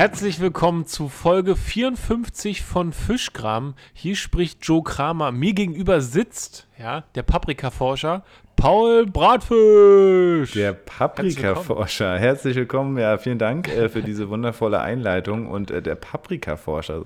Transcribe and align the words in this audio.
Herzlich 0.00 0.40
willkommen 0.40 0.86
zu 0.86 1.10
Folge 1.10 1.54
54 1.54 2.62
von 2.62 2.94
Fischgram. 2.94 3.74
Hier 3.92 4.16
spricht 4.16 4.64
Joe 4.64 4.82
Kramer. 4.82 5.30
Mir 5.30 5.52
gegenüber 5.52 6.00
sitzt 6.00 6.66
ja, 6.78 7.04
der 7.14 7.22
Paprikaforscher 7.22 8.24
Paul 8.56 9.04
Bratfisch. 9.04 10.52
Der 10.52 10.72
Paprikaforscher. 10.72 12.18
Herzlich 12.18 12.56
willkommen. 12.56 12.96
Ja, 12.96 13.18
vielen 13.18 13.38
Dank 13.38 13.68
äh, 13.68 13.90
für 13.90 14.00
diese 14.00 14.30
wundervolle 14.30 14.80
Einleitung. 14.80 15.46
Und 15.46 15.70
äh, 15.70 15.82
der 15.82 15.96
Paprikaforscher, 15.96 17.02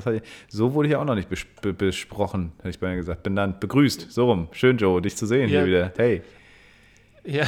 so 0.47 0.75
wurde 0.75 0.89
ich 0.89 0.95
auch 0.95 1.05
noch 1.05 1.17
nicht 1.17 1.29
bes 1.29 1.45
besprochen, 1.77 2.53
hätte 2.59 2.71
ich 2.71 2.79
beinahe 2.79 2.99
gesagt, 2.99 3.25
benannt, 3.25 3.59
begrüßt. 3.59 4.13
So 4.13 4.27
rum. 4.27 4.47
Schön, 4.53 4.77
Joe, 4.77 5.03
dich 5.03 5.17
zu 5.17 5.27
sehen 5.27 5.51
ja. 5.51 5.59
hier 5.59 5.67
wieder. 5.67 5.93
Hey. 5.97 6.23
Ja. 7.25 7.47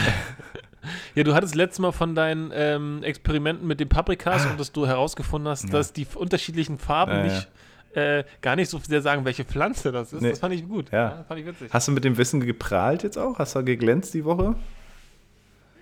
Ja, 1.15 1.25
du 1.25 1.35
hattest 1.35 1.55
letztes 1.55 1.79
Mal 1.79 1.93
von 1.93 2.15
deinen 2.15 2.51
ähm, 2.55 3.03
Experimenten 3.03 3.67
mit 3.67 3.81
den 3.81 3.89
Paprikas 3.89 4.47
und 4.47 4.59
dass 4.61 4.73
du 4.73 4.87
herausgefunden 4.87 5.49
hast, 5.49 5.65
ja. 5.65 5.71
dass 5.71 5.93
die 5.93 6.07
unterschiedlichen 6.15 6.79
Farben 6.79 7.13
ja, 7.13 7.23
nicht 7.25 7.49
äh, 7.95 8.25
gar 8.43 8.57
nicht 8.57 8.71
so 8.71 8.79
sehr 8.79 9.01
sagen, 9.01 9.25
welche 9.25 9.45
Pflanze 9.45 9.91
das 9.91 10.13
ist. 10.13 10.21
Nee. 10.21 10.31
Das 10.31 10.39
fand 10.39 10.55
ich 10.55 10.69
gut. 10.69 10.93
Ja. 10.93 11.25
fand 11.27 11.41
ich 11.41 11.47
witzig. 11.47 11.73
Hast 11.73 11.89
du 11.89 11.93
mit 11.93 12.05
dem 12.05 12.19
Wissen 12.19 12.41
geprahlt 12.45 13.03
jetzt 13.03 13.17
auch? 13.17 13.39
Hast 13.39 13.57
du 13.57 13.65
geglänzt 13.65 14.13
die 14.15 14.25
Woche? 14.25 14.55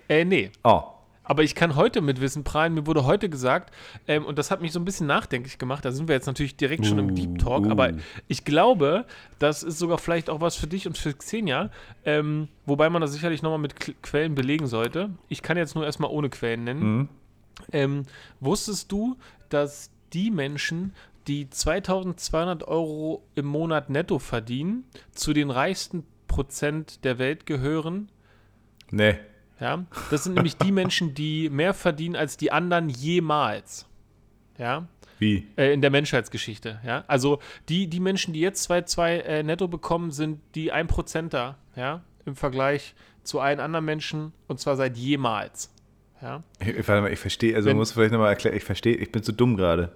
Äh, 0.07 0.23
nee. 0.23 0.51
Oh. 0.63 0.83
Aber 1.25 1.43
ich 1.43 1.55
kann 1.55 1.75
heute 1.75 2.01
mit 2.01 2.21
Wissen 2.21 2.43
prahlen. 2.43 2.73
Mir 2.73 2.85
wurde 2.85 3.05
heute 3.05 3.29
gesagt, 3.29 3.73
ähm, 4.07 4.25
und 4.25 4.37
das 4.37 4.51
hat 4.51 4.61
mich 4.61 4.71
so 4.71 4.79
ein 4.79 4.85
bisschen 4.85 5.07
nachdenklich 5.07 5.57
gemacht. 5.57 5.83
Da 5.83 5.91
sind 5.91 6.07
wir 6.07 6.15
jetzt 6.15 6.27
natürlich 6.27 6.55
direkt 6.55 6.85
schon 6.85 6.99
im 6.99 7.15
Deep 7.15 7.39
Talk. 7.39 7.65
Uh. 7.65 7.71
Aber 7.71 7.91
ich 8.27 8.45
glaube, 8.45 9.05
das 9.39 9.63
ist 9.63 9.79
sogar 9.79 9.97
vielleicht 9.97 10.29
auch 10.29 10.39
was 10.39 10.55
für 10.55 10.67
dich 10.67 10.87
und 10.87 10.97
für 10.97 11.13
Xenia. 11.13 11.71
Ähm, 12.05 12.47
wobei 12.65 12.89
man 12.89 13.01
das 13.01 13.11
sicherlich 13.11 13.41
nochmal 13.41 13.59
mit 13.59 14.01
Quellen 14.03 14.35
belegen 14.35 14.67
sollte. 14.67 15.09
Ich 15.27 15.41
kann 15.41 15.57
jetzt 15.57 15.75
nur 15.75 15.83
erstmal 15.83 16.11
ohne 16.11 16.29
Quellen 16.29 16.63
nennen. 16.63 16.97
Mhm. 16.97 17.09
Ähm, 17.71 18.03
wusstest 18.39 18.91
du, 18.91 19.17
dass 19.49 19.89
die 20.13 20.29
Menschen, 20.29 20.93
die 21.27 21.49
2200 21.49 22.67
Euro 22.67 23.25
im 23.33 23.45
Monat 23.45 23.89
netto 23.89 24.19
verdienen, 24.19 24.83
zu 25.11 25.33
den 25.33 25.49
reichsten 25.49 26.05
Prozent 26.27 27.03
der 27.03 27.17
Welt 27.17 27.45
gehören? 27.45 28.09
Nee. 28.91 29.15
Ja, 29.59 29.85
das 30.11 30.25
sind 30.25 30.33
nämlich 30.33 30.57
die 30.57 30.71
Menschen, 30.71 31.13
die 31.13 31.49
mehr 31.49 31.73
verdienen 31.73 32.15
als 32.15 32.35
die 32.37 32.51
anderen 32.51 32.89
jemals. 32.89 33.85
Ja. 34.57 34.87
Wie? 35.17 35.47
Äh, 35.55 35.73
in 35.73 35.81
der 35.81 35.91
Menschheitsgeschichte, 35.91 36.81
ja. 36.85 37.05
Also 37.07 37.39
die, 37.69 37.87
die 37.87 38.01
Menschen, 38.01 38.33
die 38.33 38.41
jetzt 38.41 38.69
2,2 38.69 39.09
äh, 39.09 39.43
netto 39.43 39.67
bekommen, 39.67 40.11
sind 40.11 40.41
die 40.55 40.73
1%er, 40.73 41.57
ja, 41.75 42.01
im 42.25 42.35
Vergleich 42.35 42.95
zu 43.23 43.39
allen 43.39 43.59
anderen 43.59 43.85
Menschen 43.85 44.33
und 44.47 44.59
zwar 44.59 44.75
seit 44.75 44.97
jemals. 44.97 45.71
Ja. 46.21 46.43
Ich, 46.59 46.87
warte 46.87 47.01
mal, 47.01 47.11
ich 47.11 47.19
verstehe, 47.19 47.55
also 47.55 47.69
Wenn, 47.69 47.77
muss 47.77 47.93
vielleicht 47.93 48.11
nochmal 48.11 48.29
erklären, 48.29 48.57
ich 48.57 48.63
verstehe, 48.63 48.95
ich 48.95 49.11
bin 49.11 49.23
zu 49.23 49.31
dumm 49.31 49.55
gerade. 49.55 49.91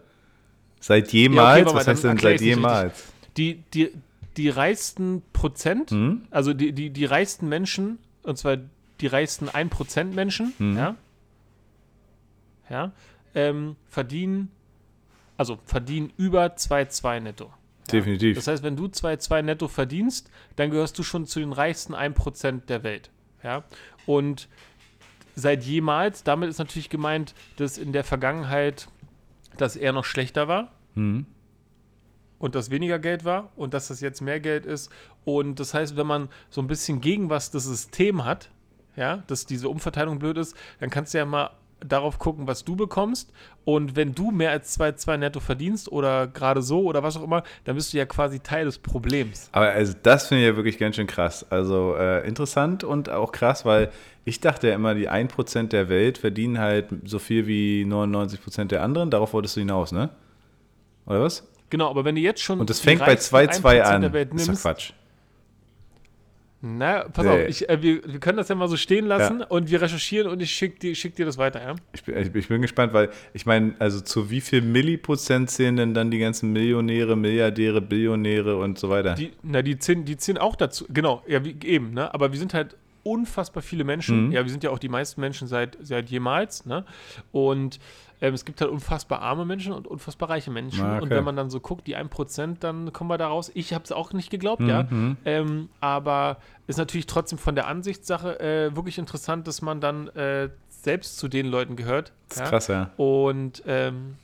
Seit 0.80 1.12
jemals? 1.12 1.60
Ja, 1.60 1.66
okay, 1.66 1.76
was 1.76 1.88
heißt 1.88 2.04
denn 2.06 2.18
seit 2.18 2.42
jemals? 2.42 3.12
Die, 3.36 3.64
die, 3.74 3.92
die 4.38 4.50
reichsten 4.50 5.22
Prozent, 5.34 5.92
hm? 5.92 6.24
also 6.32 6.54
die, 6.54 6.72
die, 6.72 6.92
die 6.92 7.06
reichsten 7.06 7.50
Menschen, 7.50 8.00
und 8.24 8.38
zwar 8.38 8.58
die 9.02 9.08
reichsten 9.08 9.50
1% 9.50 10.14
Menschen, 10.14 10.54
hm. 10.58 10.78
ja, 10.78 10.96
ja 12.70 12.92
ähm, 13.36 13.76
verdienen, 13.88 14.52
also 15.38 15.60
verdienen 15.66 16.12
über 16.18 16.46
2,2 16.46 17.20
netto. 17.20 17.54
Definitiv. 17.92 18.36
Das 18.36 18.48
heißt, 18.48 18.64
wenn 18.64 18.76
du 18.76 18.86
2,2 18.86 19.42
netto 19.42 19.68
verdienst, 19.68 20.30
dann 20.56 20.70
gehörst 20.70 20.98
du 21.00 21.04
schon 21.04 21.26
zu 21.26 21.40
den 21.40 21.54
reichsten 21.54 21.96
1% 21.96 22.66
der 22.66 22.84
Welt. 22.84 23.10
Ja? 23.44 23.64
Und 24.06 24.48
seit 25.36 25.64
jemals, 25.64 26.24
damit 26.24 26.50
ist 26.50 26.60
natürlich 26.60 26.90
gemeint, 26.90 27.34
dass 27.58 27.78
in 27.78 27.94
der 27.94 28.04
Vergangenheit 28.04 28.90
das 29.58 29.76
eher 29.76 29.94
noch 29.94 30.06
schlechter 30.06 30.48
war. 30.48 30.72
Mhm. 30.96 31.26
Und 32.38 32.56
das 32.56 32.70
weniger 32.70 33.00
Geld 33.00 33.26
war 33.26 33.52
und 33.58 33.74
dass 33.74 33.90
das 33.90 34.00
jetzt 34.00 34.22
mehr 34.22 34.40
Geld 34.40 34.66
ist. 34.66 34.90
Und 35.26 35.60
das 35.60 35.74
heißt, 35.74 35.98
wenn 35.98 36.08
man 36.08 36.30
so 36.50 36.62
ein 36.62 36.68
bisschen 36.68 37.02
gegen 37.02 37.30
was 37.30 37.52
das 37.52 37.66
System 37.66 38.24
hat, 38.24 38.50
ja, 39.00 39.24
dass 39.28 39.46
diese 39.46 39.70
Umverteilung 39.70 40.20
blöd 40.20 40.38
ist, 40.38 40.56
dann 40.80 40.90
kannst 40.90 41.14
du 41.14 41.18
ja 41.18 41.26
mal 41.26 41.52
darauf 41.80 42.20
gucken, 42.20 42.46
was 42.48 42.66
du 42.66 42.76
bekommst. 42.76 43.32
Und 43.64 43.96
wenn 43.96 44.14
du 44.14 44.32
mehr 44.32 44.52
als 44.52 44.78
2,2 44.78 45.18
netto 45.18 45.40
verdienst 45.40 45.92
oder 45.92 46.28
gerade 46.28 46.62
so 46.62 46.84
oder 46.84 47.04
was 47.04 47.16
auch 47.16 47.24
immer, 47.24 47.44
dann 47.64 47.76
bist 47.76 47.94
du 47.94 47.98
ja 47.98 48.06
quasi 48.06 48.40
Teil 48.42 48.66
des 48.66 48.80
Problems. 48.80 49.50
Aber 49.54 49.70
also 49.70 49.94
das 50.04 50.28
finde 50.28 50.44
ich 50.44 50.50
ja 50.50 50.56
wirklich 50.56 50.78
ganz 50.78 50.98
schön 50.98 51.08
krass. 51.08 51.46
Also 51.50 51.96
äh, 51.98 52.28
interessant 52.28 52.84
und 52.84 53.10
auch 53.10 53.32
krass, 53.32 53.66
weil 53.66 53.92
ich 54.26 54.42
dachte 54.42 54.68
ja 54.68 54.76
immer, 54.76 54.94
die 54.94 55.10
1% 55.10 55.70
der 55.70 55.88
Welt 55.88 56.18
verdienen 56.18 56.60
halt 56.60 56.88
so 57.06 57.20
viel 57.20 57.48
wie 57.48 57.86
99% 57.88 58.66
der 58.66 58.84
anderen. 58.84 59.10
Darauf 59.10 59.34
wolltest 59.34 59.56
du 59.56 59.62
hinaus, 59.62 59.92
ne? 59.92 60.10
Oder 61.06 61.22
was? 61.22 61.48
Genau, 61.70 61.90
aber 61.90 62.04
wenn 62.04 62.16
du 62.16 62.22
jetzt 62.22 62.42
schon. 62.42 62.60
Und 62.60 62.70
das 62.70 62.80
fängt 62.80 63.00
bei 63.00 63.14
2,2 63.14 63.82
an. 63.82 64.02
Der 64.02 64.14
Welt 64.14 64.34
nimmst, 64.34 64.50
das 64.50 64.58
ist 64.58 64.62
Quatsch. 64.64 64.94
Na, 66.62 67.08
pass 67.08 67.26
nee. 67.26 67.32
auf, 67.32 67.48
ich, 67.48 67.70
äh, 67.70 67.82
wir, 67.82 68.02
wir 68.06 68.20
können 68.20 68.38
das 68.38 68.50
ja 68.50 68.56
mal 68.56 68.68
so 68.68 68.76
stehen 68.76 69.06
lassen 69.06 69.40
ja. 69.40 69.46
und 69.48 69.72
wir 69.72 69.82
recherchieren 69.82 70.30
und 70.30 70.42
ich 70.42 70.52
schicke 70.52 70.78
dir, 70.80 70.96
schick 70.96 71.16
dir 71.16 71.26
das 71.26 71.38
weiter, 71.38 71.62
ja? 71.62 71.76
Ich 71.94 72.04
bin, 72.04 72.18
ich, 72.18 72.48
bin 72.50 72.62
gespannt, 72.62 72.92
weil 72.92 73.10
ich 73.34 73.46
meine, 73.46 73.76
also 73.80 74.02
zu 74.02 74.30
wie 74.30 74.42
viel 74.42 74.62
Milliprozent 74.62 75.50
zählen 75.50 75.78
denn 75.78 75.94
dann 75.94 76.12
die 76.12 76.20
ganzen 76.20 76.52
Millionäre, 76.52 77.16
Milliardäre, 77.16 77.80
Billionäre 77.80 78.58
und 78.58 78.78
so 78.78 78.90
weiter? 78.90 79.16
Die, 79.16 79.32
na, 79.42 79.62
die 79.62 79.80
zählen, 79.80 80.04
die 80.04 80.18
zählen 80.18 80.38
auch 80.38 80.58
dazu, 80.58 80.86
genau, 80.90 81.24
ja, 81.28 81.46
wie, 81.46 81.56
eben, 81.64 81.94
ne? 81.94 82.14
Aber 82.14 82.34
wir 82.34 82.40
sind 82.40 82.54
halt 82.54 82.76
unfassbar 83.04 83.64
viele 83.64 83.84
Menschen. 83.84 84.28
Mhm. 84.28 84.32
Ja, 84.32 84.44
wir 84.44 84.52
sind 84.52 84.64
ja 84.64 84.70
auch 84.70 84.80
die 84.80 84.90
meisten 84.90 85.22
Menschen 85.22 85.48
seit, 85.48 85.78
seit 85.82 86.10
jemals, 86.10 86.66
ne? 86.66 86.86
Und 87.32 87.80
ähm, 88.22 88.34
es 88.34 88.46
gibt 88.46 88.60
halt 88.62 88.70
unfassbar 88.70 89.22
arme 89.22 89.46
Menschen 89.46 89.74
und 89.74 89.88
unfassbar 89.88 90.30
reiche 90.30 90.52
Menschen. 90.52 90.86
Okay. 90.86 91.02
Und 91.02 91.10
wenn 91.10 91.24
man 91.24 91.36
dann 91.36 91.50
so 91.50 91.60
guckt, 91.60 91.88
die 91.88 91.98
1%, 91.98 92.58
dann 92.60 92.92
kommen 92.92 93.10
wir 93.10 93.18
da 93.18 93.28
raus. 93.28 93.52
Ich 93.54 93.74
habe 93.74 93.84
es 93.84 93.92
auch 93.92 94.14
nicht 94.14 94.30
geglaubt, 94.30 94.62
mhm. 94.62 94.70
ja. 94.70 94.88
Ähm, 95.26 95.70
aber 95.80 96.38
ist 96.68 96.78
natürlich 96.78 97.08
trotzdem 97.08 97.38
von 97.40 97.56
der 97.56 97.68
Ansichtssache 97.68 98.40
äh, 98.40 98.76
wirklich 98.76 98.98
interessant, 98.98 99.48
dass 99.48 99.62
man 99.62 99.80
dann 99.80 100.08
äh, 100.10 100.50
selbst 100.68 101.18
zu 101.18 101.28
den 101.28 101.46
Leuten 101.46 101.76
gehört. 101.76 102.12
Das 102.28 102.38
ist 102.38 102.44
ja? 102.44 102.50
krass, 102.50 102.68
ja. 102.68 102.92
Und 102.98 103.64
ähm, 103.66 104.16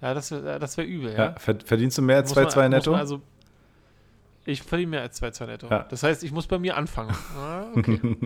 ja, 0.00 0.14
das 0.14 0.30
wäre 0.30 0.58
das 0.58 0.76
wär 0.76 0.86
übel, 0.86 1.12
ja. 1.12 1.34
ja. 1.36 1.54
Verdienst 1.64 1.98
du 1.98 2.02
mehr 2.02 2.16
als 2.16 2.34
2,2 2.34 2.68
netto? 2.68 2.94
Also, 2.94 3.22
ich 4.44 4.62
verdiene 4.62 4.90
mehr 4.90 5.02
als 5.02 5.22
2,2 5.22 5.46
netto. 5.46 5.68
Ja. 5.68 5.86
Das 5.88 6.02
heißt, 6.02 6.24
ich 6.24 6.32
muss 6.32 6.46
bei 6.46 6.58
mir 6.58 6.76
anfangen. 6.76 7.14
Ah, 7.36 7.66
okay. 7.76 8.16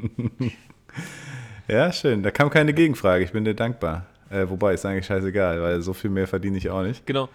ja, 1.69 1.93
schön. 1.93 2.23
Da 2.23 2.31
kam 2.31 2.51
keine 2.51 2.73
Gegenfrage. 2.73 3.25
Ich 3.25 3.33
bin 3.33 3.45
dir 3.45 3.55
dankbar. 3.55 4.07
Äh, 4.31 4.49
wobei 4.49 4.75
ist 4.75 4.85
eigentlich 4.85 5.07
scheißegal, 5.07 5.61
weil 5.63 5.81
so 5.83 5.93
viel 5.93 6.11
mehr 6.11 6.27
verdiene 6.27 6.57
ich 6.57 6.71
auch 6.71 6.83
nicht. 6.83 7.07
Genau. 7.07 7.29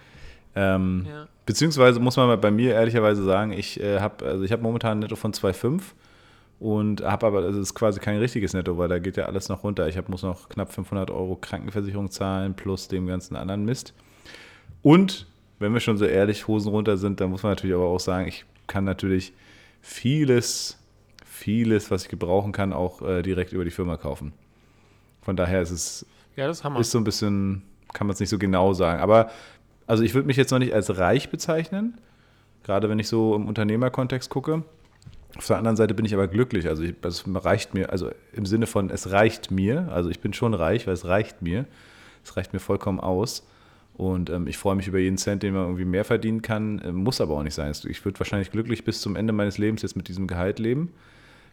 Ähm, 0.55 1.05
ja. 1.07 1.27
Beziehungsweise 1.45 1.99
muss 1.99 2.17
man 2.17 2.39
bei 2.39 2.51
mir 2.51 2.73
ehrlicherweise 2.73 3.23
sagen, 3.23 3.53
ich 3.53 3.79
äh, 3.79 3.99
habe 3.99 4.25
also 4.25 4.45
hab 4.45 4.61
momentan 4.61 4.97
ein 4.97 4.99
Netto 4.99 5.15
von 5.15 5.33
2,5 5.33 5.81
und 6.59 7.01
habe 7.01 7.27
aber, 7.27 7.39
also 7.39 7.59
ist 7.59 7.73
quasi 7.73 7.99
kein 7.99 8.17
richtiges 8.17 8.53
Netto, 8.53 8.77
weil 8.77 8.89
da 8.89 8.99
geht 8.99 9.17
ja 9.17 9.25
alles 9.25 9.49
noch 9.49 9.63
runter. 9.63 9.87
Ich 9.87 9.97
hab, 9.97 10.09
muss 10.09 10.23
noch 10.23 10.49
knapp 10.49 10.71
500 10.71 11.09
Euro 11.09 11.35
Krankenversicherung 11.35 12.11
zahlen 12.11 12.53
plus 12.53 12.87
dem 12.87 13.07
ganzen 13.07 13.35
anderen 13.35 13.65
Mist. 13.65 13.93
Und 14.81 15.27
wenn 15.59 15.73
wir 15.73 15.79
schon 15.79 15.97
so 15.97 16.05
ehrlich 16.05 16.47
Hosen 16.47 16.69
runter 16.69 16.97
sind, 16.97 17.19
dann 17.21 17.29
muss 17.29 17.43
man 17.43 17.53
natürlich 17.53 17.75
aber 17.75 17.85
auch 17.85 17.99
sagen, 17.99 18.27
ich 18.27 18.45
kann 18.71 18.85
natürlich 18.85 19.33
vieles, 19.81 20.77
vieles, 21.25 21.91
was 21.91 22.03
ich 22.03 22.09
gebrauchen 22.09 22.53
kann, 22.53 22.71
auch 22.71 23.01
äh, 23.01 23.21
direkt 23.21 23.51
über 23.51 23.65
die 23.65 23.71
Firma 23.71 23.97
kaufen. 23.97 24.31
Von 25.21 25.35
daher 25.35 25.61
ist 25.61 25.71
es 25.71 26.05
ja, 26.37 26.47
das 26.47 26.59
ist 26.59 26.63
Hammer. 26.63 26.79
Ist 26.79 26.91
so 26.91 26.97
ein 26.97 27.03
bisschen, 27.03 27.63
kann 27.93 28.07
man 28.07 28.13
es 28.13 28.19
nicht 28.19 28.29
so 28.29 28.39
genau 28.39 28.73
sagen. 28.73 29.01
Aber 29.01 29.29
also 29.85 30.03
ich 30.03 30.13
würde 30.13 30.27
mich 30.27 30.37
jetzt 30.37 30.51
noch 30.51 30.59
nicht 30.59 30.73
als 30.73 30.97
reich 30.97 31.29
bezeichnen, 31.29 31.99
gerade 32.63 32.89
wenn 32.89 32.99
ich 32.99 33.09
so 33.09 33.35
im 33.35 33.47
Unternehmerkontext 33.47 34.29
gucke. 34.29 34.63
Auf 35.35 35.47
der 35.47 35.57
anderen 35.57 35.77
Seite 35.77 35.93
bin 35.93 36.05
ich 36.05 36.13
aber 36.13 36.27
glücklich. 36.27 36.67
Also 36.67 36.83
ich, 36.83 36.95
es 37.03 37.23
reicht 37.27 37.73
mir, 37.73 37.89
also 37.89 38.11
im 38.33 38.45
Sinne 38.45 38.67
von, 38.67 38.89
es 38.89 39.11
reicht 39.11 39.51
mir. 39.51 39.89
Also 39.91 40.09
ich 40.09 40.21
bin 40.21 40.33
schon 40.33 40.53
reich, 40.53 40.87
weil 40.87 40.93
es 40.93 41.05
reicht 41.05 41.41
mir. 41.41 41.65
Es 42.23 42.37
reicht 42.37 42.53
mir 42.53 42.59
vollkommen 42.59 42.99
aus. 42.99 43.45
Und 43.93 44.29
ähm, 44.29 44.47
ich 44.47 44.57
freue 44.57 44.75
mich 44.75 44.87
über 44.87 44.99
jeden 44.99 45.17
Cent, 45.17 45.43
den 45.43 45.53
man 45.53 45.63
irgendwie 45.63 45.85
mehr 45.85 46.05
verdienen 46.05 46.41
kann. 46.41 46.79
Äh, 46.79 46.91
muss 46.91 47.21
aber 47.21 47.35
auch 47.35 47.43
nicht 47.43 47.53
sein. 47.53 47.71
Ich 47.87 48.03
würde 48.05 48.19
wahrscheinlich 48.19 48.51
glücklich 48.51 48.83
bis 48.83 49.01
zum 49.01 49.15
Ende 49.15 49.33
meines 49.33 49.57
Lebens 49.57 49.81
jetzt 49.81 49.95
mit 49.95 50.07
diesem 50.07 50.27
Gehalt 50.27 50.59
leben. 50.59 50.93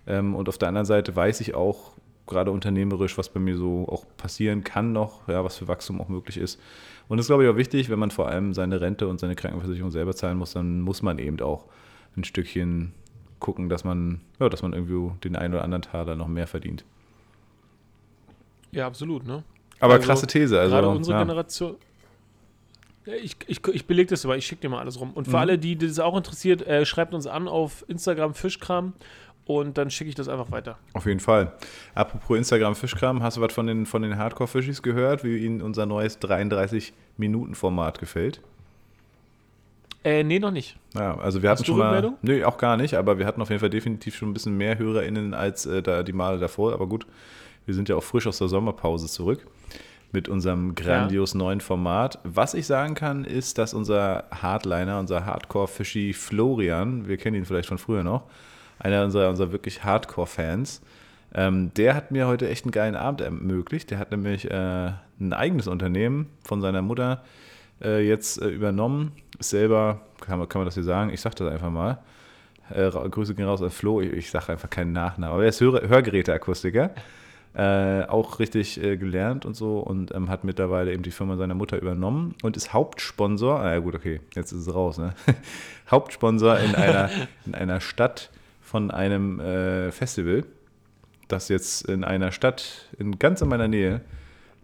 Ähm, 0.07 0.35
und 0.35 0.49
auf 0.49 0.59
der 0.59 0.69
anderen 0.69 0.87
Seite 0.87 1.15
weiß 1.15 1.41
ich 1.41 1.55
auch, 1.55 1.93
gerade 2.27 2.51
unternehmerisch, 2.51 3.19
was 3.19 3.31
bei 3.31 3.41
mir 3.41 3.57
so 3.57 3.89
auch 3.89 4.05
passieren 4.17 4.63
kann 4.63 4.93
noch, 4.93 5.27
ja, 5.29 5.45
was 5.45 5.57
für 5.57 5.67
Wachstum 5.67 6.01
auch 6.01 6.09
möglich 6.09 6.37
ist. 6.37 6.61
Und 7.09 7.17
das 7.17 7.25
ist, 7.25 7.29
glaube 7.29 7.45
ich, 7.45 7.51
auch 7.51 7.57
wichtig, 7.57 7.89
wenn 7.89 7.99
man 7.99 8.11
vor 8.11 8.29
allem 8.29 8.55
seine 8.55 8.81
Rente 8.81 9.09
und 9.09 9.19
seine 9.19 9.35
Krankenversicherung 9.35 9.91
selber 9.91 10.15
zahlen 10.15 10.39
muss, 10.39 10.53
dann 10.53 10.83
muss 10.83 11.03
man 11.03 11.19
eben 11.19 11.41
auch 11.41 11.65
ein 12.17 12.25
Stückchen 12.25 12.93
gucken, 13.41 13.69
dass 13.69 13.83
man, 13.83 14.21
ja, 14.39 14.49
dass 14.49 14.63
man 14.63 14.73
irgendwie 14.75 15.11
den 15.25 15.37
einen 15.37 15.55
oder 15.55 15.65
anderen 15.65 15.83
Taler 15.83 16.17
noch 16.17 16.29
mehr 16.29 16.47
verdient. 16.47 16.85
Ja, 18.73 18.87
absolut, 18.87 19.27
ne? 19.27 19.43
Aber 19.81 19.95
also, 19.95 20.07
krasse 20.07 20.27
These. 20.27 20.59
Also, 20.59 20.75
gerade 20.75 20.89
unsere 20.89 21.17
ja. 21.17 21.25
Generation. 21.25 21.77
Ich, 23.23 23.37
ich, 23.47 23.67
ich 23.69 23.87
belege 23.87 24.11
das 24.11 24.25
aber, 24.25 24.37
ich 24.37 24.47
schicke 24.47 24.63
dir 24.63 24.69
mal 24.69 24.81
alles 24.81 25.01
rum. 25.01 25.13
Und 25.15 25.25
für 25.25 25.31
Mhm. 25.31 25.37
alle, 25.37 25.59
die 25.59 25.77
das 25.77 25.99
auch 25.99 26.17
interessiert, 26.17 26.67
äh, 26.67 26.85
schreibt 26.85 27.15
uns 27.15 27.27
an 27.27 27.49
auf 27.49 27.85
Instagram 27.89 28.35
Fischkram 28.35 28.93
und 29.47 29.79
dann 29.79 29.91
schicke 29.91 30.11
ich 30.11 30.15
das 30.15 30.29
einfach 30.29 30.51
weiter. 30.51 30.79
Auf 30.93 31.07
jeden 31.07 31.21
Fall. 31.21 31.53
Apropos 31.95 32.37
Instagram 32.37 32.75
Fischkram, 32.75 33.23
hast 33.23 33.39
du 33.39 33.41
was 33.41 33.53
von 33.53 33.67
den, 33.67 33.87
von 33.87 34.03
den 34.03 34.17
Hardcore-Fischis 34.19 34.83
gehört, 34.83 35.25
wie 35.25 35.39
ihnen 35.39 35.63
unser 35.63 35.87
neues 35.87 36.21
33-Minuten-Format 36.21 37.99
gefällt? 37.99 38.41
Äh, 40.05 40.23
nee, 40.23 40.39
noch 40.39 40.51
nicht. 40.53 40.77
Ja, 40.95 41.17
also 41.19 41.43
wir 41.43 41.51
Hast 41.51 41.61
hatten 41.61 41.67
du 41.67 41.73
schon 41.73 41.79
mal. 41.79 42.13
Nö, 42.23 42.45
auch 42.45 42.57
gar 42.59 42.77
nicht, 42.77 42.95
aber 42.95 43.19
wir 43.19 43.27
hatten 43.27 43.43
auf 43.43 43.49
jeden 43.49 43.61
Fall 43.61 43.71
definitiv 43.71 44.17
schon 44.17 44.31
ein 44.31 44.35
bisschen 44.35 44.57
mehr 44.57 44.79
HörerInnen 44.79 45.35
als 45.35 45.67
äh, 45.67 45.83
da 45.83 46.03
die 46.03 46.13
Male 46.13 46.39
davor. 46.39 46.73
Aber 46.73 46.87
gut, 46.87 47.07
wir 47.67 47.75
sind 47.75 47.89
ja 47.89 47.97
auch 47.97 48.03
frisch 48.05 48.27
aus 48.27 48.39
der 48.39 48.49
Sommerpause 48.49 49.07
zurück 49.09 49.47
mit 50.13 50.29
unserem 50.29 50.75
grandios 50.75 51.35
neuen 51.35 51.61
Format. 51.61 52.19
Was 52.25 52.55
ich 52.55 52.67
sagen 52.67 52.95
kann, 52.95 53.25
ist, 53.25 53.59
dass 53.59 53.75
unser 53.75 54.25
Hardliner, 54.31 54.99
unser 54.99 55.27
Hardcore-Fischi 55.27 56.13
Florian, 56.15 57.09
wir 57.09 57.19
kennen 57.19 57.37
ihn 57.37 57.45
vielleicht 57.45 57.69
von 57.69 57.79
früher 57.79 58.03
noch, 58.03 58.25
einer 58.79 59.05
unserer, 59.05 59.29
unserer 59.29 59.53
wirklich 59.53 59.85
Hardcore-Fans, 59.85 60.81
ähm, 61.35 61.73
der 61.75 61.95
hat 61.95 62.11
mir 62.11 62.27
heute 62.27 62.49
echt 62.49 62.65
einen 62.65 62.73
geilen 62.73 62.97
Abend 62.97 63.21
ermöglicht. 63.21 63.91
Der 63.91 63.99
hat 63.99 64.11
nämlich 64.11 64.51
äh, 64.51 64.93
ein 65.21 65.33
eigenes 65.33 65.67
Unternehmen 65.67 66.31
von 66.43 66.61
seiner 66.61 66.83
Mutter 66.83 67.23
äh, 67.83 68.07
jetzt 68.07 68.41
äh, 68.41 68.49
übernommen. 68.49 69.13
Ist 69.39 69.51
selber, 69.51 70.01
kann 70.21 70.39
man, 70.39 70.49
kann 70.49 70.61
man 70.61 70.67
das 70.67 70.75
hier 70.75 70.85
sagen? 70.85 71.11
Ich 71.11 71.21
sag 71.21 71.35
das 71.37 71.53
einfach 71.53 71.71
mal. 71.71 71.99
Äh, 72.71 72.91
Grüße 72.91 73.35
gehen 73.35 73.47
raus 73.47 73.63
an 73.63 73.71
Flo. 73.71 74.01
Ich, 74.01 74.13
ich 74.13 74.31
sage 74.31 74.53
einfach 74.53 74.71
keinen 74.71 74.93
Nachnamen. 74.93 75.35
Aber 75.35 75.43
er 75.43 75.51
ist 75.51 75.61
Hör 75.61 75.87
Hörgeräteakustiker. 75.87 76.91
Äh, 77.55 78.05
auch 78.05 78.39
richtig 78.39 78.81
äh, 78.83 78.97
gelernt 78.97 79.45
und 79.45 79.55
so 79.55 79.81
und 79.81 80.15
ähm, 80.15 80.29
hat 80.29 80.45
mittlerweile 80.45 80.93
eben 80.93 81.03
die 81.03 81.11
Firma 81.11 81.37
seiner 81.37 81.55
Mutter 81.55 81.81
übernommen 81.81 82.35
und 82.43 82.57
ist 82.57 82.73
Hauptsponsor. 82.73 83.59
Ah, 83.59 83.73
ja, 83.73 83.79
gut, 83.81 83.95
okay, 83.95 84.21
jetzt 84.37 84.53
ist 84.53 84.67
es 84.67 84.75
raus. 84.75 84.99
Ne? 84.99 85.15
Hauptsponsor 85.91 86.59
in 86.59 86.75
einer, 86.75 87.11
in 87.47 87.55
einer 87.55 87.81
Stadt 87.81 88.31
von 88.61 88.91
einem 88.91 89.41
äh, 89.41 89.91
Festival, 89.91 90.45
das 91.27 91.49
jetzt 91.49 91.89
in 91.89 92.05
einer 92.05 92.33
Stadt 92.33 92.87
in 92.99 93.19
ganz 93.19 93.41
in 93.41 93.49
meiner 93.49 93.67
Nähe 93.67 94.03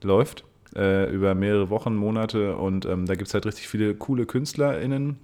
läuft 0.02 0.44
äh, 0.76 1.10
über 1.12 1.34
mehrere 1.34 1.70
Wochen, 1.70 1.94
Monate 1.96 2.56
und 2.56 2.84
ähm, 2.84 3.06
da 3.06 3.14
gibt 3.14 3.28
es 3.28 3.34
halt 3.34 3.46
richtig 3.46 3.68
viele 3.68 3.94
coole 3.94 4.26
KünstlerInnen 4.26 5.18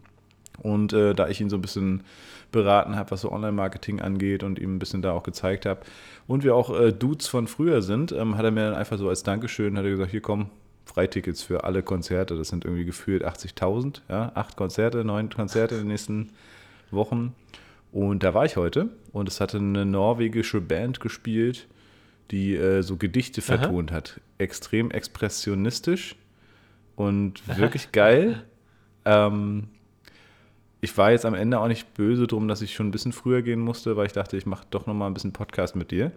und 0.62 0.92
äh, 0.92 1.14
da 1.14 1.28
ich 1.28 1.40
ihn 1.40 1.50
so 1.50 1.56
ein 1.56 1.62
bisschen 1.62 2.04
beraten 2.52 2.96
habe, 2.96 3.10
was 3.10 3.22
so 3.22 3.32
Online-Marketing 3.32 4.00
angeht 4.00 4.42
und 4.42 4.58
ihm 4.58 4.76
ein 4.76 4.78
bisschen 4.78 5.02
da 5.02 5.12
auch 5.12 5.22
gezeigt 5.22 5.66
habe 5.66 5.80
und 6.26 6.44
wir 6.44 6.54
auch 6.54 6.78
äh, 6.78 6.92
Dudes 6.92 7.28
von 7.28 7.46
früher 7.46 7.82
sind, 7.82 8.12
ähm, 8.12 8.36
hat 8.36 8.44
er 8.44 8.50
mir 8.50 8.64
dann 8.70 8.74
einfach 8.74 8.98
so 8.98 9.08
als 9.08 9.22
Dankeschön, 9.22 9.76
hat 9.76 9.84
er 9.84 9.90
gesagt, 9.90 10.10
hier 10.10 10.20
komm, 10.20 10.50
Freitickets 10.84 11.42
für 11.42 11.64
alle 11.64 11.82
Konzerte, 11.82 12.36
das 12.36 12.48
sind 12.48 12.64
irgendwie 12.64 12.84
gefühlt 12.84 13.24
80.000, 13.24 14.00
ja, 14.08 14.32
acht 14.34 14.56
Konzerte, 14.56 15.04
neun 15.04 15.30
Konzerte 15.30 15.76
in 15.76 15.82
den 15.82 15.88
nächsten 15.88 16.30
Wochen 16.90 17.34
und 17.92 18.22
da 18.22 18.34
war 18.34 18.44
ich 18.44 18.56
heute 18.56 18.88
und 19.12 19.28
es 19.28 19.40
hatte 19.40 19.58
eine 19.58 19.84
norwegische 19.84 20.60
Band 20.60 21.00
gespielt, 21.00 21.66
die 22.30 22.54
äh, 22.54 22.82
so 22.82 22.96
Gedichte 22.96 23.40
Aha. 23.40 23.58
vertont 23.58 23.92
hat. 23.92 24.20
Extrem 24.38 24.90
expressionistisch 24.90 26.16
und 26.96 27.46
wirklich 27.56 27.92
geil. 27.92 28.44
Ähm, 29.06 29.68
ich 30.80 30.96
war 30.96 31.10
jetzt 31.10 31.26
am 31.26 31.34
Ende 31.34 31.60
auch 31.60 31.68
nicht 31.68 31.92
böse 31.94 32.26
drum, 32.26 32.48
dass 32.48 32.62
ich 32.62 32.74
schon 32.74 32.88
ein 32.88 32.90
bisschen 32.90 33.12
früher 33.12 33.42
gehen 33.42 33.60
musste, 33.60 33.96
weil 33.96 34.06
ich 34.06 34.12
dachte, 34.12 34.36
ich 34.36 34.46
mache 34.46 34.64
doch 34.70 34.86
noch 34.86 34.94
mal 34.94 35.06
ein 35.06 35.14
bisschen 35.14 35.32
Podcast 35.32 35.76
mit 35.76 35.90
dir. 35.90 36.10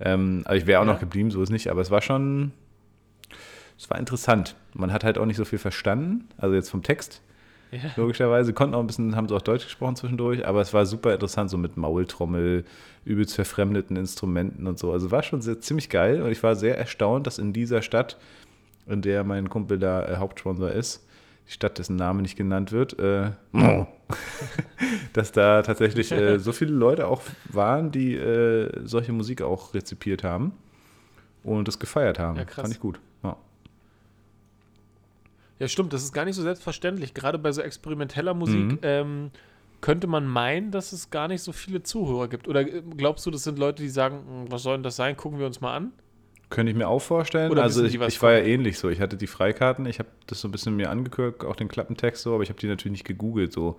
Ähm, 0.00 0.42
aber 0.44 0.56
ich 0.56 0.66
wäre 0.66 0.80
auch 0.80 0.86
Ja. 0.86 0.92
noch 0.92 1.00
geblieben, 1.00 1.30
so 1.30 1.42
ist 1.42 1.50
nicht. 1.50 1.68
Aber 1.68 1.80
es 1.80 1.90
war 1.90 2.00
schon, 2.02 2.52
es 3.76 3.90
war 3.90 3.98
interessant. 3.98 4.54
Man 4.74 4.92
hat 4.92 5.04
halt 5.04 5.18
auch 5.18 5.26
nicht 5.26 5.36
so 5.36 5.44
viel 5.44 5.58
verstanden, 5.58 6.28
also 6.36 6.54
jetzt 6.54 6.70
vom 6.70 6.82
Text 6.82 7.22
Ja. 7.72 7.80
logischerweise. 7.96 8.52
Konnten 8.52 8.74
auch 8.76 8.80
ein 8.80 8.86
bisschen, 8.86 9.16
haben 9.16 9.28
sie 9.28 9.34
auch 9.34 9.42
Deutsch 9.42 9.64
gesprochen 9.64 9.96
zwischendurch, 9.96 10.46
aber 10.46 10.60
es 10.60 10.72
war 10.72 10.86
super 10.86 11.12
interessant, 11.12 11.50
so 11.50 11.58
mit 11.58 11.76
Maultrommel, 11.76 12.64
übelst 13.04 13.34
verfremdeten 13.34 13.96
Instrumenten 13.96 14.66
und 14.68 14.78
so. 14.78 14.92
Also 14.92 15.10
war 15.10 15.22
schon 15.24 15.40
sehr, 15.42 15.60
ziemlich 15.60 15.88
geil 15.90 16.22
und 16.22 16.30
ich 16.30 16.42
war 16.42 16.54
sehr 16.56 16.78
erstaunt, 16.78 17.26
dass 17.26 17.38
in 17.38 17.52
dieser 17.52 17.82
Stadt, 17.82 18.16
in 18.86 19.02
der 19.02 19.24
mein 19.24 19.48
Kumpel 19.50 19.78
da 19.78 20.06
äh, 20.06 20.16
Hauptsponsor 20.16 20.70
ist, 20.70 21.04
die 21.48 21.52
Stadt, 21.52 21.78
dessen 21.78 21.96
Name 21.96 22.22
nicht 22.22 22.36
genannt 22.36 22.72
wird, 22.72 22.98
äh, 22.98 23.30
dass 25.12 25.32
da 25.32 25.62
tatsächlich 25.62 26.12
äh, 26.12 26.38
so 26.38 26.52
viele 26.52 26.72
Leute 26.72 27.06
auch 27.08 27.22
waren, 27.50 27.90
die 27.90 28.14
äh, 28.14 28.70
solche 28.84 29.12
Musik 29.12 29.42
auch 29.42 29.74
rezipiert 29.74 30.24
haben 30.24 30.52
und 31.42 31.66
das 31.66 31.78
gefeiert 31.78 32.18
haben. 32.18 32.36
Ja, 32.36 32.44
krass. 32.44 32.62
Fand 32.62 32.74
ich 32.74 32.80
gut. 32.80 33.00
Ja. 33.22 33.36
Ja, 35.58 35.68
stimmt, 35.68 35.92
das 35.92 36.02
ist 36.04 36.12
gar 36.12 36.24
nicht 36.24 36.36
so 36.36 36.42
selbstverständlich. 36.42 37.14
Gerade 37.14 37.38
bei 37.38 37.50
so 37.52 37.62
experimenteller 37.62 38.34
Musik 38.34 38.72
Mhm. 38.72 38.78
ähm, 38.82 39.30
könnte 39.80 40.06
man 40.06 40.26
meinen, 40.26 40.70
dass 40.70 40.92
es 40.92 41.10
gar 41.10 41.28
nicht 41.28 41.42
so 41.42 41.52
viele 41.52 41.82
Zuhörer 41.82 42.28
gibt. 42.28 42.46
Oder 42.48 42.60
äh, 42.60 42.82
glaubst 42.96 43.24
du, 43.26 43.30
das 43.30 43.44
sind 43.44 43.58
Leute, 43.58 43.82
die 43.82 43.88
sagen, 43.88 44.18
"Hm, 44.28 44.52
was 44.52 44.62
soll 44.62 44.76
denn 44.76 44.82
das 44.82 44.96
sein? 44.96 45.16
Gucken 45.16 45.38
wir 45.38 45.46
uns 45.46 45.60
mal 45.60 45.74
an. 45.74 45.92
Könnte 46.50 46.72
ich 46.72 46.78
mir 46.78 46.88
auch 46.88 47.00
vorstellen. 47.02 47.50
Oder 47.50 47.62
also 47.62 47.84
ich, 47.84 48.00
ich 48.00 48.22
war 48.22 48.32
ja 48.32 48.38
ähnlich 48.38 48.78
so. 48.78 48.88
Ich 48.88 49.00
hatte 49.00 49.16
die 49.16 49.26
Freikarten, 49.26 49.86
ich 49.86 49.98
habe 49.98 50.08
das 50.26 50.40
so 50.40 50.48
ein 50.48 50.50
bisschen 50.50 50.76
mir 50.76 50.90
angeguckt, 50.90 51.44
auch 51.44 51.56
den 51.56 51.68
Klappentext 51.68 52.22
so, 52.22 52.34
aber 52.34 52.42
ich 52.42 52.48
habe 52.48 52.58
die 52.58 52.68
natürlich 52.68 52.92
nicht 52.92 53.06
gegoogelt 53.06 53.52
so. 53.52 53.78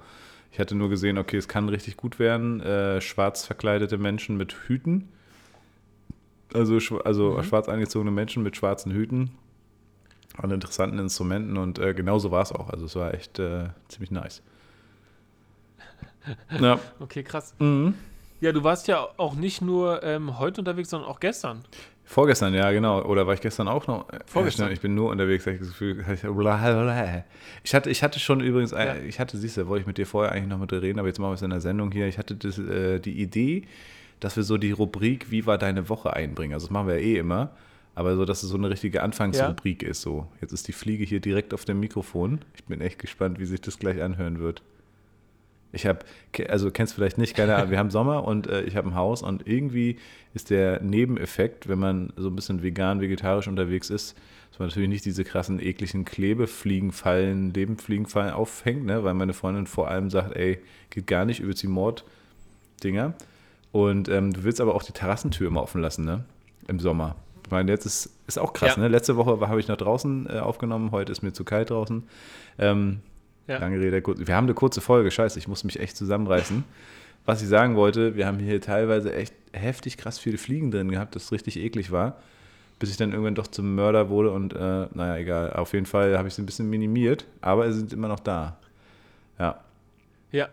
Ich 0.51 0.59
hatte 0.59 0.75
nur 0.75 0.89
gesehen, 0.89 1.17
okay, 1.17 1.37
es 1.37 1.47
kann 1.47 1.69
richtig 1.69 1.97
gut 1.97 2.19
werden. 2.19 2.61
Äh, 2.61 3.01
schwarz 3.01 3.45
verkleidete 3.45 3.97
Menschen 3.97 4.37
mit 4.37 4.53
Hüten. 4.67 5.09
Also, 6.53 6.77
also 7.03 7.37
Mhm. 7.37 7.43
schwarz 7.43 7.69
angezogene 7.69 8.11
Menschen 8.11 8.43
mit 8.43 8.55
schwarzen 8.55 8.91
Hüten. 8.91 9.31
An 10.37 10.51
interessanten 10.51 10.99
Instrumenten 10.99 11.57
und 11.57 11.79
äh, 11.79 11.93
genauso 11.93 12.31
war 12.31 12.43
es 12.43 12.51
auch. 12.51 12.69
Also 12.69 12.85
es 12.85 12.95
war 12.95 13.13
echt 13.13 13.39
äh, 13.39 13.69
ziemlich 13.87 14.11
nice. 14.11 14.41
Ja. 16.59 16.79
Okay, 16.99 17.23
krass. 17.23 17.53
Mhm. 17.59 17.93
Ja, 18.41 18.51
du 18.51 18.63
warst 18.63 18.87
ja 18.87 19.07
auch 19.17 19.35
nicht 19.35 19.61
nur 19.61 20.03
ähm, 20.03 20.39
heute 20.39 20.61
unterwegs, 20.61 20.89
sondern 20.89 21.09
auch 21.09 21.19
gestern. 21.19 21.63
Vorgestern, 22.09 22.55
ja, 22.55 22.71
genau. 22.71 23.03
Oder 23.03 23.27
war 23.27 23.35
ich 23.35 23.39
gestern 23.41 23.67
auch 23.67 23.85
noch? 23.85 24.07
Vorgestern. 24.25 24.65
ja, 24.69 24.73
Ich 24.73 24.81
bin 24.81 24.95
nur 24.95 25.11
unterwegs, 25.11 25.45
ich 25.45 25.59
das 25.59 25.67
Gefühl. 25.67 26.03
Ich 27.63 27.73
hatte, 27.75 27.89
ich 27.91 28.01
hatte 28.01 28.19
schon 28.19 28.39
übrigens, 28.39 28.71
Ja. 28.71 28.95
ich 28.95 29.19
hatte, 29.19 29.37
siehst 29.37 29.57
du, 29.57 29.67
wollte 29.67 29.81
ich 29.81 29.87
mit 29.87 29.99
dir 29.99 30.07
vorher 30.07 30.31
eigentlich 30.31 30.47
noch 30.47 30.57
mit 30.57 30.71
dir 30.71 30.81
reden, 30.81 30.97
aber 30.97 31.07
jetzt 31.07 31.19
machen 31.19 31.29
wir 31.29 31.35
es 31.35 31.43
in 31.43 31.51
der 31.51 31.61
Sendung 31.61 31.91
hier. 31.91 32.07
Ich 32.07 32.17
hatte 32.17 32.33
das, 32.33 32.57
äh, 32.57 32.99
die 32.99 33.21
Idee, 33.21 33.61
dass 34.21 34.35
wir 34.35 34.41
so 34.41 34.57
die 34.57 34.71
Rubrik 34.71 35.29
Wie 35.29 35.45
war 35.45 35.59
deine 35.59 35.87
Woche 35.87 36.11
einbringen. 36.11 36.55
Also 36.55 36.65
das 36.65 36.71
machen 36.71 36.87
wir 36.87 36.95
ja 36.95 37.01
eh 37.01 37.17
immer. 37.19 37.51
Aber 37.93 38.15
so, 38.15 38.25
dass 38.25 38.41
es 38.41 38.49
so 38.49 38.57
eine 38.57 38.71
richtige 38.71 39.03
Anfangsrubrik 39.03 39.83
ist. 39.83 40.01
So, 40.01 40.25
jetzt 40.41 40.51
ist 40.51 40.67
die 40.67 40.71
Fliege 40.73 41.03
hier 41.03 41.19
direkt 41.19 41.53
auf 41.53 41.63
dem 41.65 41.79
Mikrofon. 41.79 42.39
Ich 42.55 42.63
bin 42.63 42.81
echt 42.81 42.97
gespannt, 42.97 43.39
wie 43.39 43.45
sich 43.45 43.61
das 43.61 43.77
gleich 43.77 44.01
anhören 44.01 44.39
wird. 44.39 44.63
Ich 45.71 45.85
habe, 45.85 45.99
also 46.47 46.71
kennst 46.71 46.95
vielleicht 46.95 47.17
nicht, 47.19 47.35
keine 47.35 47.55
Ahnung, 47.55 47.69
wir 47.69 47.77
haben 47.77 47.91
Sommer 47.91 48.23
und 48.23 48.47
äh, 48.47 48.63
ich 48.63 48.75
habe 48.75 48.89
ein 48.89 48.95
Haus 48.95 49.21
und 49.21 49.47
irgendwie 49.47 49.97
ist 50.33 50.49
der 50.49 50.81
Nebeneffekt, 50.81 51.67
wenn 51.69 51.77
man 51.79 52.11
so 52.17 52.27
ein 52.29 52.35
bisschen 52.35 52.63
vegan, 52.63 53.01
vegetarisch 53.01 53.47
unterwegs 53.47 53.89
ist, 53.91 54.17
dass 54.49 54.59
man 54.59 54.69
natürlich 54.69 54.89
nicht 54.89 55.05
diese 55.05 55.23
krassen, 55.23 55.59
ekligen 55.59 56.05
Klebefliegenfallen, 56.05 57.53
Lebenfliegenfallen 57.53 58.33
auffängt, 58.33 58.85
ne? 58.85 59.03
weil 59.03 59.13
meine 59.13 59.33
Freundin 59.33 59.67
vor 59.67 59.89
allem 59.89 60.09
sagt, 60.09 60.35
ey, 60.35 60.59
geht 60.89 61.07
gar 61.07 61.25
nicht, 61.25 61.39
übelst 61.39 61.61
die 61.63 61.67
Morddinger. 61.67 63.13
Und 63.71 64.09
ähm, 64.09 64.33
du 64.33 64.43
willst 64.43 64.61
aber 64.61 64.73
auch 64.73 64.81
die 64.83 64.91
Terrassentür 64.93 65.47
immer 65.47 65.61
offen 65.61 65.81
lassen, 65.81 66.03
ne? 66.03 66.23
Im 66.67 66.79
Sommer. 66.79 67.15
Ich 67.45 67.51
meine, 67.51 67.71
jetzt 67.71 67.85
ist, 67.85 68.09
ist 68.25 68.39
auch 68.39 68.53
krass, 68.53 68.75
Ja. 68.75 68.81
ne? 68.81 68.87
Letzte 68.87 69.15
Woche 69.15 69.39
habe 69.47 69.59
ich 69.59 69.67
noch 69.67 69.77
draußen 69.77 70.27
äh, 70.27 70.39
aufgenommen, 70.39 70.89
heute 70.91 71.11
ist 71.11 71.21
mir 71.21 71.33
zu 71.33 71.43
kalt 71.43 71.69
draußen. 71.69 72.03
Ähm, 72.57 73.01
Ja. 73.49 73.57
Lange 73.57 73.79
Rede, 73.79 74.01
kurz. 74.01 74.19
Wir 74.25 74.35
haben 74.35 74.45
eine 74.45 74.53
kurze 74.53 74.79
Folge, 74.79 75.11
scheiße, 75.11 75.37
ich 75.39 75.47
muss 75.47 75.63
mich 75.63 75.79
echt 75.79 75.97
zusammenreißen. 75.97 76.63
Was 77.25 77.41
ich 77.41 77.47
sagen 77.49 77.75
wollte, 77.75 78.15
wir 78.15 78.25
haben 78.25 78.39
hier 78.39 78.61
teilweise 78.61 79.13
echt 79.13 79.33
heftig 79.51 79.97
krass 79.97 80.17
viele 80.19 80.37
Fliegen 80.37 80.71
drin 80.71 80.89
gehabt, 80.89 81.15
das 81.15 81.31
richtig 81.31 81.57
eklig 81.57 81.91
war, 81.91 82.15
bis 82.79 82.89
ich 82.91 82.97
dann 82.97 83.11
irgendwann 83.11 83.35
doch 83.35 83.47
zum 83.47 83.75
Mörder 83.75 84.09
wurde 84.09 84.31
und 84.31 84.53
äh, 84.53 84.87
naja, 84.93 85.17
egal. 85.17 85.53
Auf 85.53 85.73
jeden 85.73 85.85
Fall 85.85 86.17
habe 86.17 86.27
ich 86.27 86.33
sie 86.35 86.41
ein 86.41 86.45
bisschen 86.45 86.69
minimiert, 86.69 87.25
aber 87.41 87.71
sie 87.71 87.79
sind 87.79 87.91
immer 87.93 88.07
noch 88.07 88.19
da. 88.19 88.57
Ja, 89.37 89.59
Ja, 90.31 90.47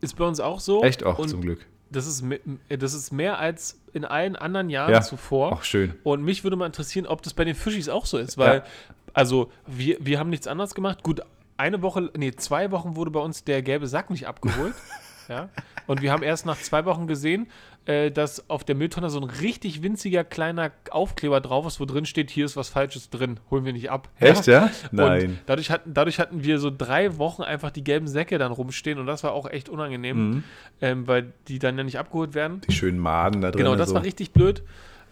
ist 0.00 0.16
bei 0.16 0.24
uns 0.24 0.40
auch 0.40 0.60
so. 0.60 0.82
echt 0.82 1.04
auch 1.04 1.24
zum 1.26 1.40
Glück. 1.40 1.64
Das 1.92 2.06
ist, 2.06 2.24
das 2.68 2.94
ist 2.94 3.12
mehr 3.12 3.38
als 3.40 3.80
in 3.92 4.04
allen 4.04 4.36
anderen 4.36 4.70
Jahren 4.70 4.92
Ja, 4.92 5.00
zuvor. 5.02 5.52
Auch 5.52 5.64
schön. 5.64 5.94
Und 6.04 6.22
mich 6.22 6.44
würde 6.44 6.56
mal 6.56 6.66
interessieren, 6.66 7.06
ob 7.06 7.22
das 7.22 7.34
bei 7.34 7.44
den 7.44 7.54
Fischis 7.56 7.88
auch 7.88 8.06
so 8.06 8.18
ist, 8.18 8.38
weil, 8.38 8.58
Ja. 8.58 8.64
also, 9.12 9.50
wir, 9.66 9.96
wir 10.00 10.18
haben 10.20 10.30
nichts 10.30 10.46
anderes 10.46 10.74
gemacht. 10.74 11.02
Gut, 11.02 11.20
eine 11.60 11.82
Woche, 11.82 12.10
nee, 12.16 12.32
zwei 12.32 12.70
Wochen 12.70 12.96
wurde 12.96 13.10
bei 13.10 13.20
uns 13.20 13.44
der 13.44 13.62
gelbe 13.62 13.86
Sack 13.86 14.10
nicht 14.10 14.26
abgeholt. 14.26 14.74
ja. 15.28 15.48
Und 15.86 16.02
wir 16.02 16.12
haben 16.12 16.22
erst 16.22 16.46
nach 16.46 16.58
zwei 16.58 16.84
Wochen 16.84 17.06
gesehen, 17.06 17.48
äh, 17.86 18.10
dass 18.10 18.48
auf 18.50 18.62
der 18.64 18.74
Mülltonne 18.74 19.10
so 19.10 19.18
ein 19.20 19.24
richtig 19.24 19.82
winziger 19.82 20.22
kleiner 20.22 20.70
Aufkleber 20.90 21.40
drauf 21.40 21.66
ist, 21.66 21.80
wo 21.80 21.84
drin 21.84 22.04
steht, 22.06 22.30
hier 22.30 22.44
ist 22.44 22.56
was 22.56 22.68
Falsches 22.68 23.10
drin, 23.10 23.40
holen 23.50 23.64
wir 23.64 23.72
nicht 23.72 23.90
ab. 23.90 24.08
Echt, 24.18 24.46
ja? 24.46 24.64
Und 24.64 24.92
Nein. 24.92 25.38
dadurch 25.46 25.70
hatten, 25.70 25.94
dadurch 25.94 26.18
hatten 26.18 26.44
wir 26.44 26.58
so 26.58 26.70
drei 26.76 27.16
Wochen 27.18 27.42
einfach 27.42 27.70
die 27.70 27.82
gelben 27.84 28.06
Säcke 28.06 28.38
dann 28.38 28.52
rumstehen 28.52 28.98
und 28.98 29.06
das 29.06 29.24
war 29.24 29.32
auch 29.32 29.48
echt 29.48 29.68
unangenehm, 29.68 30.30
Mhm. 30.30 30.44
ähm, 30.80 31.06
weil 31.08 31.32
die 31.48 31.58
dann 31.58 31.76
ja 31.78 31.84
nicht 31.84 31.98
abgeholt 31.98 32.34
werden. 32.34 32.60
Die 32.68 32.72
schönen 32.72 32.98
Maden 32.98 33.40
da 33.40 33.50
drin. 33.50 33.58
Genau, 33.64 33.76
das 33.76 33.88
so. 33.88 33.94
war 33.94 34.04
richtig 34.04 34.32
blöd. 34.32 34.62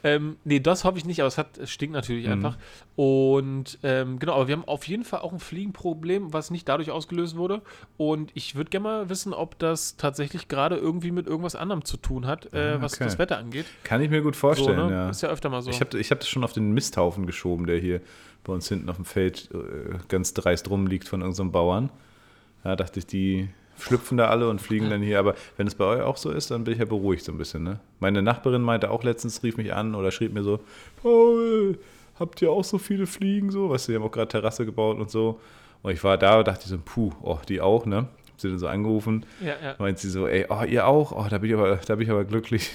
Ähm, 0.04 0.36
nee, 0.44 0.60
das 0.60 0.84
hoffe 0.84 0.96
ich 0.98 1.04
nicht, 1.04 1.20
aber 1.20 1.26
es, 1.28 1.38
hat, 1.38 1.58
es 1.58 1.70
stinkt 1.70 1.92
natürlich 1.94 2.26
Mhm. 2.26 2.32
einfach. 2.32 2.56
Und 2.94 3.78
ähm, 3.82 4.18
genau, 4.18 4.34
aber 4.34 4.48
wir 4.48 4.56
haben 4.56 4.64
auf 4.66 4.86
jeden 4.86 5.04
Fall 5.04 5.20
auch 5.20 5.32
ein 5.32 5.38
Fliegenproblem, 5.38 6.32
was 6.32 6.50
nicht 6.50 6.68
dadurch 6.68 6.90
ausgelöst 6.90 7.36
wurde. 7.36 7.62
Und 7.96 8.30
ich 8.34 8.54
würde 8.54 8.70
gerne 8.70 8.82
mal 8.84 9.08
wissen, 9.08 9.32
ob 9.32 9.58
das 9.58 9.96
tatsächlich 9.96 10.48
gerade 10.48 10.76
irgendwie 10.76 11.10
mit 11.10 11.26
irgendwas 11.26 11.54
anderem 11.56 11.84
zu 11.84 11.96
tun 11.96 12.26
hat, 12.26 12.52
äh, 12.52 12.74
Ah, 12.76 12.82
was 12.82 12.94
okay. 12.94 13.04
das 13.04 13.18
Wetter 13.18 13.38
angeht. 13.38 13.66
Kann 13.84 14.00
ich 14.00 14.10
mir 14.10 14.22
gut 14.22 14.34
So, 14.34 14.40
vorstellen, 14.40 14.86
ne? 14.88 14.92
ja. 14.92 15.10
Ist 15.10 15.22
ja 15.22 15.28
öfter 15.30 15.48
mal 15.48 15.62
so. 15.62 15.70
Ich 15.70 15.80
habe 15.80 15.98
ich 15.98 16.10
hab 16.10 16.20
das 16.20 16.28
schon 16.28 16.44
auf 16.44 16.52
den 16.52 16.72
Misthaufen 16.72 17.26
geschoben, 17.26 17.66
der 17.66 17.78
hier 17.78 18.00
bei 18.44 18.52
uns 18.52 18.68
hinten 18.68 18.88
auf 18.88 18.96
dem 18.96 19.04
Feld 19.04 19.48
äh, 19.52 19.98
ganz 20.08 20.34
dreist 20.34 20.70
rumliegt 20.70 21.08
von 21.08 21.22
unserem 21.22 21.52
Bauern. 21.52 21.90
Da 22.64 22.76
dachte 22.76 22.98
ich, 22.98 23.06
die 23.06 23.48
schlüpfen 23.78 24.18
da 24.18 24.28
alle 24.28 24.48
und 24.48 24.60
fliegen 24.60 24.90
dann 24.90 25.02
hier. 25.02 25.18
Aber 25.18 25.34
wenn 25.56 25.66
es 25.66 25.74
bei 25.74 25.84
euch 25.84 26.02
auch 26.02 26.16
so 26.16 26.30
ist, 26.30 26.50
dann 26.50 26.64
bin 26.64 26.74
ich 26.74 26.80
ja 26.80 26.84
beruhigt 26.84 27.24
so 27.24 27.32
ein 27.32 27.38
bisschen. 27.38 27.62
Ne? 27.62 27.80
Meine 28.00 28.22
Nachbarin 28.22 28.62
meinte 28.62 28.90
auch 28.90 29.04
letztens, 29.04 29.42
rief 29.42 29.56
mich 29.56 29.72
an 29.72 29.94
oder 29.94 30.10
schrieb 30.10 30.32
mir 30.32 30.42
so, 30.42 30.60
Paul, 31.02 31.78
habt 32.18 32.42
ihr 32.42 32.50
auch 32.50 32.64
so 32.64 32.78
viele 32.78 33.06
Fliegen 33.06 33.50
so? 33.50 33.70
Weißt 33.70 33.88
du, 33.88 33.92
die 33.92 33.96
haben 33.96 34.04
auch 34.04 34.12
gerade 34.12 34.28
Terrasse 34.28 34.66
gebaut 34.66 34.98
und 34.98 35.10
so. 35.10 35.40
Und 35.82 35.92
ich 35.92 36.02
war 36.02 36.18
da 36.18 36.38
und 36.38 36.48
dachte 36.48 36.68
so, 36.68 36.78
puh, 36.84 37.12
oh, 37.22 37.38
die 37.48 37.60
auch, 37.60 37.86
ne? 37.86 38.08
Hab 38.30 38.40
sie 38.40 38.48
dann 38.48 38.58
so 38.58 38.66
angerufen. 38.66 39.24
ja, 39.40 39.54
ja. 39.62 39.74
Meint 39.78 39.98
sie 39.98 40.10
so, 40.10 40.26
ey, 40.26 40.46
oh, 40.48 40.62
ihr 40.64 40.86
auch? 40.86 41.12
Oh, 41.12 41.26
da 41.28 41.38
bin 41.38 41.50
ich 41.50 41.56
aber, 41.56 41.76
da 41.76 41.94
bin 41.94 42.04
ich 42.04 42.10
aber 42.10 42.24
glücklich. 42.24 42.70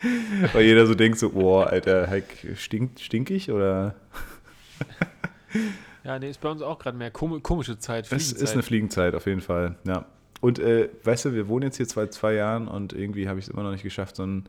Weil 0.52 0.64
jeder 0.64 0.86
so 0.86 0.94
denkt 0.94 1.18
so, 1.18 1.32
oh, 1.34 1.60
Alter, 1.60 2.08
Heik, 2.08 2.24
stinkt, 2.56 3.00
stinkig 3.00 3.50
oder? 3.50 3.94
ja, 6.04 6.18
nee, 6.18 6.30
ist 6.30 6.40
bei 6.40 6.50
uns 6.50 6.62
auch 6.62 6.78
gerade 6.78 6.96
mehr 6.96 7.10
Kom 7.10 7.42
komische 7.42 7.78
Zeit. 7.78 8.10
Es 8.12 8.32
ist 8.32 8.52
eine 8.52 8.62
Fliegenzeit 8.62 9.14
auf 9.14 9.26
jeden 9.26 9.40
Fall, 9.40 9.76
ja. 9.84 10.06
Und 10.40 10.58
äh, 10.58 10.88
weißt 11.02 11.26
du, 11.26 11.34
wir 11.34 11.48
wohnen 11.48 11.64
jetzt 11.64 11.78
hier 11.78 11.86
seit 11.86 12.12
zwei 12.12 12.34
Jahren 12.34 12.68
und 12.68 12.92
irgendwie 12.92 13.28
habe 13.28 13.38
ich 13.38 13.46
es 13.46 13.50
immer 13.50 13.64
noch 13.64 13.72
nicht 13.72 13.82
geschafft, 13.82 14.16
so, 14.16 14.24
ein, 14.24 14.46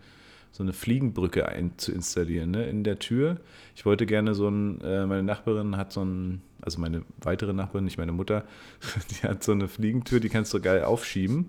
so 0.52 0.62
eine 0.62 0.74
Fliegenbrücke 0.74 1.48
ein, 1.48 1.72
zu 1.78 1.92
installieren, 1.92 2.52
ne? 2.52 2.70
In 2.70 2.84
der 2.84 3.00
Tür. 3.00 3.38
Ich 3.76 3.86
wollte 3.86 4.06
gerne 4.06 4.36
so 4.36 4.48
ein, 4.48 4.82
äh, 4.82 5.06
meine 5.06 5.24
Nachbarin 5.24 5.78
hat 5.78 5.92
so 5.92 6.04
ein, 6.04 6.42
also 6.62 6.80
meine 6.80 7.04
weitere 7.22 7.54
Nachbarin, 7.54 7.86
nicht 7.86 7.98
meine 7.98 8.12
Mutter, 8.12 8.44
die 9.12 9.28
hat 9.28 9.44
so 9.44 9.52
eine 9.52 9.68
Fliegentür, 9.68 10.20
die 10.20 10.30
kannst 10.30 10.54
du 10.54 10.62
geil 10.62 10.84
aufschieben. 10.84 11.48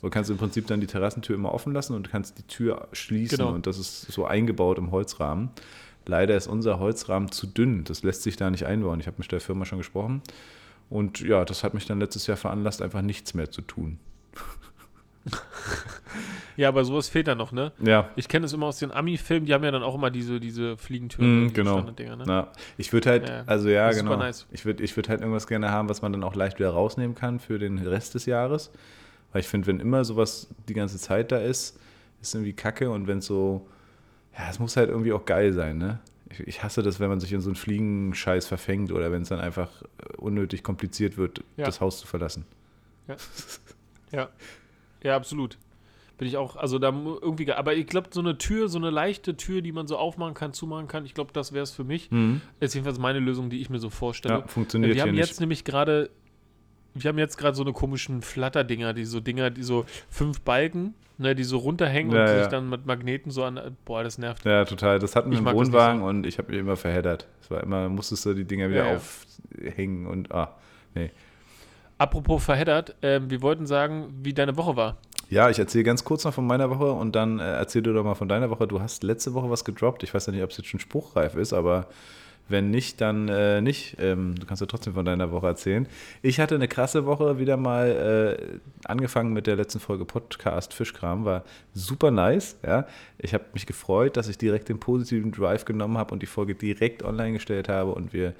Du 0.00 0.10
kannst 0.10 0.30
im 0.30 0.36
Prinzip 0.36 0.66
dann 0.66 0.80
die 0.80 0.88
Terrassentür 0.88 1.36
immer 1.36 1.54
offen 1.54 1.72
lassen 1.72 1.94
und 1.94 2.10
kannst 2.10 2.36
die 2.36 2.42
Tür 2.42 2.88
schließen. 2.92 3.38
Genau. 3.38 3.52
Und 3.52 3.68
das 3.68 3.78
ist 3.78 4.10
so 4.10 4.24
eingebaut 4.24 4.78
im 4.78 4.90
Holzrahmen. 4.90 5.50
Leider 6.06 6.36
ist 6.36 6.46
unser 6.46 6.78
Holzrahmen 6.78 7.30
zu 7.30 7.46
dünn. 7.46 7.84
Das 7.84 8.02
lässt 8.02 8.22
sich 8.22 8.36
da 8.36 8.50
nicht 8.50 8.66
einbauen. 8.66 9.00
Ich 9.00 9.06
habe 9.06 9.16
mit 9.18 9.30
der 9.32 9.40
Firma 9.40 9.64
schon 9.64 9.78
gesprochen. 9.78 10.22
Und 10.90 11.20
ja, 11.20 11.44
das 11.44 11.64
hat 11.64 11.74
mich 11.74 11.86
dann 11.86 12.00
letztes 12.00 12.26
Jahr 12.26 12.36
veranlasst, 12.36 12.82
einfach 12.82 13.02
nichts 13.02 13.34
mehr 13.34 13.50
zu 13.50 13.62
tun. 13.62 13.98
Ja, 16.56 16.68
aber 16.68 16.84
sowas 16.84 17.08
fehlt 17.08 17.28
dann 17.28 17.38
noch, 17.38 17.50
ne? 17.52 17.72
Ja, 17.82 18.10
Ich 18.16 18.28
kenne 18.28 18.44
es 18.44 18.52
immer 18.52 18.66
aus 18.66 18.78
den 18.78 18.90
Ami-Filmen, 18.92 19.46
die 19.46 19.54
haben 19.54 19.64
ja 19.64 19.70
dann 19.70 19.82
auch 19.82 19.94
immer 19.94 20.10
diese, 20.10 20.38
diese 20.38 20.76
Fliegentüren, 20.76 21.44
Mm, 21.44 21.48
diese 21.48 21.54
genau. 21.54 21.80
Ne? 21.80 22.24
Na, 22.26 22.48
ich 22.76 22.92
würde 22.92 23.08
halt, 23.08 23.26
Ja, 23.28 23.42
also 23.46 23.70
ja, 23.70 23.90
genau. 23.92 24.16
nice. 24.16 24.46
Ich 24.50 24.66
würde 24.66 24.82
ich 24.82 24.94
würd 24.94 25.08
halt 25.08 25.20
irgendwas 25.20 25.46
gerne 25.46 25.70
haben, 25.70 25.88
was 25.88 26.02
man 26.02 26.12
dann 26.12 26.22
auch 26.24 26.34
leicht 26.34 26.58
wieder 26.58 26.70
rausnehmen 26.70 27.14
kann 27.14 27.40
für 27.40 27.58
den 27.58 27.78
Rest 27.78 28.14
des 28.14 28.26
Jahres. 28.26 28.70
Weil 29.32 29.40
ich 29.40 29.48
finde, 29.48 29.66
wenn 29.68 29.80
immer 29.80 30.04
sowas 30.04 30.48
die 30.68 30.74
ganze 30.74 30.98
Zeit 30.98 31.32
da 31.32 31.38
ist, 31.38 31.78
ist 32.20 32.34
irgendwie 32.34 32.52
kacke 32.52 32.90
und 32.90 33.06
wenn 33.06 33.18
es 33.18 33.26
so, 33.26 33.66
ja, 34.38 34.48
es 34.50 34.58
muss 34.58 34.76
halt 34.76 34.88
irgendwie 34.88 35.12
auch 35.12 35.24
geil 35.24 35.52
sein, 35.52 35.78
ne? 35.78 36.00
Ich, 36.30 36.40
ich 36.40 36.62
hasse 36.62 36.82
das, 36.82 36.98
wenn 37.00 37.08
man 37.10 37.20
sich 37.20 37.32
in 37.32 37.40
so 37.42 37.50
einen 37.50 37.56
Fliegenscheiß 37.56 38.46
verfängt 38.46 38.90
oder 38.92 39.12
wenn 39.12 39.22
es 39.22 39.28
dann 39.28 39.40
einfach 39.40 39.82
äh, 39.82 40.16
unnötig 40.16 40.62
kompliziert 40.62 41.16
wird, 41.18 41.42
Ja. 41.56 41.66
das 41.66 41.80
Haus 41.80 41.98
zu 42.00 42.06
verlassen. 42.06 42.46
Ja. 44.12 44.28
Ja, 45.02 45.16
absolut. 45.16 45.58
Bin 46.18 46.28
ich 46.28 46.36
auch, 46.36 46.56
also 46.56 46.78
da 46.78 46.88
irgendwie, 46.90 47.46
ge- 47.46 47.54
aber 47.54 47.74
ich 47.74 47.86
glaube, 47.86 48.08
so 48.12 48.20
eine 48.20 48.38
Tür, 48.38 48.68
so 48.68 48.78
eine 48.78 48.90
leichte 48.90 49.36
Tür, 49.36 49.60
die 49.62 49.72
man 49.72 49.86
so 49.88 49.96
aufmachen 49.96 50.34
kann, 50.34 50.52
zumachen 50.52 50.86
kann, 50.86 51.04
ich 51.04 51.14
glaube, 51.14 51.32
das 51.32 51.52
wäre 51.52 51.64
es 51.64 51.72
für 51.72 51.82
mich. 51.84 52.10
Ist 52.60 52.74
jedenfalls 52.74 52.98
meine 52.98 53.18
Lösung, 53.18 53.50
die 53.50 53.60
ich 53.60 53.70
mir 53.70 53.80
so 53.80 53.90
vorstelle. 53.90 54.34
Ja, 54.40 54.46
funktioniert 54.46 54.94
wir 54.94 55.02
haben 55.02 55.14
jetzt 55.14 55.30
nicht. 55.30 55.40
nämlich 55.40 55.64
gerade, 55.64 56.10
wir 56.94 57.08
haben 57.08 57.18
jetzt 57.18 57.36
gerade 57.36 57.56
so 57.56 57.62
eine 57.62 57.72
komischen 57.72 58.22
Flatterdinger, 58.22 58.92
die 58.92 59.04
so 59.04 59.20
Dinger, 59.20 59.50
die 59.50 59.62
so 59.62 59.84
fünf 60.08 60.40
Balken, 60.42 60.94
ne, 61.18 61.34
die 61.34 61.44
so 61.44 61.58
runterhängen 61.58 62.12
Ja, 62.12 62.22
und 62.22 62.28
ja. 62.28 62.38
sich 62.40 62.48
dann 62.48 62.68
mit 62.68 62.86
Magneten 62.86 63.30
so 63.30 63.44
an, 63.44 63.76
boah, 63.84 64.02
das 64.02 64.18
nervt. 64.18 64.44
Ja, 64.44 64.64
total. 64.64 64.98
Das 64.98 65.16
hatten 65.16 65.30
wir 65.30 65.38
im 65.38 65.46
Wohnwagen 65.46 66.02
und 66.02 66.26
ich 66.26 66.38
habe 66.38 66.52
mich 66.52 66.60
immer 66.60 66.76
verheddert. 66.76 67.26
Es 67.40 67.50
war 67.50 67.62
immer, 67.62 67.88
musstest 67.88 68.26
du 68.26 68.34
die 68.34 68.44
Dinger 68.44 68.70
wieder 68.70 68.86
Ja, 68.86 68.96
aufhängen 68.96 70.06
und 70.06 70.32
ah, 70.32 70.54
nee. 70.94 71.10
Apropos 71.98 72.44
verheddert, 72.44 72.96
ähm, 73.02 73.30
wir 73.30 73.42
wollten 73.42 73.66
sagen, 73.66 74.12
wie 74.22 74.34
deine 74.34 74.56
Woche 74.56 74.76
war. 74.76 74.96
Ja, 75.30 75.48
ich 75.48 75.58
erzähle 75.58 75.84
ganz 75.84 76.04
kurz 76.04 76.24
noch 76.24 76.34
von 76.34 76.46
meiner 76.46 76.68
Woche 76.68 76.92
und 76.92 77.16
dann 77.16 77.38
äh, 77.38 77.44
erzähl 77.44 77.80
du 77.80 77.92
doch 77.94 78.04
mal 78.04 78.14
von 78.14 78.28
deiner 78.28 78.50
Woche. 78.50 78.66
Du 78.66 78.80
hast 78.80 79.02
letzte 79.02 79.32
Woche 79.34 79.48
was 79.48 79.64
gedroppt. 79.64 80.02
Ich 80.02 80.12
weiß 80.12 80.26
ja 80.26 80.32
nicht, 80.32 80.42
ob 80.42 80.50
es 80.50 80.58
jetzt 80.58 80.66
schon 80.68 80.80
spruchreif 80.80 81.36
ist, 81.36 81.52
aber 81.52 81.86
wenn 82.52 82.70
nicht, 82.70 83.00
dann 83.00 83.28
äh, 83.28 83.60
nicht. 83.60 83.96
Ähm, 83.98 84.36
du 84.36 84.46
kannst 84.46 84.60
ja 84.60 84.66
trotzdem 84.66 84.94
von 84.94 85.04
deiner 85.04 85.32
Woche 85.32 85.48
erzählen. 85.48 85.88
Ich 86.22 86.38
hatte 86.38 86.54
eine 86.54 86.68
krasse 86.68 87.04
Woche 87.04 87.40
wieder 87.40 87.56
mal 87.56 88.38
äh, 88.38 88.58
angefangen 88.84 89.32
mit 89.32 89.48
der 89.48 89.56
letzten 89.56 89.80
Folge 89.80 90.04
Podcast 90.04 90.72
Fischkram. 90.72 91.24
War 91.24 91.42
super 91.74 92.12
nice. 92.12 92.56
Ja. 92.64 92.86
Ich 93.18 93.34
habe 93.34 93.44
mich 93.54 93.66
gefreut, 93.66 94.16
dass 94.16 94.28
ich 94.28 94.38
direkt 94.38 94.68
den 94.68 94.78
positiven 94.78 95.32
Drive 95.32 95.64
genommen 95.64 95.98
habe 95.98 96.12
und 96.14 96.22
die 96.22 96.26
Folge 96.26 96.54
direkt 96.54 97.02
online 97.02 97.32
gestellt 97.32 97.68
habe 97.68 97.90
und 97.90 98.12
wir 98.12 98.34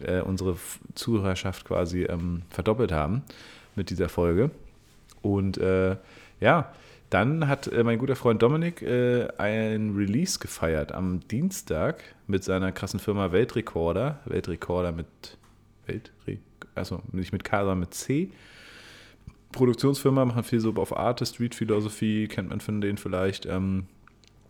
äh, 0.00 0.20
unsere 0.20 0.56
Zuhörerschaft 0.94 1.64
quasi 1.64 2.04
ähm, 2.04 2.42
verdoppelt 2.50 2.92
haben 2.92 3.22
mit 3.74 3.90
dieser 3.90 4.08
Folge. 4.08 4.50
Und 5.22 5.58
äh, 5.58 5.96
ja, 6.40 6.72
dann 7.14 7.46
hat 7.46 7.68
äh, 7.68 7.84
mein 7.84 8.00
guter 8.00 8.16
Freund 8.16 8.42
Dominik 8.42 8.82
äh, 8.82 9.28
ein 9.38 9.94
Release 9.94 10.40
gefeiert 10.40 10.90
am 10.90 11.20
Dienstag 11.28 12.02
mit 12.26 12.42
seiner 12.42 12.72
krassen 12.72 12.98
Firma 12.98 13.30
Weltrekorder. 13.30 14.18
Weltrekorder 14.24 14.90
mit 14.90 15.06
Weltre 15.86 16.12
also 16.74 17.02
nicht 17.12 17.32
mit 17.32 17.44
K, 17.44 17.58
sondern 17.60 17.78
mit 17.78 17.94
C. 17.94 18.32
Produktionsfirma, 19.52 20.24
machen 20.24 20.42
viel 20.42 20.58
so 20.58 20.74
auf 20.74 20.96
Arte, 20.96 21.24
Street 21.24 21.54
Philosophie, 21.54 22.26
kennt 22.26 22.48
man 22.48 22.58
von 22.58 22.80
denen 22.80 22.98
vielleicht. 22.98 23.46
Ähm, 23.46 23.86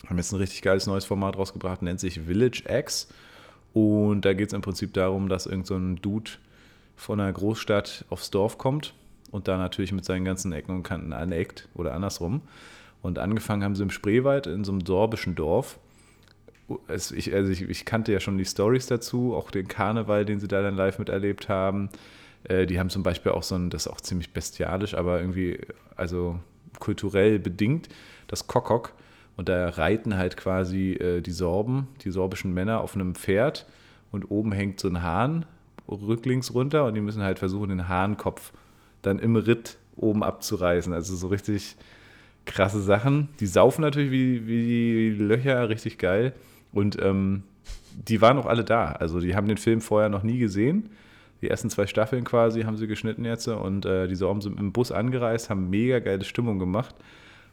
haben 0.07 0.17
jetzt 0.17 0.33
ein 0.33 0.39
richtig 0.39 0.63
geiles 0.63 0.87
neues 0.87 1.05
Format 1.05 1.37
rausgebracht, 1.37 1.83
nennt 1.83 2.01
sich 2.01 2.21
Village 2.21 2.63
X. 2.67 3.09
Und 3.75 4.25
da 4.25 4.33
geht 4.33 4.49
es 4.49 4.55
im 4.55 4.63
Prinzip 4.63 4.95
darum, 4.95 5.29
dass 5.29 5.45
irgend 5.45 5.67
so 5.67 5.79
Dude 5.79 6.31
von 6.97 7.21
einer 7.21 7.31
Großstadt 7.31 8.07
aufs 8.09 8.31
Dorf 8.31 8.57
kommt 8.57 8.95
und 9.35 9.49
da 9.49 9.59
natürlich 9.59 9.91
mit 9.91 10.05
seinen 10.05 10.25
ganzen 10.25 10.53
Ecken 10.53 10.77
und 10.77 10.85
Kanten 10.85 11.13
aneckt 11.13 11.69
oder 11.75 11.93
andersrum. 11.93 12.43
Und 13.03 13.19
angefangen 13.19 13.65
haben 13.65 13.75
sie 13.75 13.83
im 13.83 13.91
Spreewald 13.91 14.47
in 14.47 14.63
so 14.63 14.71
einem 14.71 14.87
sorbischen 14.87 15.35
Dorf. 15.35 15.81
Es, 16.87 17.11
ich, 17.11 17.35
also 17.35 17.51
ich, 17.51 17.63
ich 17.63 17.85
kannte 17.85 18.13
ja 18.13 18.21
schon 18.21 18.39
die 18.39 18.45
Stories 18.45 18.87
dazu, 18.87 19.35
auch 19.35 19.51
den 19.51 19.67
Karneval, 19.67 20.25
den 20.25 20.39
sie 20.39 20.47
da 20.47 20.63
dann 20.63 20.77
live 20.77 21.01
miterlebt 21.01 21.49
haben. 21.49 21.89
Äh, 22.45 22.67
die 22.67 22.79
haben 22.79 22.91
zum 22.91 23.03
Beispiel 23.03 23.33
auch 23.33 23.43
so 23.43 23.57
ein, 23.57 23.71
das 23.71 23.87
ist 23.87 23.93
auch 23.93 24.01
ziemlich 24.01 24.33
bestialisch, 24.33 24.95
aber 24.95 25.19
irgendwie, 25.19 25.59
also 25.97 26.39
kulturell 26.79 27.41
bedingt, 27.41 27.89
das 28.29 28.47
Kokok. 28.47 28.93
Und 29.37 29.49
da 29.49 29.69
reiten 29.69 30.17
halt 30.17 30.37
quasi 30.37 30.93
äh, 30.93 31.23
die 31.23 31.33
Sorben, 31.33 31.89
die 32.03 32.13
sorbischen 32.13 32.55
Männer 32.55 32.83
auf 32.83 32.95
einem 32.95 33.17
Pferd 33.17 33.67
und 34.13 34.31
oben 34.31 34.53
hängt 34.53 34.79
so 34.79 34.87
ein 34.87 35.03
Hahn 35.03 35.45
rücklings 35.89 36.55
runter 36.55 36.85
und 36.85 36.95
die 36.95 37.01
müssen 37.01 37.25
halt 37.25 37.41
versuchen, 37.41 37.71
den 37.71 37.89
Hahnkopf 37.89 38.53
dann 39.07 39.19
im 39.19 39.37
Ritt 39.37 39.79
oben 39.97 40.23
abzureißen. 40.23 40.93
Also 40.93 41.15
so 41.17 41.29
richtig 41.29 41.77
krasse 42.45 42.81
Sachen. 42.81 43.29
Die 43.41 43.47
saufen 43.47 43.83
natürlich 43.83 44.11
wie, 44.11 44.47
wie 44.47 45.11
Löcher, 45.11 45.69
richtig 45.69 45.99
geil. 45.99 46.33
Und 46.73 47.01
ähm, 47.01 47.45
die 48.09 48.21
waren 48.21 48.39
auch 48.39 48.47
alle 48.47 48.65
da. 48.65 48.93
Also 48.93 49.21
die 49.21 49.35
haben 49.35 49.49
den 49.49 49.57
Film 49.57 49.81
vorher 49.81 50.09
noch 50.09 50.23
nie 50.23 50.39
gesehen. 50.39 50.91
Die 51.43 51.51
ersten 51.51 51.71
zwei 51.71 51.87
Staffeln 51.87 52.25
quasi 52.25 52.63
haben 52.63 52.77
sie 52.77 52.87
geschnitten 52.87 53.25
jetzt 53.25 53.47
und 53.49 53.85
äh, 53.85 54.09
die 54.09 54.15
Sorben 54.15 54.41
sind 54.41 54.59
im 54.59 54.73
Bus 54.73 54.91
angereist, 54.91 55.51
haben 55.51 55.69
mega 55.69 55.99
geile 55.99 56.25
Stimmung 56.25 56.59
gemacht 56.59 56.95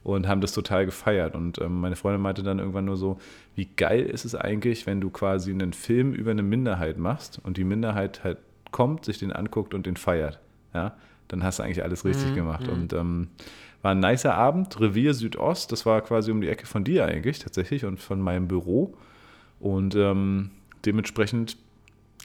und 0.03 0.27
haben 0.27 0.41
das 0.41 0.53
total 0.53 0.86
gefeiert. 0.86 1.36
Und 1.36 1.60
ähm, 1.60 1.81
meine 1.81 1.96
Freundin 1.96 2.22
meinte 2.22 2.43
dann 2.43 2.60
irgendwann 2.60 2.86
nur 2.86 2.98
so, 2.98 3.20
wie 3.55 3.65
geil 3.65 4.03
ist 4.03 4.24
es 4.25 4.34
eigentlich, 4.34 4.88
wenn 4.88 5.01
du 5.01 5.10
quasi 5.10 5.51
einen 5.51 5.74
Film 5.74 6.13
über 6.13 6.31
eine 6.31 6.43
Minderheit 6.43 6.98
machst 6.98 7.41
und 7.43 7.58
die 7.58 7.63
Minderheit 7.63 8.24
halt 8.24 8.38
kommt, 8.72 9.05
sich 9.05 9.20
den 9.20 9.34
anguckt 9.34 9.74
und 9.74 9.86
den 9.86 9.98
feiert. 9.98 10.39
Ja, 10.74 10.96
dann 11.32 11.44
hast 11.44 11.60
du 11.60 11.64
eigentlich 11.64 11.84
alles 11.84 12.06
richtig 12.06 12.32
Mhm, 12.32 12.36
gemacht. 12.36 12.68
mhm. 12.68 12.74
Und 12.74 12.94
ähm, 12.94 13.28
war 13.82 13.92
ein 13.92 14.00
nicer 14.00 14.36
Abend, 14.36 14.80
Revier 14.80 15.14
Südost, 15.14 15.72
das 15.72 15.86
war 15.86 16.02
quasi 16.02 16.32
um 16.32 16.42
die 16.42 16.50
Ecke 16.50 16.66
von 16.66 16.84
dir 16.84 17.06
eigentlich 17.06 17.40
tatsächlich 17.40 17.86
und 17.86 18.00
von 18.00 18.20
meinem 18.22 18.48
Büro. 18.48 18.96
Und 19.60 19.96
ähm, 19.96 20.52
dementsprechend 20.86 21.58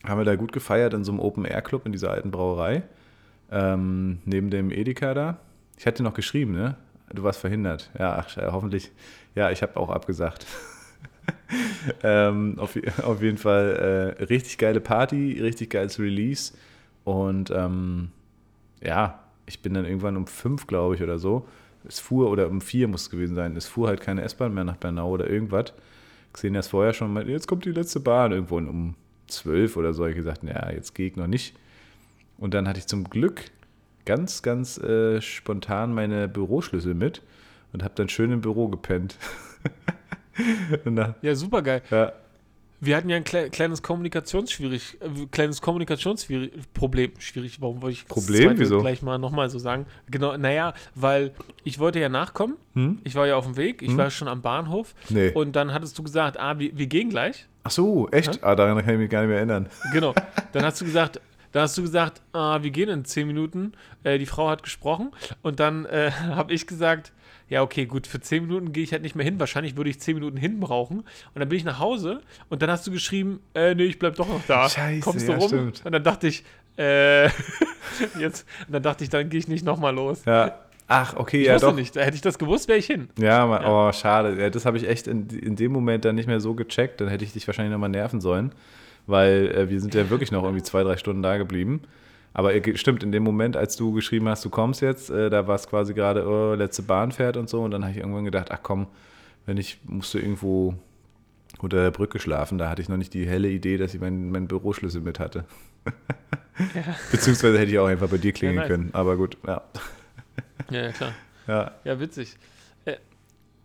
haben 0.05 0.19
wir 0.19 0.25
da 0.25 0.37
gut 0.37 0.53
gefeiert 0.53 0.95
in 0.95 1.05
so 1.05 1.13
einem 1.13 1.21
Open-Air-Club 1.21 1.87
in 1.87 1.93
dieser 1.93 2.11
alten 2.11 2.31
Brauerei. 2.31 2.83
Ähm, 3.51 4.19
neben 4.25 4.51
dem 4.51 4.71
Edeka 4.71 5.15
da. 5.15 5.39
Ich 5.79 5.87
hatte 5.87 6.03
noch 6.03 6.15
geschrieben, 6.15 6.53
ne? 6.53 6.77
Du 7.13 7.23
warst 7.23 7.41
verhindert. 7.41 7.91
Ja, 7.99 8.17
ach, 8.19 8.37
äh, 8.37 8.49
hoffentlich. 8.51 8.91
Ja, 9.35 9.51
ich 9.51 9.63
habe 9.63 9.77
auch 9.77 9.91
abgesagt. 9.91 10.47
ähm, 12.03 12.59
auf, 12.59 12.77
auf 13.03 13.23
jeden 13.23 13.39
Fall 13.39 14.15
äh, 14.19 14.23
richtig 14.25 14.59
geile 14.59 14.81
Party, 14.81 15.39
richtig 15.41 15.71
geiles 15.71 15.99
Release. 15.99 16.53
Und 17.05 17.51
ähm, 17.51 18.11
ja, 18.83 19.21
ich 19.47 19.62
bin 19.62 19.75
dann 19.75 19.85
irgendwann 19.85 20.16
um 20.16 20.26
fünf, 20.26 20.66
glaube 20.66 20.95
ich, 20.95 21.02
oder 21.02 21.18
so. 21.18 21.47
Es 21.88 22.00
fuhr, 22.00 22.30
oder 22.30 22.49
um 22.49 22.61
vier 22.61 22.88
muss 22.88 23.02
es 23.02 23.11
gewesen 23.11 23.35
sein. 23.35 23.56
Es 23.56 23.66
fuhr 23.66 23.88
halt 23.88 24.00
keine 24.00 24.23
S-Bahn 24.23 24.52
mehr 24.52 24.64
nach 24.64 24.76
Bernau 24.76 25.11
oder 25.11 25.30
irgendwas. 25.30 25.73
Xenia 26.33 26.61
ist 26.61 26.68
vorher 26.68 26.92
schon 26.92 27.12
mal, 27.12 27.28
jetzt 27.28 27.47
kommt 27.47 27.64
die 27.64 27.71
letzte 27.71 28.00
Bahn 28.00 28.33
irgendwo 28.33 28.56
um 28.56 28.95
zwölf 29.28 29.76
oder 29.76 29.95
so. 29.95 30.06
Ich 30.06 30.16
gesagt, 30.16 30.42
ja, 30.42 30.71
jetzt 30.71 30.95
gehe 30.95 31.06
ich 31.06 31.16
noch 31.16 31.26
nicht. 31.26 31.56
Und 32.38 32.54
dann 32.54 32.68
hatte 32.68 32.78
ich 32.78 32.87
zum 32.87 33.04
Glück 33.04 33.45
ganz, 34.04 34.42
ganz 34.42 34.78
äh, 34.78 35.21
spontan 35.21 35.95
meine 35.95 36.28
Büroschlüssel 36.28 36.95
mit 36.95 37.23
und 37.73 37.83
habe 37.83 37.95
dann 37.95 38.09
schön 38.09 38.33
im 38.33 38.40
Büro 38.40 38.68
gepennt. 38.68 39.16
ja, 41.23 41.35
super 41.35 41.62
geil. 41.62 41.83
Ja. 41.90 42.12
Wir 42.80 42.97
hatten 42.97 43.09
ja 43.09 43.16
ein 43.16 43.25
kle 43.25 43.49
kleines 43.50 43.83
Kommunikationsschwierig, 43.83 44.99
äh, 45.00 45.26
kleines 45.30 45.62
Kommunikationsproblem. 45.62 47.12
Schwierig, 47.18 47.61
warum 47.61 47.83
wollte 47.83 47.95
ich 47.95 48.06
Problem, 48.06 48.50
das 48.50 48.59
wieso? 48.59 48.80
gleich 48.80 49.02
mal 49.02 49.18
nochmal 49.18 49.49
so 49.50 49.59
sagen? 49.59 49.87
Genau, 50.11 50.37
naja, 50.37 50.75
weil 50.95 51.33
ich 51.64 51.78
wollte 51.78 52.00
ja 52.00 52.09
nachkommen. 52.09 52.56
Hm? 52.75 52.99
Ich 53.04 53.14
war 53.14 53.26
ja 53.26 53.37
auf 53.37 53.45
dem 53.47 53.56
Weg, 53.56 53.83
ich 53.83 53.88
Hm? 53.90 53.99
war 53.99 54.11
schon 54.11 54.28
am 54.28 54.42
Bahnhof. 54.42 54.95
Nee. 55.09 55.30
Und 55.30 55.56
dann 55.56 55.73
hattest 55.73 55.99
du 55.99 56.02
gesagt, 56.02 56.38
ah, 56.38 56.59
wir, 56.59 56.76
wir 56.76 56.87
gehen 56.87 57.09
gleich. 57.11 57.47
Ach 57.64 57.71
so, 57.71 58.09
echt? 58.11 58.42
Ah, 58.45 58.54
daran 58.54 58.76
kann 58.85 58.95
ich 58.95 59.00
mich 59.00 59.11
gar 59.11 59.21
nicht 59.23 59.28
mehr 59.28 59.38
erinnern. 59.38 59.68
Genau. 59.92 60.14
Dann 60.52 60.64
hast 60.64 60.80
du 60.80 60.85
gesagt, 60.85 61.21
dann 61.52 61.62
hast 61.62 61.76
du 61.78 61.83
gesagt, 61.83 62.21
ah, 62.33 62.62
wir 62.62 62.71
gehen 62.71 62.88
in 62.88 63.04
zehn 63.04 63.26
Minuten. 63.26 63.73
Äh, 64.04 64.18
die 64.18 64.26
Frau 64.26 64.49
hat 64.49 64.62
gesprochen 64.62 65.12
und 65.42 65.59
dann 65.61 65.87
äh, 65.87 66.11
habe 66.28 66.52
ich 66.52 66.66
gesagt, 66.66 67.12
ja, 67.49 67.62
okay, 67.62 67.87
gut, 67.87 68.07
für 68.07 68.21
zehn 68.21 68.43
Minuten 68.47 68.73
gehe 68.73 68.83
ich 68.83 68.93
halt 68.93 69.03
nicht 69.03 69.15
mehr 69.15 69.25
hin. 69.25 69.38
Wahrscheinlich 69.38 69.76
würde 69.76 69.91
ich 69.91 70.00
zehn 70.00 70.15
Minuten 70.15 70.37
hin 70.37 70.59
brauchen. 70.61 70.99
Und 71.00 71.07
dann 71.37 71.49
bin 71.49 71.59
ich 71.59 71.65
nach 71.65 71.79
Hause 71.79 72.21
und 72.49 72.62
dann 72.62 72.71
hast 72.71 72.87
du 72.87 72.91
geschrieben, 72.91 73.41
äh, 73.55 73.75
nee, 73.75 73.85
ich 73.85 73.99
bleib 73.99 74.17
doch 74.17 74.29
noch 74.29 74.45
da. 74.47 74.69
Scheiße, 74.69 75.00
Kommst 75.00 75.29
du 75.29 75.33
ja, 75.33 75.38
rum? 75.38 75.49
stimmt. 75.49 75.83
Und 75.85 75.93
dann 75.93 76.03
dachte 76.03 76.26
ich, 76.29 76.45
äh, 76.76 77.26
jetzt, 78.19 78.47
und 78.67 78.73
dann 78.75 78.83
dachte 78.83 79.05
ich, 79.05 79.11
dann 79.11 79.29
gehe 79.29 79.38
ich 79.41 79.49
nicht 79.49 79.65
nochmal 79.65 79.95
los. 79.95 80.25
Ja. 80.25 80.59
Ach, 80.88 81.17
okay, 81.17 81.41
Ich 81.41 81.47
ja 81.49 81.59
doch. 81.59 81.75
nicht. 81.75 81.97
Hätte 81.97 82.15
ich 82.15 82.21
das 82.21 82.38
gewusst, 82.38 82.69
wäre 82.69 82.79
ich 82.79 82.87
hin. 82.87 83.09
Ja, 83.19 83.45
ma- 83.47 83.61
Ja. 83.62 83.88
oh, 83.88 83.93
schade. 83.93 84.41
Ja, 84.41 84.50
das 84.50 84.67
habe 84.67 84.76
ich 84.76 84.88
echt 84.88 85.09
in, 85.09 85.29
in 85.31 85.57
dem 85.57 85.73
Moment 85.73 86.05
dann 86.05 86.15
nicht 86.15 86.26
mehr 86.29 86.38
so 86.41 86.55
gecheckt. 86.55 87.00
Dann 87.00 87.09
hätte 87.09 87.25
ich 87.25 87.33
dich 87.33 87.47
wahrscheinlich 87.49 87.73
nochmal 87.73 87.88
nerven 87.91 88.21
sollen, 88.21 88.53
weil 89.07 89.50
äh, 89.53 89.69
wir 89.69 89.81
sind 89.81 89.95
ja 89.95 90.09
wirklich 90.11 90.31
noch 90.31 90.45
irgendwie 90.45 90.62
zwei, 90.62 90.85
drei 90.85 90.97
Stunden 90.97 91.23
da 91.23 91.38
geblieben. 91.38 91.83
Aber 92.37 92.55
äh, 92.55 92.76
stimmt, 92.76 93.02
in 93.02 93.12
dem 93.12 93.23
Moment, 93.23 93.57
als 93.57 93.76
du 93.76 93.93
geschrieben 93.93 94.28
hast, 94.28 94.45
du 94.45 94.50
kommst 94.50 94.83
jetzt, 94.83 95.09
äh, 95.09 95.31
da 95.31 95.47
war 95.47 95.55
es 95.55 95.66
quasi 95.66 95.95
gerade, 95.95 96.28
oh, 96.28 96.52
letzte 96.52 96.83
Bahn 96.83 97.11
fährt 97.11 97.38
und 97.38 97.49
so. 97.49 97.62
Und 97.62 97.71
dann 97.71 97.83
habe 97.83 97.93
ich 97.93 97.97
irgendwann 97.97 98.26
gedacht, 98.26 98.50
ach 98.50 98.59
komm, 98.62 98.88
wenn 99.47 99.57
ich 99.57 99.78
musste 99.85 100.19
irgendwo 100.19 100.75
unter 101.61 101.78
der 101.78 101.90
Brücke 101.93 102.19
schlafen, 102.19 102.59
da 102.59 102.69
hatte 102.69 102.83
ich 102.83 102.90
noch 102.90 102.99
nicht 102.99 103.14
die 103.14 103.26
helle 103.26 103.49
Idee, 103.49 103.78
dass 103.78 103.95
ich 103.95 104.02
meinen 104.02 104.31
meinen 104.31 104.49
Büroschlüssel 104.49 105.00
mit 105.00 105.19
hatte. 105.19 105.47
Beziehungsweise 107.11 107.59
hätte 107.59 107.71
ich 107.71 107.78
auch 107.78 107.87
einfach 107.87 108.11
bei 108.11 108.19
dir 108.19 108.33
klingeln 108.33 108.59
nice. 108.59 108.69
können. 108.69 108.90
Aber 108.93 109.16
gut, 109.16 109.38
ja. 109.47 109.62
Ja, 110.69 110.83
ja, 110.83 110.93
klar. 110.93 111.12
ja. 111.47 111.73
Ja, 111.85 112.00
witzig. 112.00 112.37
Äh, 112.85 112.97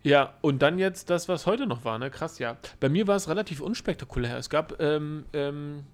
ja, 0.02 0.32
und 0.40 0.62
dann 0.62 0.78
jetzt 0.78 1.10
das, 1.10 1.28
was 1.28 1.44
heute 1.44 1.66
noch 1.66 1.84
war, 1.84 1.98
ne? 1.98 2.10
Krass, 2.10 2.38
ja. 2.38 2.56
Bei 2.80 2.88
mir 2.88 3.06
war 3.06 3.16
es 3.16 3.28
relativ 3.28 3.60
unspektakulär. 3.60 4.38
Es 4.38 4.48
gab 4.48 4.80
ähm, 4.80 5.26
ähm, 5.34 5.84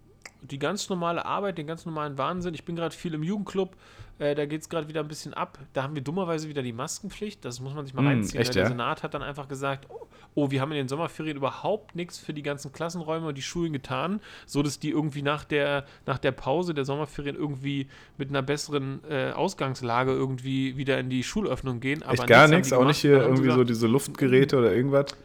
die 0.42 0.58
ganz 0.58 0.88
normale 0.88 1.24
Arbeit, 1.24 1.58
den 1.58 1.66
ganz 1.66 1.84
normalen 1.86 2.16
Wahnsinn. 2.18 2.54
Ich 2.54 2.64
bin 2.64 2.76
gerade 2.76 2.94
viel 2.94 3.14
im 3.14 3.22
Jugendclub, 3.22 3.76
äh, 4.18 4.34
da 4.34 4.46
geht 4.46 4.62
es 4.62 4.68
gerade 4.68 4.88
wieder 4.88 5.00
ein 5.00 5.08
bisschen 5.08 5.34
ab. 5.34 5.58
Da 5.72 5.82
haben 5.82 5.94
wir 5.94 6.02
dummerweise 6.02 6.48
wieder 6.48 6.62
die 6.62 6.72
Maskenpflicht. 6.72 7.44
Das 7.44 7.60
muss 7.60 7.74
man 7.74 7.84
sich 7.86 7.94
mal 7.94 8.02
Hm, 8.02 8.08
reinziehen. 8.08 8.40
echt? 8.40 8.54
Der 8.54 8.64
ja? 8.64 8.68
Senat 8.68 9.02
hat 9.02 9.14
dann 9.14 9.22
einfach 9.22 9.46
gesagt, 9.48 9.86
oh, 9.90 10.06
oh, 10.34 10.50
wir 10.50 10.60
haben 10.60 10.72
in 10.72 10.78
den 10.78 10.88
Sommerferien 10.88 11.36
überhaupt 11.36 11.94
nichts 11.94 12.18
für 12.18 12.32
die 12.34 12.42
ganzen 12.42 12.72
Klassenräume 12.72 13.28
und 13.28 13.38
die 13.38 13.42
Schulen 13.42 13.72
getan, 13.72 14.20
so 14.46 14.62
dass 14.62 14.78
die 14.80 14.90
irgendwie 14.90 15.22
nach 15.22 15.44
der, 15.44 15.84
nach 16.06 16.18
der 16.18 16.32
Pause 16.32 16.74
der 16.74 16.84
Sommerferien 16.84 17.36
irgendwie 17.36 17.88
mit 18.16 18.28
einer 18.30 18.42
besseren 18.42 19.00
äh, 19.08 19.30
Ausgangslage 19.30 20.12
irgendwie 20.12 20.76
wieder 20.76 20.98
in 20.98 21.10
die 21.10 21.22
Schulöffnung 21.22 21.80
gehen. 21.80 22.02
Aber 22.02 22.14
Echt 22.14 22.26
gar 22.26 22.48
nichts, 22.48 22.72
auch 22.72 22.84
nicht 22.84 22.98
hier 22.98 23.22
irgendwie 23.22 23.44
so 23.44 23.50
gesagt, 23.50 23.70
diese 23.70 23.86
Luftgeräte 23.86 24.58
oder 24.58 24.74
irgendwas. 24.74 25.16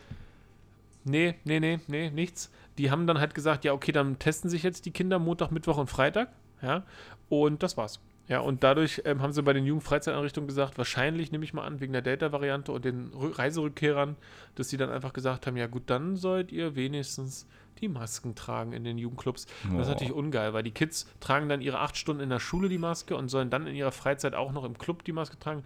Nee, 1.06 1.36
nee, 1.44 1.60
nee, 1.60 1.80
nee, 1.88 2.10
nichts. 2.12 2.50
Die 2.78 2.90
haben 2.92 3.06
dann 3.08 3.20
halt 3.20 3.36
gesagt, 3.36 3.64
ja, 3.66 3.74
okay, 3.74 3.92
dann 3.92 4.18
testen 4.20 4.50
sich 4.50 4.64
jetzt 4.64 4.86
die 4.86 4.92
Kinder 4.92 5.20
Montag, 5.20 5.52
Mittwoch 5.52 5.78
und 5.78 5.88
Freitag. 5.90 6.30
Ja, 6.62 6.84
und 7.30 7.62
das 7.62 7.78
war's. 7.78 8.00
Ja, 8.30 8.40
und 8.40 8.64
dadurch 8.64 9.02
ähm, 9.04 9.22
haben 9.22 9.34
sie 9.34 9.44
bei 9.44 9.52
den 9.52 9.66
Jugendfreizeiteinrichtungen 9.66 10.48
gesagt, 10.48 10.78
wahrscheinlich 10.78 11.32
nehme 11.34 11.44
ich 11.44 11.54
mal 11.54 11.66
an, 11.66 11.82
wegen 11.82 11.92
der 11.92 12.02
Delta-Variante 12.02 12.72
und 12.72 12.86
den 12.86 13.12
Rü- 13.12 13.38
Reiserückkehrern, 13.38 14.16
dass 14.56 14.70
sie 14.70 14.78
dann 14.78 14.90
einfach 14.90 15.12
gesagt 15.12 15.46
haben, 15.46 15.58
ja 15.58 15.68
gut, 15.68 15.84
dann 15.88 16.16
sollt 16.16 16.52
ihr 16.54 16.76
wenigstens 16.76 17.48
die 17.82 17.90
Masken 17.90 18.34
tragen 18.34 18.72
in 18.72 18.86
den 18.86 18.98
Jugendclubs. 18.98 19.46
Das 19.46 19.82
ist 19.82 19.88
Oh. 19.88 19.92
natürlich 19.92 20.14
ungeil, 20.14 20.54
weil 20.54 20.64
die 20.64 20.72
Kids 20.72 21.06
tragen 21.20 21.50
dann 21.50 21.60
ihre 21.60 21.80
acht 21.80 21.98
Stunden 21.98 22.24
in 22.24 22.30
der 22.30 22.40
Schule 22.40 22.70
die 22.70 22.78
Maske 22.78 23.18
und 23.18 23.28
sollen 23.28 23.50
dann 23.50 23.68
in 23.68 23.76
ihrer 23.76 23.92
Freizeit 23.92 24.36
auch 24.36 24.54
noch 24.54 24.64
im 24.64 24.78
Club 24.78 25.04
die 25.04 25.12
Maske 25.12 25.38
tragen. 25.38 25.64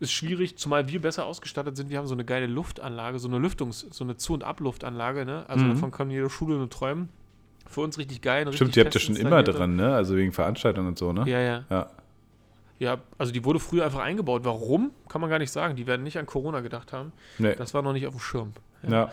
Ist 0.00 0.12
schwierig, 0.12 0.56
zumal 0.58 0.88
wir 0.88 1.00
besser 1.00 1.24
ausgestattet 1.26 1.76
sind. 1.76 1.88
Wir 1.90 1.98
haben 1.98 2.06
so 2.06 2.14
eine 2.14 2.24
geile 2.24 2.46
Luftanlage, 2.46 3.18
so 3.18 3.28
eine 3.28 3.38
Lüftungs-, 3.38 3.86
so 3.92 4.04
eine 4.04 4.16
Zu- 4.16 4.34
und 4.34 4.44
Abluftanlage, 4.44 5.24
ne? 5.24 5.44
Also 5.48 5.64
Mhm. 5.64 5.70
davon 5.70 5.90
kann 5.92 6.10
jede 6.10 6.28
Schule 6.30 6.56
nur 6.56 6.68
träumen. 6.68 7.08
Für 7.66 7.80
uns 7.80 7.96
richtig 7.98 8.20
geil. 8.20 8.42
Stimmt, 8.42 8.52
richtig 8.52 8.72
die 8.74 8.80
habt 8.80 8.94
ihr 8.94 9.00
fest 9.00 9.04
schon 9.06 9.16
immer 9.16 9.42
dran, 9.42 9.76
ne? 9.76 9.94
Also 9.94 10.16
wegen 10.16 10.32
Veranstaltungen 10.32 10.88
und 10.88 10.98
so, 10.98 11.12
ne? 11.12 11.24
Ja, 11.26 11.40
ja. 11.40 11.64
Ja. 11.70 11.90
Ja, 12.80 12.98
also 13.18 13.32
die 13.32 13.44
wurde 13.44 13.60
früher 13.60 13.84
einfach 13.84 14.00
eingebaut. 14.00 14.42
Warum? 14.44 14.90
Kann 15.08 15.20
man 15.20 15.30
gar 15.30 15.38
nicht 15.38 15.52
sagen. 15.52 15.76
Die 15.76 15.86
werden 15.86 16.02
nicht 16.02 16.18
an 16.18 16.26
Corona 16.26 16.60
gedacht 16.60 16.92
haben. 16.92 17.12
Nee. 17.38 17.54
Das 17.54 17.72
war 17.72 17.82
noch 17.82 17.92
nicht 17.92 18.06
auf 18.06 18.14
dem 18.14 18.20
Schirm. 18.20 18.52
Ja. 18.86 19.10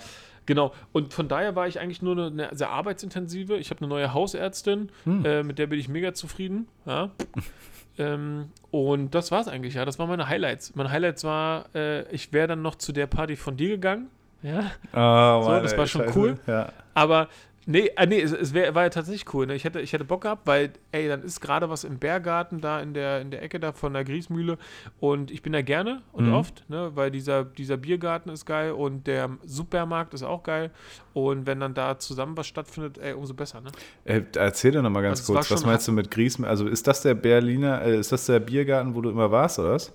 Genau. 0.48 0.74
Und 0.92 1.14
von 1.14 1.28
daher 1.28 1.56
war 1.56 1.68
ich 1.68 1.80
eigentlich 1.80 2.02
nur 2.02 2.14
eine, 2.14 2.26
eine 2.48 2.58
sehr 2.58 2.72
arbeitsintensive. 2.72 3.58
Ich 3.58 3.70
habe 3.70 3.80
eine 3.82 3.88
neue 3.88 4.14
Hausärztin, 4.14 4.90
Hm. 5.04 5.24
äh, 5.24 5.44
mit 5.44 5.60
der 5.60 5.68
bin 5.68 5.80
ich 5.80 5.88
mega 5.88 6.14
zufrieden. 6.14 6.68
Ja. 6.88 7.12
ähm, 7.98 8.50
und 8.72 9.14
das 9.16 9.32
war 9.32 9.42
es 9.42 9.48
eigentlich, 9.48 9.74
ja. 9.76 9.86
Das 9.86 10.00
waren 10.00 10.10
meine 10.10 10.28
Highlights. 10.28 10.76
Meine 10.76 10.92
Highlights 10.92 11.24
war, 11.24 11.66
äh, 11.76 12.04
ich 12.14 12.32
wäre 12.34 12.48
dann 12.48 12.62
noch 12.62 12.76
zu 12.76 12.92
der 12.92 13.08
Party 13.08 13.36
von 13.36 13.58
dir 13.58 13.70
gegangen. 13.70 14.08
Ja. 14.44 14.72
Ah, 14.92 15.42
So, 15.44 15.50
das 15.62 15.78
war 15.78 15.86
schon 15.88 16.06
cool. 16.16 16.38
Ja. 16.48 16.70
Aber 16.94 17.28
nee, 17.66 17.92
äh, 17.96 18.06
nee 18.06 18.22
es, 18.22 18.32
es 18.32 18.54
wär, 18.54 18.74
war 18.76 18.84
ja 18.84 18.90
tatsächlich 18.90 19.34
cool. 19.34 19.46
Ne? 19.46 19.56
Ich, 19.56 19.64
hätte, 19.64 19.80
ich 19.82 19.94
hätte 19.94 20.04
Bock 20.06 20.22
gehabt, 20.22 20.48
weil, 20.48 20.72
ey, 20.92 21.08
dann 21.08 21.24
ist 21.24 21.42
gerade 21.42 21.70
was 21.70 21.84
im 21.84 22.00
Berggarten 22.00 22.62
da 22.62 22.80
in 22.80 22.94
der, 22.94 23.22
in 23.22 23.32
der 23.32 23.42
Ecke 23.44 23.60
da 23.60 23.72
von 23.72 23.94
der 23.94 24.04
Griesmühle. 24.04 24.58
Und 25.00 25.32
ich 25.32 25.42
bin 25.42 25.54
da 25.54 25.62
gerne 25.62 26.02
und 26.12 26.26
Mhm. 26.26 26.34
oft, 26.34 26.70
ne? 26.70 26.92
weil 26.96 27.12
dieser, 27.12 27.44
dieser 27.44 27.78
Biergarten 27.78 28.30
ist 28.30 28.46
geil 28.46 28.72
und 28.72 29.08
der 29.08 29.30
Supermarkt 29.46 30.14
ist 30.14 30.24
auch 30.24 30.44
geil. 30.44 30.72
Und 31.14 31.46
wenn 31.46 31.60
dann 31.60 31.74
da 31.74 32.00
zusammen 32.00 32.38
was 32.38 32.48
stattfindet, 32.48 32.98
ey, 32.98 33.14
umso 33.14 33.34
besser. 33.34 33.62
Ne? 33.62 33.72
Äh, 34.06 34.22
erzähl 34.36 34.72
doch 34.72 34.82
noch 34.82 34.90
mal 34.90 35.02
ganz 35.02 35.20
Also 35.22 35.34
kurz, 35.34 35.52
was 35.52 35.66
meinst 35.66 35.88
du 35.88 35.92
mit 35.92 36.10
Griesm? 36.12 36.46
Also 36.46 36.68
ist 36.68 36.88
das 36.88 37.02
der 37.02 37.14
Berliner, 37.16 37.82
äh, 37.82 38.00
ist 38.00 38.12
das 38.12 38.26
der 38.26 38.40
Biergarten, 38.40 38.96
wo 38.96 39.02
du 39.02 39.10
immer 39.10 39.32
warst, 39.32 39.60
oder 39.60 39.74
was? 39.74 39.94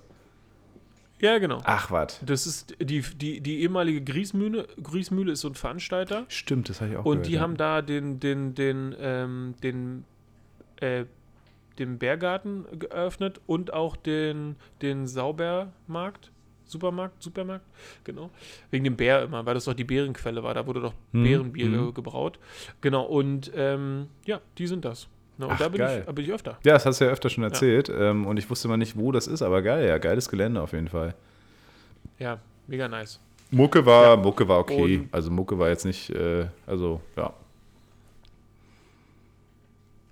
Ja, 1.19 1.37
genau. 1.39 1.59
Ach, 1.63 1.89
was. 1.89 2.19
Das 2.25 2.45
ist 2.45 2.75
die, 2.79 3.01
die, 3.01 3.41
die 3.41 3.61
ehemalige 3.61 4.03
Griesmühle. 4.03 4.67
Griesmühle 4.81 5.31
ist 5.31 5.41
so 5.41 5.47
ein 5.47 5.55
Veranstalter. 5.55 6.25
Stimmt, 6.27 6.69
das 6.69 6.79
habe 6.81 6.91
ich 6.91 6.97
auch 6.97 7.05
Und 7.05 7.11
gehört, 7.11 7.27
die 7.27 7.33
ja. 7.33 7.41
haben 7.41 7.57
da 7.57 7.81
den, 7.81 8.19
den, 8.19 8.53
den, 8.53 8.95
ähm, 8.99 9.55
den, 9.63 10.03
äh, 10.79 11.05
den 11.79 11.97
Bärgarten 11.97 12.65
geöffnet 12.77 13.41
und 13.47 13.73
auch 13.73 13.95
den, 13.95 14.55
den 14.81 15.07
Saubermarkt. 15.07 16.31
Supermarkt, 16.65 17.23
Supermarkt, 17.23 17.65
genau. 18.03 18.29
Wegen 18.71 18.83
dem 18.83 18.97
Bär 18.97 19.23
immer, 19.23 19.45
weil 19.45 19.53
das 19.53 19.63
doch 19.65 19.73
die 19.73 19.85
Beerenquelle 19.85 20.43
war. 20.43 20.53
Da 20.53 20.67
wurde 20.67 20.81
doch 20.81 20.93
Beerenbier 21.13 21.67
mhm. 21.67 21.85
ge- 21.85 21.93
gebraut. 21.93 22.39
Genau, 22.81 23.03
und 23.05 23.51
ähm, 23.55 24.07
ja, 24.25 24.41
die 24.57 24.67
sind 24.67 24.83
das. 24.83 25.07
Na, 25.39 25.45
und 25.47 25.51
Ach, 25.53 25.57
da 25.59 25.69
bin 25.69 25.81
ich, 25.81 26.05
da 26.05 26.11
bin 26.11 26.25
ich 26.25 26.31
öfter. 26.31 26.57
Ja, 26.63 26.73
das 26.73 26.85
hast 26.85 26.99
du 26.99 27.05
ja 27.05 27.11
öfter 27.11 27.29
schon 27.29 27.43
erzählt. 27.43 27.89
Ähm, 27.89 28.25
und 28.25 28.37
ich 28.37 28.49
wusste 28.49 28.67
mal 28.67 28.77
nicht, 28.77 28.97
wo 28.97 29.11
das 29.11 29.27
ist, 29.27 29.41
aber 29.41 29.61
geil, 29.61 29.87
ja, 29.87 29.97
geiles 29.99 30.29
Gelände 30.29 30.61
auf 30.61 30.73
jeden 30.73 30.87
Fall. 30.87 31.13
Ja, 32.17 32.39
mega 32.65 32.87
nice. 32.87 33.19
Mucke 33.51 33.85
war, 33.85 34.03
Ja. 34.03 34.15
Mucke 34.17 34.47
war 34.47 34.59
okay. 34.59 34.97
Und- 34.97 35.13
also 35.13 35.29
Mucke 35.31 35.57
war 35.59 35.69
jetzt 35.69 35.85
nicht, 35.85 36.09
äh, 36.09 36.47
also 36.65 37.01
ja. 37.15 37.31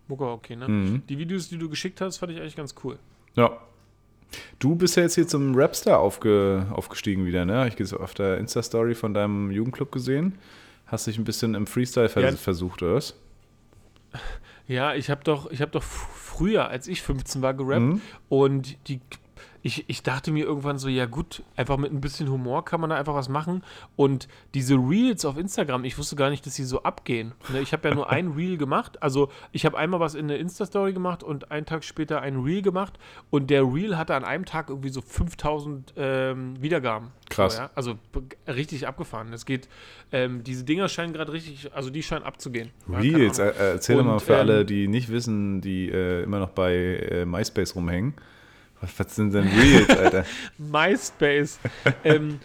Mucke, 0.07 0.25
okay, 0.25 0.55
ne? 0.55 0.67
Mhm. 0.67 1.03
Die 1.09 1.17
Videos, 1.17 1.49
die 1.49 1.57
du 1.57 1.67
geschickt 1.69 1.99
hast, 2.01 2.17
fand 2.17 2.31
ich 2.31 2.39
eigentlich 2.39 2.55
ganz 2.55 2.75
cool. 2.83 2.97
Ja. 3.35 3.57
Du 4.59 4.75
bist 4.75 4.95
ja 4.97 5.03
jetzt 5.03 5.15
hier 5.15 5.27
zum 5.27 5.55
Rapstar 5.55 5.99
aufge, 5.99 6.67
aufgestiegen 6.71 7.25
wieder, 7.25 7.45
ne? 7.45 7.67
Ich 7.67 7.91
habe 7.91 8.03
auf 8.03 8.13
der 8.13 8.37
Insta-Story 8.37 8.93
von 8.95 9.13
deinem 9.13 9.51
Jugendclub 9.51 9.91
gesehen. 9.91 10.37
Hast 10.87 11.07
dich 11.07 11.17
ein 11.17 11.23
bisschen 11.23 11.55
im 11.55 11.65
Freestyle 11.65 12.09
Ja. 12.21 12.31
versucht, 12.33 12.83
oder 12.83 12.95
was? 12.95 13.15
Ja, 14.67 14.95
ich 14.95 15.09
habe 15.09 15.23
doch, 15.23 15.51
ich 15.51 15.61
habe 15.61 15.71
doch 15.71 15.83
früher, 15.83 16.67
als 16.69 16.87
ich 16.87 17.01
15 17.01 17.41
war, 17.41 17.53
gerappt 17.53 17.81
Mhm. 17.81 18.01
und 18.29 18.77
die, 18.87 18.99
ich, 19.65 19.83
ich 19.87 20.03
dachte 20.03 20.31
mir 20.31 20.45
irgendwann 20.45 20.77
so, 20.77 20.87
ja 20.89 21.07
gut, 21.07 21.41
einfach 21.55 21.77
mit 21.77 21.91
ein 21.91 21.99
bisschen 21.99 22.29
Humor 22.29 22.63
kann 22.65 22.79
man 22.79 22.91
da 22.91 22.97
einfach 22.97 23.15
was 23.15 23.29
machen 23.29 23.63
und 23.95 24.27
diese 24.53 24.75
Reels 24.75 25.25
auf 25.25 25.39
Instagram, 25.39 25.85
ich 25.85 25.97
wusste 25.97 26.15
gar 26.15 26.29
nicht, 26.29 26.45
dass 26.45 26.53
sie 26.53 26.63
so 26.63 26.83
abgehen. 26.83 27.31
Ne, 27.49 27.61
ich 27.61 27.73
habe 27.73 27.89
ja 27.89 27.95
nur 27.95 28.07
ein 28.11 28.33
Reel 28.33 28.57
gemacht, 28.57 29.01
also 29.01 29.31
ich 29.51 29.65
habe 29.65 29.75
einmal 29.75 29.99
was 29.99 30.13
in 30.13 30.25
eine 30.25 30.37
Insta-Story 30.37 30.93
gemacht 30.93 31.23
und 31.23 31.49
einen 31.49 31.65
Tag 31.65 31.83
später 31.83 32.21
ein 32.21 32.41
Reel 32.41 32.61
gemacht 32.61 32.99
und 33.31 33.49
der 33.49 33.63
Reel 33.63 33.97
hatte 33.97 34.13
an 34.13 34.23
einem 34.23 34.45
Tag 34.45 34.69
irgendwie 34.69 34.89
so 34.89 35.01
5000 35.01 35.95
ähm, 35.97 36.61
Wiedergaben. 36.61 37.07
Krass. 37.31 37.55
So, 37.55 37.63
ja? 37.63 37.71
Also 37.73 37.97
richtig 38.47 38.85
abgefahren. 38.85 39.33
Es 39.33 39.47
geht, 39.47 39.67
ähm, 40.11 40.43
diese 40.43 40.63
Dinger 40.63 40.89
scheinen 40.89 41.11
gerade 41.11 41.33
richtig, 41.33 41.73
also 41.73 41.89
die 41.89 42.03
scheinen 42.03 42.23
abzugehen. 42.23 42.69
Ja, 42.87 42.99
Reels, 42.99 43.39
Ahnung. 43.39 43.53
äh, 43.55 43.57
äh, 43.57 43.71
erzähl 43.71 43.97
doch 43.97 44.03
mal 44.03 44.13
Und, 44.13 44.21
für 44.21 44.33
ähm, 44.33 44.39
alle, 44.41 44.63
die 44.65 44.87
nicht 44.87 45.09
wissen, 45.09 45.59
die 45.61 45.89
äh, 45.89 46.21
immer 46.21 46.37
noch 46.37 46.49
bei 46.49 46.75
äh, 46.75 47.25
MySpace 47.25 47.75
rumhängen. 47.75 48.13
Was, 48.97 49.15
sind 49.15 49.33
denn 49.33 49.47
Reels, 49.47 49.89
Alter? 49.89 50.25
MySpace. 50.57 51.59
ähm, 52.03 52.39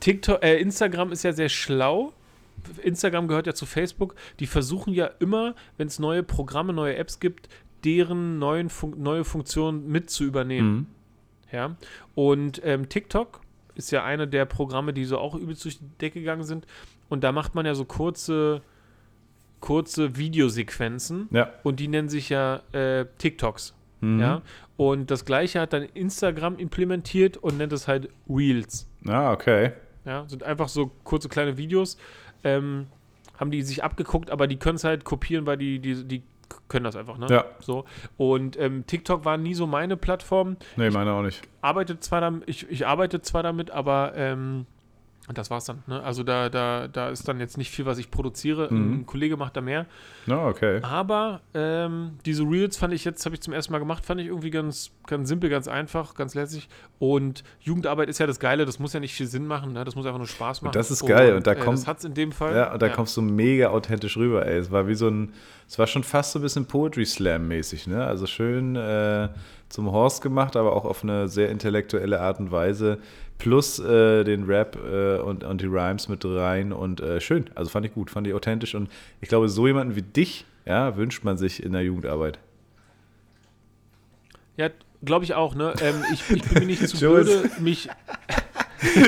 TikTok, 0.00 0.42
äh, 0.42 0.58
Instagram 0.58 1.12
ist 1.12 1.22
ja 1.24 1.32
sehr 1.32 1.48
schlau. 1.48 2.12
Instagram 2.82 3.28
gehört 3.28 3.46
ja 3.46 3.54
zu 3.54 3.66
Facebook, 3.66 4.14
die 4.40 4.46
versuchen 4.46 4.94
ja 4.94 5.06
immer, 5.18 5.54
wenn 5.76 5.88
es 5.88 5.98
neue 5.98 6.22
Programme, 6.22 6.72
neue 6.72 6.96
Apps 6.96 7.20
gibt, 7.20 7.48
deren 7.84 8.38
neuen 8.38 8.70
Fun 8.70 8.94
neue 9.02 9.24
Funktionen 9.24 9.88
mit 9.88 10.10
zu 10.10 10.24
übernehmen. 10.24 10.74
Mhm. 10.74 10.86
Ja. 11.52 11.76
Und 12.14 12.60
ähm, 12.64 12.88
TikTok 12.88 13.40
ist 13.74 13.90
ja 13.90 14.04
eine 14.04 14.26
der 14.26 14.46
Programme, 14.46 14.92
die 14.92 15.04
so 15.04 15.18
auch 15.18 15.34
übelst 15.34 15.64
durch 15.64 15.78
die 15.78 15.88
Decke 16.00 16.20
gegangen 16.20 16.44
sind. 16.44 16.66
Und 17.08 17.22
da 17.22 17.32
macht 17.32 17.54
man 17.54 17.66
ja 17.66 17.74
so 17.74 17.84
kurze, 17.84 18.62
kurze 19.60 20.16
Videosequenzen. 20.16 21.28
Ja. 21.30 21.52
Und 21.62 21.80
die 21.80 21.88
nennen 21.88 22.08
sich 22.08 22.28
ja 22.28 22.62
äh, 22.72 23.06
TikToks. 23.18 23.74
Mhm. 24.04 24.20
Ja. 24.20 24.42
Und 24.76 25.10
das 25.10 25.24
gleiche 25.24 25.60
hat 25.60 25.72
dann 25.72 25.82
Instagram 25.82 26.58
implementiert 26.58 27.36
und 27.36 27.58
nennt 27.58 27.72
es 27.72 27.88
halt 27.88 28.08
Reels. 28.28 28.88
Ah, 29.06 29.32
okay. 29.32 29.72
Ja. 30.04 30.24
Sind 30.28 30.42
einfach 30.42 30.68
so 30.68 30.90
kurze 31.04 31.28
kleine 31.28 31.56
Videos. 31.56 31.96
Ähm, 32.42 32.86
haben 33.38 33.50
die 33.50 33.62
sich 33.62 33.82
abgeguckt, 33.82 34.30
aber 34.30 34.46
die 34.46 34.56
können 34.56 34.76
es 34.76 34.84
halt 34.84 35.04
kopieren, 35.04 35.46
weil 35.46 35.56
die, 35.56 35.78
die, 35.78 36.04
die 36.04 36.22
können 36.68 36.84
das 36.84 36.96
einfach, 36.96 37.18
ne? 37.18 37.26
Ja. 37.30 37.44
So. 37.60 37.84
Und 38.16 38.58
ähm, 38.58 38.86
TikTok 38.86 39.24
war 39.24 39.36
nie 39.36 39.54
so 39.54 39.66
meine 39.66 39.96
Plattform. 39.96 40.56
Nee, 40.76 40.90
meine 40.90 41.12
auch 41.12 41.22
nicht. 41.22 41.42
Arbeite 41.60 41.98
zwar 42.00 42.20
damit, 42.20 42.48
ich, 42.48 42.68
ich 42.70 42.86
arbeite 42.86 43.22
zwar 43.22 43.42
damit, 43.42 43.70
aber 43.70 44.12
ähm, 44.14 44.66
das 45.32 45.50
war's 45.50 45.64
dann. 45.64 45.82
Ne? 45.86 46.02
Also 46.02 46.22
da, 46.22 46.50
da, 46.50 46.86
da 46.86 47.08
ist 47.08 47.26
dann 47.26 47.40
jetzt 47.40 47.56
nicht 47.56 47.70
viel, 47.70 47.86
was 47.86 47.96
ich 47.96 48.10
produziere. 48.10 48.68
Mhm. 48.70 48.92
Ein 49.00 49.06
Kollege 49.06 49.38
macht 49.38 49.56
da 49.56 49.62
mehr. 49.62 49.86
Ah, 50.28 50.48
okay. 50.48 50.80
Aber 50.82 51.40
ähm, 51.54 52.18
diese 52.26 52.42
Reels 52.42 52.76
fand 52.76 52.92
ich 52.92 53.04
jetzt, 53.06 53.24
habe 53.24 53.34
ich 53.34 53.40
zum 53.40 53.54
ersten 53.54 53.72
Mal 53.72 53.78
gemacht, 53.78 54.04
fand 54.04 54.20
ich 54.20 54.26
irgendwie 54.26 54.50
ganz, 54.50 54.90
ganz 55.06 55.28
simpel, 55.28 55.48
ganz 55.48 55.66
einfach, 55.66 56.14
ganz 56.14 56.34
lässig. 56.34 56.68
Und 56.98 57.42
Jugendarbeit 57.60 58.10
ist 58.10 58.18
ja 58.18 58.26
das 58.26 58.38
Geile, 58.38 58.66
das 58.66 58.78
muss 58.78 58.92
ja 58.92 59.00
nicht 59.00 59.14
viel 59.14 59.26
Sinn 59.26 59.46
machen, 59.46 59.72
ne? 59.72 59.84
das 59.84 59.94
muss 59.94 60.04
einfach 60.04 60.18
nur 60.18 60.26
Spaß 60.26 60.60
machen. 60.60 60.74
das 60.74 60.90
ist 60.90 61.06
geil. 61.06 61.34
Und 61.36 61.46
da 61.46 61.52
äh, 61.52 61.56
kommt- 61.56 61.78
Das 61.78 61.86
hat's 61.86 62.04
in 62.04 62.12
dem 62.12 62.30
Fall. 62.30 62.54
Ja, 62.54 62.72
und 62.74 62.82
da 62.82 62.88
kommst 62.90 63.16
du 63.16 63.22
mega 63.22 63.68
authentisch 63.68 64.16
rüber, 64.18 64.44
ey. 64.46 64.58
Es 64.58 64.70
war 64.70 64.86
wie 64.88 64.94
so 64.94 65.08
ein, 65.08 65.32
es 65.66 65.78
war 65.78 65.86
schon 65.86 66.04
fast 66.04 66.32
so 66.32 66.38
ein 66.38 66.42
bisschen 66.42 66.66
Poetry 66.66 67.06
Slam 67.06 67.48
mäßig, 67.48 67.86
ne? 67.86 68.04
Also 68.04 68.26
schön 68.26 68.76
äh, 68.76 69.28
zum 69.68 69.90
Horst 69.90 70.22
gemacht, 70.22 70.56
aber 70.56 70.74
auch 70.74 70.84
auf 70.84 71.02
eine 71.02 71.28
sehr 71.28 71.50
intellektuelle 71.50 72.20
Art 72.20 72.38
und 72.38 72.50
Weise. 72.50 72.98
Plus 73.38 73.78
äh, 73.80 74.22
den 74.22 74.44
Rap 74.44 74.76
äh, 74.76 75.18
und, 75.18 75.42
und 75.42 75.60
die 75.60 75.66
Rhymes 75.66 76.08
mit 76.08 76.24
rein 76.24 76.72
und 76.72 77.00
äh, 77.00 77.20
schön. 77.20 77.50
Also 77.54 77.70
fand 77.70 77.84
ich 77.84 77.92
gut, 77.92 78.10
fand 78.10 78.26
ich 78.26 78.34
authentisch 78.34 78.74
und 78.74 78.88
ich 79.20 79.28
glaube, 79.28 79.48
so 79.48 79.66
jemanden 79.66 79.96
wie 79.96 80.02
dich, 80.02 80.46
ja, 80.64 80.96
wünscht 80.96 81.24
man 81.24 81.36
sich 81.36 81.62
in 81.62 81.72
der 81.72 81.82
Jugendarbeit. 81.82 82.38
Ja, 84.56 84.70
glaube 85.04 85.24
ich 85.24 85.34
auch, 85.34 85.54
ne? 85.54 85.74
Ähm, 85.80 85.96
ich, 86.12 86.30
ich 86.30 86.42
bin 86.42 86.60
mir 86.60 86.66
nicht 86.66 86.88
zu 86.88 86.98
blöde, 86.98 87.50
mich. 87.60 87.88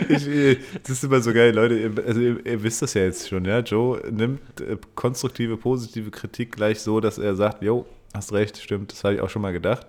Ich, 0.08 0.26
äh, 0.26 0.56
das 0.84 0.92
ist 0.92 1.04
immer 1.04 1.20
so 1.20 1.34
geil, 1.34 1.54
Leute. 1.54 1.76
Ihr, 1.78 1.92
also 2.06 2.18
ihr, 2.18 2.46
ihr 2.46 2.62
wisst 2.62 2.80
das 2.80 2.94
ja 2.94 3.02
jetzt 3.02 3.28
schon, 3.28 3.44
ja. 3.44 3.58
Joe 3.58 4.00
nimmt 4.10 4.40
äh, 4.60 4.78
konstruktive, 4.94 5.58
positive 5.58 6.10
Kritik 6.10 6.52
gleich 6.52 6.80
so, 6.80 6.98
dass 6.98 7.18
er 7.18 7.36
sagt, 7.36 7.62
jo, 7.62 7.84
hast 8.14 8.32
recht, 8.32 8.56
stimmt, 8.56 8.92
das 8.92 9.04
habe 9.04 9.16
ich 9.16 9.20
auch 9.20 9.28
schon 9.28 9.42
mal 9.42 9.52
gedacht. 9.52 9.86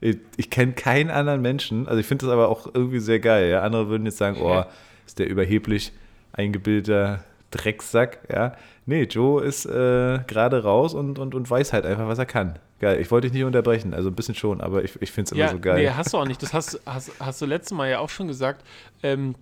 Ich, 0.00 0.50
kenne 0.50 0.72
keinen 0.72 1.10
anderen 1.10 1.40
Menschen, 1.40 1.88
also 1.88 1.98
ich 1.98 2.06
finde 2.06 2.26
das 2.26 2.32
aber 2.32 2.48
auch 2.48 2.66
irgendwie 2.74 2.98
sehr 2.98 3.20
geil, 3.20 3.48
ja. 3.50 3.62
Andere 3.62 3.88
würden 3.88 4.04
jetzt 4.04 4.18
sagen, 4.18 4.38
oh, 4.40 4.64
ist 5.06 5.18
der 5.18 5.28
überheblich 5.28 5.92
eingebildeter 6.32 7.24
Drecksack, 7.50 8.18
ja. 8.32 8.54
Nee, 8.86 9.04
Joe 9.04 9.42
ist 9.42 9.64
äh, 9.64 10.18
gerade 10.26 10.62
raus 10.62 10.92
und, 10.92 11.18
und, 11.18 11.34
und 11.34 11.48
weiß 11.48 11.72
halt 11.72 11.86
einfach, 11.86 12.06
was 12.06 12.18
er 12.18 12.26
kann. 12.26 12.58
Geil. 12.80 13.00
Ich 13.00 13.10
wollte 13.10 13.28
dich 13.28 13.32
nicht 13.34 13.44
unterbrechen, 13.44 13.94
also 13.94 14.10
ein 14.10 14.14
bisschen 14.14 14.34
schon, 14.34 14.60
aber 14.60 14.84
ich, 14.84 15.00
ich 15.00 15.10
finde 15.10 15.28
es 15.28 15.32
immer 15.32 15.44
Ja, 15.44 15.50
so 15.50 15.58
geil. 15.58 15.76
nee, 15.76 15.88
hast 15.88 16.12
du 16.12 16.18
auch 16.18 16.26
nicht. 16.26 16.42
Das 16.42 16.52
hast, 16.52 16.80
hast, 16.84 17.12
hast 17.18 17.40
du 17.40 17.46
letztes 17.46 17.72
Mal 17.72 17.88
ja 17.88 18.00
auch 18.00 18.10
schon 18.10 18.28
gesagt. 18.28 18.62
Ähm, 19.02 19.36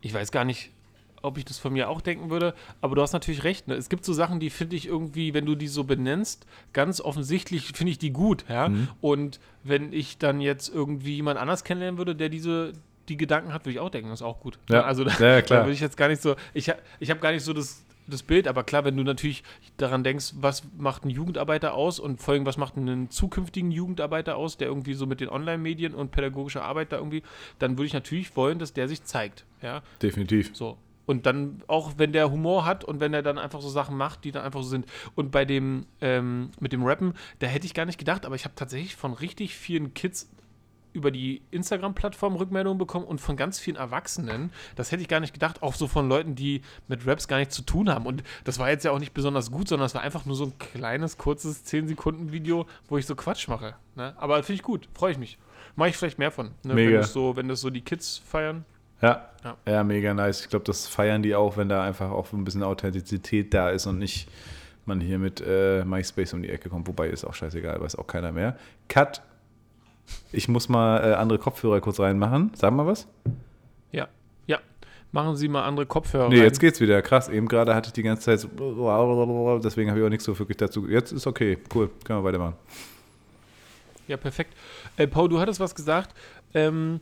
ich 0.00 0.14
weiß 0.14 0.30
gar 0.30 0.44
nicht, 0.44 0.70
ob 1.22 1.38
ich 1.38 1.44
das 1.44 1.58
von 1.58 1.72
mir 1.72 1.88
auch 1.88 2.00
denken 2.00 2.30
würde, 2.30 2.54
aber 2.80 2.94
du 2.96 3.02
hast 3.02 3.12
natürlich 3.12 3.44
recht. 3.44 3.68
Ne? 3.68 3.74
Es 3.74 3.88
gibt 3.88 4.04
so 4.04 4.12
Sachen, 4.12 4.40
die 4.40 4.50
finde 4.50 4.76
ich 4.76 4.86
irgendwie, 4.86 5.34
wenn 5.34 5.46
du 5.46 5.54
die 5.54 5.68
so 5.68 5.84
benennst, 5.84 6.46
ganz 6.72 7.00
offensichtlich 7.00 7.68
finde 7.74 7.92
ich 7.92 7.98
die 7.98 8.12
gut. 8.12 8.44
Ja? 8.48 8.68
Mhm. 8.68 8.88
Und 9.00 9.40
wenn 9.64 9.92
ich 9.92 10.18
dann 10.18 10.40
jetzt 10.40 10.68
irgendwie 10.68 11.16
jemand 11.16 11.38
anders 11.38 11.64
kennenlernen 11.64 11.98
würde, 11.98 12.14
der 12.16 12.28
diese 12.28 12.72
die 13.08 13.16
Gedanken 13.16 13.52
hat, 13.52 13.62
würde 13.64 13.72
ich 13.72 13.80
auch 13.80 13.90
denken, 13.90 14.10
das 14.10 14.20
ist 14.20 14.26
auch 14.26 14.38
gut. 14.40 14.58
Ja. 14.68 14.82
Also 14.82 15.02
da, 15.04 15.10
Ja, 15.12 15.42
klar. 15.42 15.60
da 15.60 15.64
würde 15.64 15.72
ich 15.72 15.80
jetzt 15.80 15.96
gar 15.96 16.08
nicht 16.08 16.22
so, 16.22 16.36
ich, 16.54 16.72
ich 17.00 17.10
habe 17.10 17.18
gar 17.20 17.32
nicht 17.32 17.42
so 17.42 17.52
das, 17.52 17.84
das 18.06 18.22
Bild, 18.22 18.46
aber 18.46 18.62
klar, 18.62 18.84
wenn 18.84 18.96
du 18.96 19.02
natürlich 19.02 19.42
daran 19.76 20.04
denkst, 20.04 20.34
was 20.36 20.62
macht 20.78 21.04
ein 21.04 21.10
Jugendarbeiter 21.10 21.74
aus 21.74 21.98
und 21.98 22.20
vor 22.22 22.34
allem, 22.34 22.46
was 22.46 22.56
macht 22.58 22.76
einen 22.76 23.10
zukünftigen 23.10 23.72
Jugendarbeiter 23.72 24.36
aus, 24.36 24.56
der 24.56 24.68
irgendwie 24.68 24.94
so 24.94 25.06
mit 25.06 25.20
den 25.20 25.28
Online-Medien 25.28 25.94
und 25.94 26.12
pädagogischer 26.12 26.62
Arbeit 26.62 26.92
da 26.92 26.98
irgendwie, 26.98 27.22
dann 27.58 27.72
würde 27.76 27.86
ich 27.86 27.92
natürlich 27.92 28.36
wollen, 28.36 28.58
dass 28.60 28.72
der 28.72 28.86
sich 28.88 29.02
zeigt. 29.04 29.44
Ja, 29.62 29.82
Definitiv. 30.00 30.50
so. 30.54 30.78
Und 31.04 31.26
dann 31.26 31.62
auch, 31.66 31.94
wenn 31.96 32.12
der 32.12 32.30
Humor 32.30 32.64
hat 32.64 32.84
und 32.84 33.00
wenn 33.00 33.12
er 33.12 33.22
dann 33.22 33.38
einfach 33.38 33.60
so 33.60 33.68
Sachen 33.68 33.96
macht, 33.96 34.24
die 34.24 34.32
dann 34.32 34.44
einfach 34.44 34.62
so 34.62 34.68
sind. 34.68 34.86
Und 35.14 35.30
bei 35.30 35.44
dem, 35.44 35.86
ähm, 36.00 36.50
mit 36.60 36.72
dem 36.72 36.84
Rappen, 36.84 37.14
da 37.40 37.46
hätte 37.46 37.66
ich 37.66 37.74
gar 37.74 37.86
nicht 37.86 37.98
gedacht, 37.98 38.24
aber 38.24 38.36
ich 38.36 38.44
habe 38.44 38.54
tatsächlich 38.54 38.94
von 38.94 39.12
richtig 39.12 39.56
vielen 39.56 39.94
Kids 39.94 40.30
über 40.92 41.10
die 41.10 41.42
Instagram-Plattform 41.50 42.36
Rückmeldungen 42.36 42.78
bekommen 42.78 43.06
und 43.06 43.20
von 43.20 43.36
ganz 43.36 43.58
vielen 43.58 43.76
Erwachsenen. 43.76 44.52
Das 44.76 44.92
hätte 44.92 45.02
ich 45.02 45.08
gar 45.08 45.20
nicht 45.20 45.32
gedacht, 45.32 45.62
auch 45.62 45.74
so 45.74 45.88
von 45.88 46.08
Leuten, 46.08 46.34
die 46.34 46.62
mit 46.88 47.06
Raps 47.06 47.28
gar 47.28 47.38
nichts 47.38 47.54
zu 47.54 47.62
tun 47.62 47.88
haben. 47.88 48.06
Und 48.06 48.22
das 48.44 48.58
war 48.58 48.68
jetzt 48.70 48.84
ja 48.84 48.90
auch 48.90 48.98
nicht 48.98 49.14
besonders 49.14 49.50
gut, 49.50 49.68
sondern 49.68 49.86
es 49.86 49.94
war 49.94 50.02
einfach 50.02 50.26
nur 50.26 50.36
so 50.36 50.44
ein 50.44 50.58
kleines, 50.58 51.18
kurzes 51.18 51.64
10-Sekunden-Video, 51.64 52.66
wo 52.88 52.98
ich 52.98 53.06
so 53.06 53.16
Quatsch 53.16 53.48
mache. 53.48 53.74
Ne? 53.96 54.14
Aber 54.18 54.42
finde 54.42 54.56
ich 54.56 54.62
gut, 54.62 54.88
freue 54.94 55.12
ich 55.12 55.18
mich. 55.18 55.38
Mache 55.76 55.88
ich 55.90 55.96
vielleicht 55.96 56.18
mehr 56.18 56.30
von. 56.30 56.50
Ne? 56.62 56.74
Mega. 56.74 56.90
Wenn, 56.90 57.00
das 57.00 57.12
so, 57.12 57.36
wenn 57.36 57.48
das 57.48 57.60
so 57.60 57.70
die 57.70 57.80
Kids 57.80 58.18
feiern. 58.18 58.64
Ja, 59.02 59.28
Ja. 59.44 59.56
ja, 59.66 59.84
mega 59.84 60.14
nice. 60.14 60.42
Ich 60.42 60.48
glaube, 60.48 60.64
das 60.64 60.86
feiern 60.86 61.22
die 61.22 61.34
auch, 61.34 61.56
wenn 61.56 61.68
da 61.68 61.82
einfach 61.82 62.10
auch 62.10 62.32
ein 62.32 62.44
bisschen 62.44 62.62
Authentizität 62.62 63.52
da 63.52 63.70
ist 63.70 63.86
und 63.86 63.98
nicht 63.98 64.28
man 64.86 65.00
hier 65.00 65.18
mit 65.18 65.40
äh, 65.46 65.84
MySpace 65.84 66.32
um 66.34 66.42
die 66.42 66.48
Ecke 66.50 66.68
kommt. 66.68 66.88
Wobei 66.88 67.08
ist 67.08 67.24
auch 67.24 67.34
scheißegal, 67.34 67.80
weiß 67.80 67.96
auch 67.96 68.06
keiner 68.06 68.32
mehr. 68.32 68.56
Cut. 68.88 69.22
Ich 70.32 70.48
muss 70.48 70.68
mal 70.68 70.98
äh, 70.98 71.14
andere 71.14 71.38
Kopfhörer 71.38 71.80
kurz 71.80 72.00
reinmachen. 72.00 72.50
Sag 72.54 72.72
mal 72.72 72.86
was? 72.86 73.06
Ja, 73.92 74.08
ja. 74.46 74.58
Machen 75.12 75.36
Sie 75.36 75.46
mal 75.48 75.62
andere 75.64 75.86
Kopfhörer. 75.86 76.28
Nee, 76.28 76.36
rein. 76.36 76.44
jetzt 76.44 76.58
geht's 76.58 76.80
wieder. 76.80 77.00
Krass. 77.02 77.28
Eben 77.28 77.46
gerade 77.46 77.74
hatte 77.74 77.88
ich 77.88 77.92
die 77.92 78.02
ganze 78.02 78.22
Zeit 78.22 78.40
so. 78.40 78.48
Deswegen 79.62 79.90
habe 79.90 80.00
ich 80.00 80.06
auch 80.06 80.10
nichts 80.10 80.24
so 80.24 80.36
wirklich 80.38 80.56
dazu. 80.56 80.88
Jetzt 80.88 81.12
ist 81.12 81.26
okay. 81.26 81.58
Cool. 81.74 81.90
Können 82.04 82.18
wir 82.20 82.24
weitermachen. 82.24 82.54
Ja, 84.08 84.16
perfekt. 84.16 84.54
Äh, 84.96 85.06
Paul, 85.06 85.28
du 85.28 85.38
hattest 85.38 85.60
was 85.60 85.74
gesagt. 85.74 86.14
Ähm, 86.54 86.98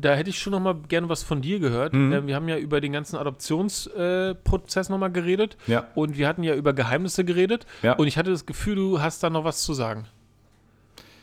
da 0.00 0.14
hätte 0.14 0.30
ich 0.30 0.38
schon 0.38 0.52
noch 0.52 0.60
mal 0.60 0.74
gerne 0.88 1.08
was 1.08 1.22
von 1.22 1.42
dir 1.42 1.58
gehört. 1.58 1.92
Mhm. 1.92 2.12
Ähm, 2.12 2.26
wir 2.26 2.34
haben 2.34 2.48
ja 2.48 2.56
über 2.58 2.80
den 2.80 2.92
ganzen 2.92 3.16
Adoptionsprozess 3.16 4.88
äh, 4.88 4.92
noch 4.92 4.98
mal 4.98 5.08
geredet. 5.08 5.56
Ja. 5.66 5.86
Und 5.94 6.16
wir 6.16 6.28
hatten 6.28 6.42
ja 6.42 6.54
über 6.54 6.72
Geheimnisse 6.72 7.24
geredet. 7.24 7.66
Ja. 7.82 7.94
Und 7.94 8.06
ich 8.06 8.18
hatte 8.18 8.30
das 8.30 8.46
Gefühl, 8.46 8.76
du 8.76 9.00
hast 9.00 9.22
da 9.22 9.30
noch 9.30 9.44
was 9.44 9.62
zu 9.62 9.74
sagen. 9.74 10.06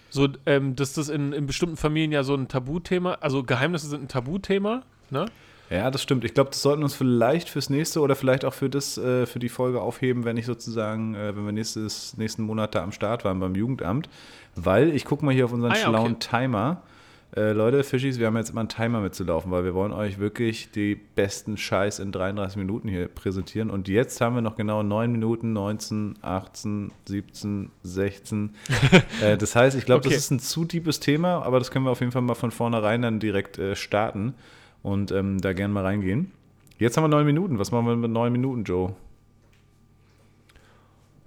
So, 0.10 0.30
ähm, 0.46 0.76
dass 0.76 0.94
das 0.94 1.10
in, 1.10 1.34
in 1.34 1.46
bestimmten 1.46 1.78
Familien 1.78 2.12
ja 2.12 2.24
so 2.24 2.34
ein 2.34 2.48
Tabuthema, 2.48 3.18
also 3.20 3.44
Geheimnisse 3.44 3.88
sind 3.88 4.04
ein 4.04 4.08
Tabuthema, 4.08 4.84
ne? 5.10 5.26
Ja, 5.70 5.92
das 5.92 6.02
stimmt. 6.02 6.24
Ich 6.24 6.34
glaube, 6.34 6.50
das 6.50 6.62
sollten 6.62 6.80
wir 6.80 6.86
uns 6.86 6.96
vielleicht 6.96 7.50
fürs 7.50 7.70
nächste 7.70 8.00
oder 8.00 8.16
vielleicht 8.16 8.46
auch 8.46 8.54
für 8.54 8.70
das, 8.70 8.98
äh, 8.98 9.26
für 9.26 9.40
die 9.40 9.50
Folge 9.50 9.82
aufheben, 9.82 10.24
wenn 10.24 10.38
ich 10.38 10.46
sozusagen, 10.46 11.14
äh, 11.14 11.36
wenn 11.36 11.46
wir 11.46 11.52
nächstes, 11.52 12.16
nächsten 12.16 12.44
Monat 12.44 12.74
da 12.74 12.84
am 12.84 12.94
Start 12.94 13.26
waren 13.26 13.40
beim 13.40 13.54
Jugendamt. 13.54 14.08
Weil 14.56 14.96
ich 14.96 15.04
gucke 15.04 15.26
mal 15.26 15.34
hier 15.34 15.46
auf 15.46 15.52
unseren 15.52 15.74
Ah 15.74 15.76
ja, 15.76 15.88
schlauen 15.88 16.14
okay. 16.14 16.30
Timer. 16.30 16.82
Äh, 17.36 17.52
Leute, 17.52 17.84
Fischis, 17.84 18.20
wir 18.20 18.28
haben 18.28 18.38
jetzt 18.38 18.52
immer 18.52 18.62
einen 18.62 18.70
Timer 18.70 19.02
mitzulaufen, 19.02 19.52
weil 19.52 19.66
wir 19.66 19.74
wollen 19.74 19.92
euch 19.92 20.18
wirklich 20.18 20.72
die 20.72 20.96
besten 20.96 21.58
Scheiß 21.58 22.00
in 22.00 22.12
33 22.14 22.58
Minuten 22.58 22.88
hier 22.88 23.10
präsentieren. 23.10 23.70
Und 23.70 23.90
jetzt 23.90 24.22
haben 24.22 24.36
wir 24.36 24.42
noch 24.42 24.56
genau 24.56 24.82
9 24.82 25.12
Minuten, 25.12 25.52
19, 25.54 26.16
18, 26.22 26.92
17, 27.06 27.70
16. 27.84 28.52
äh, 29.22 29.38
das 29.38 29.56
heißt, 29.56 29.76
ich 29.78 29.86
glaube, 29.86 30.00
Okay. 30.06 30.10
das 30.16 30.24
ist 30.24 30.32
ein 30.32 30.40
zu 30.40 30.64
deepes 30.64 31.00
Thema, 31.02 31.44
aber 31.44 31.60
das 31.60 31.70
können 31.70 31.86
wir 31.86 31.92
auf 31.92 32.00
jeden 32.00 32.14
Fall 32.14 32.22
mal 32.22 32.36
von 32.36 32.52
vornherein 32.52 33.02
dann 33.02 33.20
direkt 33.20 33.58
äh, 33.60 33.76
starten 33.76 34.34
und 34.82 35.12
ähm, 35.12 35.40
da 35.42 35.52
gerne 35.54 35.74
mal 35.74 35.84
reingehen. 35.84 36.32
Jetzt 36.80 36.96
haben 36.96 37.04
wir 37.04 37.10
neun 37.10 37.26
Minuten. 37.26 37.60
Was 37.60 37.72
machen 37.72 37.88
wir 37.88 37.96
mit 37.96 38.12
neun 38.12 38.32
Minuten, 38.32 38.64
Joe? 38.64 38.96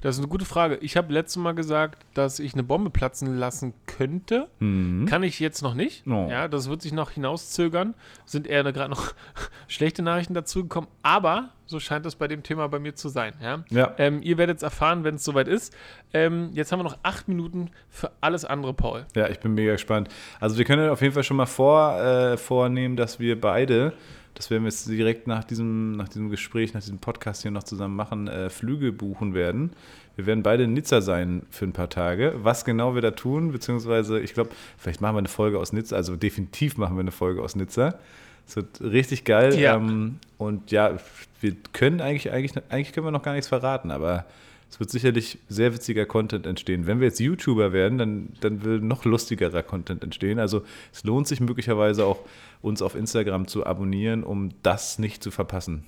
Das 0.00 0.16
ist 0.16 0.20
eine 0.20 0.28
gute 0.28 0.44
Frage. 0.44 0.76
Ich 0.76 0.96
habe 0.96 1.12
letztes 1.12 1.36
Mal 1.36 1.52
gesagt, 1.52 2.04
dass 2.14 2.38
ich 2.38 2.54
eine 2.54 2.62
Bombe 2.62 2.90
platzen 2.90 3.36
lassen 3.36 3.74
könnte. 3.86 4.48
Mhm. 4.58 5.06
Kann 5.06 5.22
ich 5.22 5.40
jetzt 5.40 5.62
noch 5.62 5.74
nicht. 5.74 6.06
Oh. 6.06 6.28
Ja, 6.30 6.48
das 6.48 6.68
wird 6.68 6.82
sich 6.82 6.92
noch 6.92 7.10
hinauszögern. 7.10 7.94
Sind 8.24 8.46
eher 8.46 8.62
gerade 8.72 8.90
noch 8.90 9.12
schlechte 9.68 10.02
Nachrichten 10.02 10.34
dazugekommen. 10.34 10.88
Aber 11.02 11.50
so 11.66 11.78
scheint 11.78 12.04
es 12.06 12.16
bei 12.16 12.28
dem 12.28 12.42
Thema 12.42 12.68
bei 12.68 12.78
mir 12.78 12.94
zu 12.94 13.08
sein. 13.08 13.34
Ja? 13.40 13.64
Ja. 13.70 13.94
Ähm, 13.98 14.20
ihr 14.22 14.38
werdet 14.38 14.58
es 14.58 14.62
erfahren, 14.62 15.04
wenn 15.04 15.16
es 15.16 15.24
soweit 15.24 15.48
ist. 15.48 15.74
Ähm, 16.12 16.50
jetzt 16.52 16.72
haben 16.72 16.80
wir 16.80 16.84
noch 16.84 16.98
acht 17.02 17.28
Minuten 17.28 17.70
für 17.88 18.10
alles 18.20 18.44
andere, 18.44 18.74
Paul. 18.74 19.06
Ja, 19.14 19.28
ich 19.28 19.38
bin 19.38 19.54
mega 19.54 19.72
gespannt. 19.72 20.08
Also 20.40 20.58
wir 20.58 20.64
können 20.64 20.90
auf 20.90 21.00
jeden 21.00 21.14
Fall 21.14 21.22
schon 21.24 21.36
mal 21.36 21.46
vor, 21.46 22.00
äh, 22.00 22.36
vornehmen, 22.36 22.96
dass 22.96 23.20
wir 23.20 23.40
beide, 23.40 23.92
das 24.34 24.50
werden 24.50 24.62
wir 24.62 24.68
jetzt 24.68 24.88
direkt 24.88 25.26
nach 25.26 25.44
diesem, 25.44 25.92
nach 25.92 26.08
diesem 26.08 26.30
Gespräch, 26.30 26.74
nach 26.74 26.80
diesem 26.80 26.98
Podcast 26.98 27.42
hier 27.42 27.50
noch 27.50 27.64
zusammen 27.64 27.96
machen, 27.96 28.28
äh, 28.28 28.50
Flüge 28.50 28.92
buchen 28.92 29.34
werden. 29.34 29.72
Wir 30.16 30.26
werden 30.26 30.42
beide 30.42 30.64
in 30.64 30.72
Nizza 30.72 31.00
sein 31.00 31.42
für 31.50 31.64
ein 31.64 31.72
paar 31.72 31.88
Tage. 31.88 32.34
Was 32.42 32.64
genau 32.64 32.94
wir 32.94 33.02
da 33.02 33.12
tun, 33.12 33.52
beziehungsweise 33.52 34.20
ich 34.20 34.34
glaube, 34.34 34.50
vielleicht 34.76 35.00
machen 35.00 35.14
wir 35.14 35.20
eine 35.20 35.28
Folge 35.28 35.58
aus 35.58 35.72
Nizza, 35.72 35.96
also 35.96 36.16
definitiv 36.16 36.76
machen 36.76 36.96
wir 36.96 37.00
eine 37.00 37.10
Folge 37.10 37.42
aus 37.42 37.56
Nizza. 37.56 37.98
Es 38.46 38.56
wird 38.56 38.80
richtig 38.80 39.24
geil. 39.24 39.58
Ja. 39.58 39.76
Ähm, 39.76 40.18
und 40.36 40.70
ja, 40.70 40.96
wir 41.40 41.56
können 41.72 42.00
eigentlich, 42.00 42.32
eigentlich, 42.32 42.62
eigentlich 42.68 42.92
können 42.92 43.06
wir 43.06 43.12
noch 43.12 43.22
gar 43.22 43.32
nichts 43.32 43.48
verraten, 43.48 43.90
aber 43.90 44.26
es 44.70 44.78
wird 44.78 44.90
sicherlich 44.90 45.38
sehr 45.48 45.74
witziger 45.74 46.06
Content 46.06 46.46
entstehen. 46.46 46.86
Wenn 46.86 47.00
wir 47.00 47.08
jetzt 47.08 47.18
YouTuber 47.18 47.72
werden, 47.72 47.98
dann, 47.98 48.28
dann 48.40 48.62
will 48.62 48.80
noch 48.80 49.04
lustigerer 49.04 49.64
Content 49.64 50.04
entstehen. 50.04 50.38
Also 50.38 50.62
es 50.92 51.02
lohnt 51.02 51.26
sich 51.26 51.40
möglicherweise 51.40 52.04
auch, 52.04 52.20
uns 52.62 52.80
auf 52.80 52.94
Instagram 52.94 53.48
zu 53.48 53.66
abonnieren, 53.66 54.22
um 54.22 54.50
das 54.62 54.98
nicht 54.98 55.22
zu 55.24 55.30
verpassen. 55.30 55.86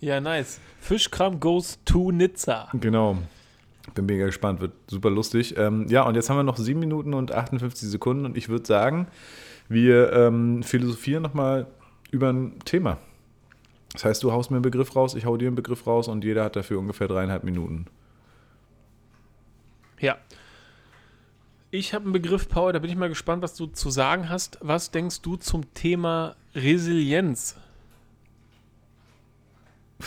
Ja, 0.00 0.20
nice. 0.20 0.60
Fischkram 0.80 1.40
goes 1.40 1.78
to 1.84 2.10
Nizza. 2.10 2.68
Genau. 2.80 3.18
Bin 3.94 4.06
mega 4.06 4.24
gespannt, 4.24 4.60
wird 4.60 4.72
super 4.86 5.10
lustig. 5.10 5.56
Ähm, 5.58 5.86
ja, 5.88 6.02
und 6.02 6.14
jetzt 6.14 6.30
haben 6.30 6.38
wir 6.38 6.42
noch 6.42 6.56
7 6.56 6.80
Minuten 6.80 7.12
und 7.12 7.32
58 7.32 7.88
Sekunden 7.88 8.24
und 8.24 8.36
ich 8.36 8.48
würde 8.48 8.66
sagen, 8.66 9.08
wir 9.68 10.12
ähm, 10.12 10.62
philosophieren 10.62 11.22
nochmal 11.22 11.66
über 12.10 12.30
ein 12.30 12.58
Thema. 12.64 12.98
Das 13.94 14.04
heißt, 14.04 14.22
du 14.22 14.32
haust 14.32 14.50
mir 14.50 14.56
einen 14.56 14.62
Begriff 14.62 14.94
raus, 14.96 15.14
ich 15.14 15.24
hau 15.24 15.36
dir 15.36 15.46
einen 15.46 15.56
Begriff 15.56 15.86
raus 15.86 16.08
und 16.08 16.24
jeder 16.24 16.44
hat 16.44 16.56
dafür 16.56 16.78
ungefähr 16.78 17.08
dreieinhalb 17.08 17.44
Minuten. 17.44 17.86
Ja. 20.00 20.18
Ich 21.70 21.94
habe 21.94 22.04
einen 22.04 22.12
Begriff, 22.12 22.48
Paul, 22.48 22.72
da 22.72 22.78
bin 22.80 22.90
ich 22.90 22.96
mal 22.96 23.08
gespannt, 23.08 23.42
was 23.42 23.54
du 23.54 23.66
zu 23.66 23.90
sagen 23.90 24.28
hast. 24.28 24.58
Was 24.60 24.90
denkst 24.90 25.22
du 25.22 25.36
zum 25.36 25.72
Thema 25.74 26.36
Resilienz? 26.54 27.56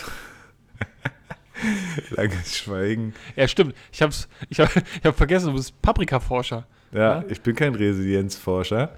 Langes 2.10 2.56
Schweigen. 2.56 3.14
Ja, 3.36 3.48
stimmt. 3.48 3.74
Ich 3.92 4.00
habe 4.02 4.14
ich 4.48 4.60
hab, 4.60 4.70
ich 4.76 5.04
hab 5.04 5.16
vergessen, 5.16 5.46
du 5.48 5.54
bist 5.54 5.80
Paprikaforscher. 5.82 6.66
Ja, 6.92 7.20
Ja? 7.20 7.24
ich 7.28 7.40
bin 7.40 7.54
kein 7.54 7.74
Resilienzforscher. 7.74 8.94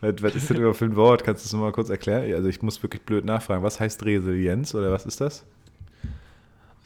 Was, 0.00 0.34
ist 0.36 0.48
denn 0.50 0.58
überhaupt 0.58 0.78
für 0.78 0.84
ein 0.84 0.94
Wort? 0.96 1.24
Kannst 1.24 1.42
du 1.44 1.46
das 1.46 1.52
nochmal 1.52 1.72
kurz 1.72 1.88
erklären? 1.90 2.32
Also 2.34 2.48
ich 2.48 2.62
muss 2.62 2.82
wirklich 2.82 3.02
blöd 3.02 3.24
nachfragen. 3.24 3.62
Was 3.64 3.80
heißt 3.80 4.04
Resilienz 4.04 4.74
oder 4.74 4.92
was 4.92 5.06
ist 5.06 5.20
das? 5.20 5.44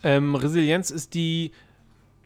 Ähm, 0.03 0.35
Resilienz 0.35 0.91
ist 0.91 1.15
die, 1.15 1.53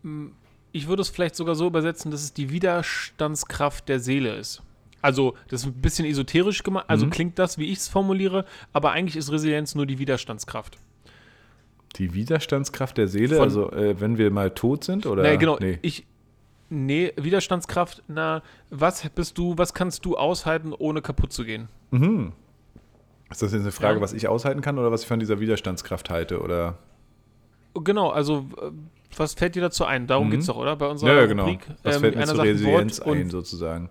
m, 0.04 0.32
ich 0.72 0.86
würde 0.88 1.02
es 1.02 1.08
vielleicht 1.08 1.34
sogar 1.36 1.54
so 1.54 1.66
übersetzen, 1.66 2.10
dass 2.10 2.22
es 2.22 2.32
die 2.32 2.50
Widerstandskraft 2.50 3.88
der 3.88 4.00
Seele 4.00 4.36
ist. 4.36 4.62
Also, 5.02 5.34
das 5.48 5.60
ist 5.62 5.66
ein 5.66 5.74
bisschen 5.74 6.06
esoterisch 6.06 6.62
gemacht, 6.62 6.86
also 6.88 7.06
Mhm. 7.06 7.10
klingt 7.10 7.38
das, 7.38 7.58
wie 7.58 7.66
ich 7.66 7.78
es 7.78 7.88
formuliere, 7.88 8.44
aber 8.72 8.92
eigentlich 8.92 9.16
ist 9.16 9.30
Resilienz 9.30 9.74
nur 9.74 9.86
die 9.86 9.98
Widerstandskraft. 9.98 10.78
Die 11.96 12.14
Widerstandskraft 12.14 12.96
der 12.98 13.08
Seele, 13.08 13.36
Von- 13.36 13.44
also 13.44 13.70
äh, 13.72 14.00
wenn 14.00 14.18
wir 14.18 14.30
mal 14.30 14.50
tot 14.50 14.84
sind 14.84 15.06
oder? 15.06 15.22
nee, 15.22 15.36
genau. 15.36 15.58
Nee. 15.60 15.78
Ich, 15.82 16.04
nee, 16.68 17.12
Widerstandskraft, 17.16 18.02
na, 18.08 18.42
was 18.70 19.08
bist 19.10 19.38
du, 19.38 19.56
was 19.56 19.74
kannst 19.74 20.04
du 20.04 20.16
aushalten, 20.16 20.72
ohne 20.72 21.02
kaputt 21.02 21.32
zu 21.32 21.44
gehen? 21.44 21.68
Mhm. 21.90 22.32
Ist 23.30 23.42
das 23.42 23.52
jetzt 23.52 23.62
eine 23.62 23.72
Frage, 23.72 23.96
Ja. 23.96 24.00
was 24.02 24.12
ich 24.12 24.28
aushalten 24.28 24.60
kann 24.60 24.78
oder 24.78 24.92
was 24.92 25.02
ich 25.02 25.08
von 25.08 25.18
dieser 25.18 25.40
Widerstandskraft 25.40 26.10
halte? 26.10 26.40
Oder? 26.40 26.78
Genau, 27.74 28.10
also, 28.10 28.46
was 29.16 29.34
fällt 29.34 29.54
dir 29.54 29.62
dazu 29.62 29.84
ein? 29.84 30.06
Darum 30.06 30.28
Mhm. 30.28 30.30
geht's 30.32 30.46
doch, 30.46 30.56
oder? 30.56 30.76
Bei 30.76 30.86
unserer 30.86 31.10
Ja, 31.12 31.20
ja, 31.20 31.26
genau. 31.26 31.44
Rubrik. 31.44 31.66
Was 31.82 31.96
Ähm, 31.96 32.00
fällt 32.02 32.16
mir 32.16 32.26
zur 32.26 32.42
Resilienz 32.42 33.00
ein, 33.00 33.30
sozusagen? 33.30 33.88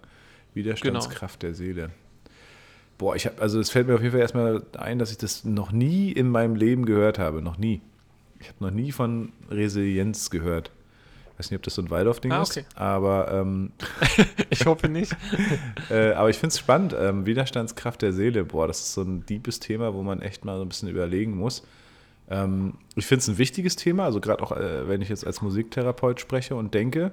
Widerstandskraft 0.54 1.44
der 1.44 1.54
Seele. 1.54 1.90
Boah, 2.98 3.16
ich 3.18 3.26
habe, 3.26 3.42
also 3.42 3.60
es 3.60 3.70
fällt 3.70 3.88
mir 3.88 3.96
auf 3.96 4.00
jeden 4.02 4.14
Fall 4.14 4.22
erstmal 4.22 4.64
ein, 4.78 5.00
dass 5.00 5.12
ich 5.12 5.18
das 5.18 5.44
noch 5.44 5.74
nie 5.74 6.12
in 6.14 6.30
meinem 6.30 6.56
Leben 6.56 6.86
gehört 6.86 7.20
habe. 7.20 7.42
Noch 7.42 7.58
nie. 7.58 7.82
Ich 8.40 8.48
habe 8.48 8.64
noch 8.64 8.72
nie 8.72 8.94
von 8.94 9.34
Resilienz 9.52 10.30
gehört. 10.30 10.72
Ich 11.36 11.40
weiß 11.40 11.52
nicht, 11.52 11.58
ob 11.58 11.64
das 11.64 11.76
so 11.76 11.82
ein 11.82 11.90
Waldorf-Ding 11.90 12.32
Ah, 12.32 12.44
ist, 12.44 12.52
okay. 12.52 12.66
aber, 12.76 13.30
ähm, 13.30 13.72
Ich 14.50 14.66
hoffe 14.66 14.88
nicht. 14.88 15.14
äh, 15.90 16.14
aber 16.14 16.30
ich 16.30 16.38
finde 16.38 16.54
es 16.54 16.60
spannend. 16.60 16.96
Ähm, 16.98 17.26
Widerstandskraft 17.26 18.02
der 18.02 18.14
Seele, 18.14 18.46
boah, 18.46 18.68
das 18.68 18.80
ist 18.80 18.94
so 18.94 19.02
ein 19.02 19.26
deepes 19.26 19.60
Thema, 19.60 19.94
wo 19.94 20.02
man 20.02 20.22
echt 20.22 20.46
mal 20.46 20.56
so 20.56 20.62
ein 20.64 20.70
bisschen 20.70 20.88
überlegen 20.88 21.36
muss. 21.36 21.64
Ähm, 22.30 22.76
ich 22.96 23.06
finde 23.06 23.20
es 23.20 23.28
ein 23.28 23.38
wichtiges 23.38 23.76
Thema, 23.76 24.06
also 24.06 24.22
gerade 24.22 24.42
auch, 24.42 24.54
äh, 24.54 24.88
wenn 24.88 25.02
ich 25.02 25.10
jetzt 25.10 25.28
als 25.28 25.42
Musiktherapeut 25.42 26.22
spreche 26.22 26.56
und 26.56 26.74
denke, 26.74 27.12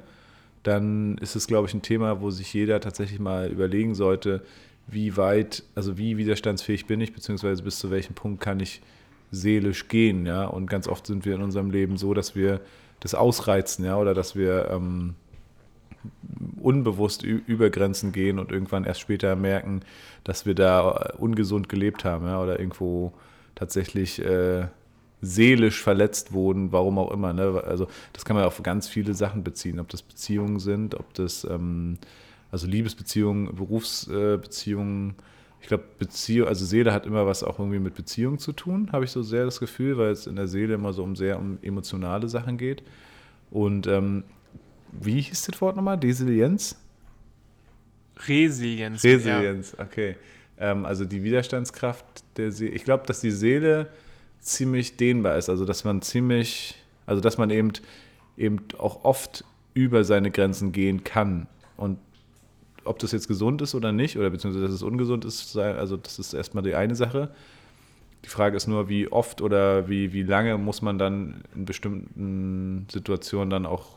dann 0.62 1.18
ist 1.18 1.34
es, 1.34 1.48
glaube 1.48 1.66
ich, 1.66 1.74
ein 1.74 1.82
Thema, 1.82 2.20
wo 2.20 2.30
sich 2.30 2.54
jeder 2.54 2.80
tatsächlich 2.80 3.18
mal 3.18 3.48
überlegen 3.50 3.96
sollte, 3.96 4.42
wie 4.86 5.16
weit, 5.16 5.64
also 5.74 5.98
wie 5.98 6.16
widerstandsfähig 6.16 6.86
bin 6.86 7.00
ich, 7.00 7.12
beziehungsweise 7.12 7.64
bis 7.64 7.80
zu 7.80 7.90
welchem 7.90 8.14
Punkt 8.14 8.40
kann 8.40 8.60
ich 8.60 8.80
seelisch 9.32 9.88
gehen, 9.88 10.26
ja. 10.26 10.44
Und 10.44 10.68
ganz 10.68 10.86
oft 10.86 11.08
sind 11.08 11.24
wir 11.24 11.34
in 11.34 11.42
unserem 11.42 11.72
Leben 11.72 11.96
so, 11.96 12.14
dass 12.14 12.36
wir 12.36 12.60
das 13.02 13.14
ausreizen, 13.14 13.84
ja, 13.84 13.98
oder 13.98 14.14
dass 14.14 14.36
wir 14.36 14.70
ähm, 14.70 15.14
unbewusst 16.60 17.24
über 17.24 17.68
Grenzen 17.68 18.12
gehen 18.12 18.38
und 18.38 18.52
irgendwann 18.52 18.84
erst 18.84 19.00
später 19.00 19.34
merken, 19.34 19.80
dass 20.22 20.46
wir 20.46 20.54
da 20.54 21.12
äh, 21.12 21.16
ungesund 21.16 21.68
gelebt 21.68 22.04
haben, 22.04 22.26
ja, 22.26 22.40
oder 22.40 22.60
irgendwo 22.60 23.12
tatsächlich 23.56 24.24
äh, 24.24 24.68
seelisch 25.20 25.82
verletzt 25.82 26.32
wurden, 26.32 26.70
warum 26.70 26.98
auch 26.98 27.10
immer. 27.10 27.32
Ne? 27.32 27.62
Also 27.66 27.88
das 28.12 28.24
kann 28.24 28.36
man 28.36 28.44
auf 28.44 28.62
ganz 28.62 28.88
viele 28.88 29.14
Sachen 29.14 29.42
beziehen, 29.42 29.80
ob 29.80 29.88
das 29.88 30.02
Beziehungen 30.02 30.60
sind, 30.60 30.94
ob 30.94 31.12
das 31.14 31.44
ähm, 31.44 31.98
also 32.52 32.68
Liebesbeziehungen, 32.68 33.54
Berufsbeziehungen. 33.54 35.14
Ich 35.62 35.68
glaube, 35.68 35.84
Beziehung, 35.96 36.48
also 36.48 36.64
Seele 36.64 36.92
hat 36.92 37.06
immer 37.06 37.24
was 37.24 37.44
auch 37.44 37.60
irgendwie 37.60 37.78
mit 37.78 37.94
Beziehung 37.94 38.40
zu 38.40 38.52
tun, 38.52 38.90
habe 38.90 39.04
ich 39.04 39.12
so 39.12 39.22
sehr 39.22 39.44
das 39.44 39.60
Gefühl, 39.60 39.96
weil 39.96 40.10
es 40.10 40.26
in 40.26 40.34
der 40.34 40.48
Seele 40.48 40.74
immer 40.74 40.92
so 40.92 41.04
um 41.04 41.14
sehr 41.14 41.38
um 41.38 41.58
emotionale 41.62 42.28
Sachen 42.28 42.58
geht. 42.58 42.82
Und 43.52 43.86
ähm, 43.86 44.24
wie 44.90 45.20
hieß 45.20 45.46
das 45.46 45.60
Wort 45.60 45.76
nochmal? 45.76 45.98
Resilienz? 45.98 46.76
Resilienz. 48.26 49.04
Resilienz, 49.04 49.76
okay. 49.78 50.16
Ähm, 50.58 50.84
also 50.84 51.04
die 51.04 51.22
Widerstandskraft 51.22 52.24
der 52.36 52.50
Seele. 52.50 52.72
Ich 52.72 52.82
glaube, 52.82 53.06
dass 53.06 53.20
die 53.20 53.30
Seele 53.30 53.88
ziemlich 54.40 54.96
dehnbar 54.96 55.38
ist. 55.38 55.48
Also 55.48 55.64
dass 55.64 55.84
man 55.84 56.02
ziemlich, 56.02 56.74
also 57.06 57.20
dass 57.22 57.38
man 57.38 57.50
eben, 57.50 57.72
eben 58.36 58.58
auch 58.78 59.04
oft 59.04 59.44
über 59.74 60.02
seine 60.02 60.32
Grenzen 60.32 60.72
gehen 60.72 61.04
kann. 61.04 61.46
Und 61.76 61.98
ob 62.84 62.98
das 62.98 63.12
jetzt 63.12 63.28
gesund 63.28 63.62
ist 63.62 63.74
oder 63.74 63.92
nicht, 63.92 64.16
oder 64.18 64.30
beziehungsweise 64.30 64.66
dass 64.66 64.74
es 64.74 64.82
ungesund 64.82 65.24
ist, 65.24 65.56
also 65.56 65.96
das 65.96 66.18
ist 66.18 66.34
erstmal 66.34 66.62
die 66.62 66.74
eine 66.74 66.94
Sache. 66.94 67.30
Die 68.24 68.28
Frage 68.28 68.56
ist 68.56 68.68
nur, 68.68 68.88
wie 68.88 69.10
oft 69.10 69.40
oder 69.40 69.88
wie, 69.88 70.12
wie 70.12 70.22
lange 70.22 70.56
muss 70.56 70.80
man 70.80 70.98
dann 70.98 71.42
in 71.54 71.64
bestimmten 71.64 72.86
Situationen 72.90 73.50
dann 73.50 73.66
auch, 73.66 73.96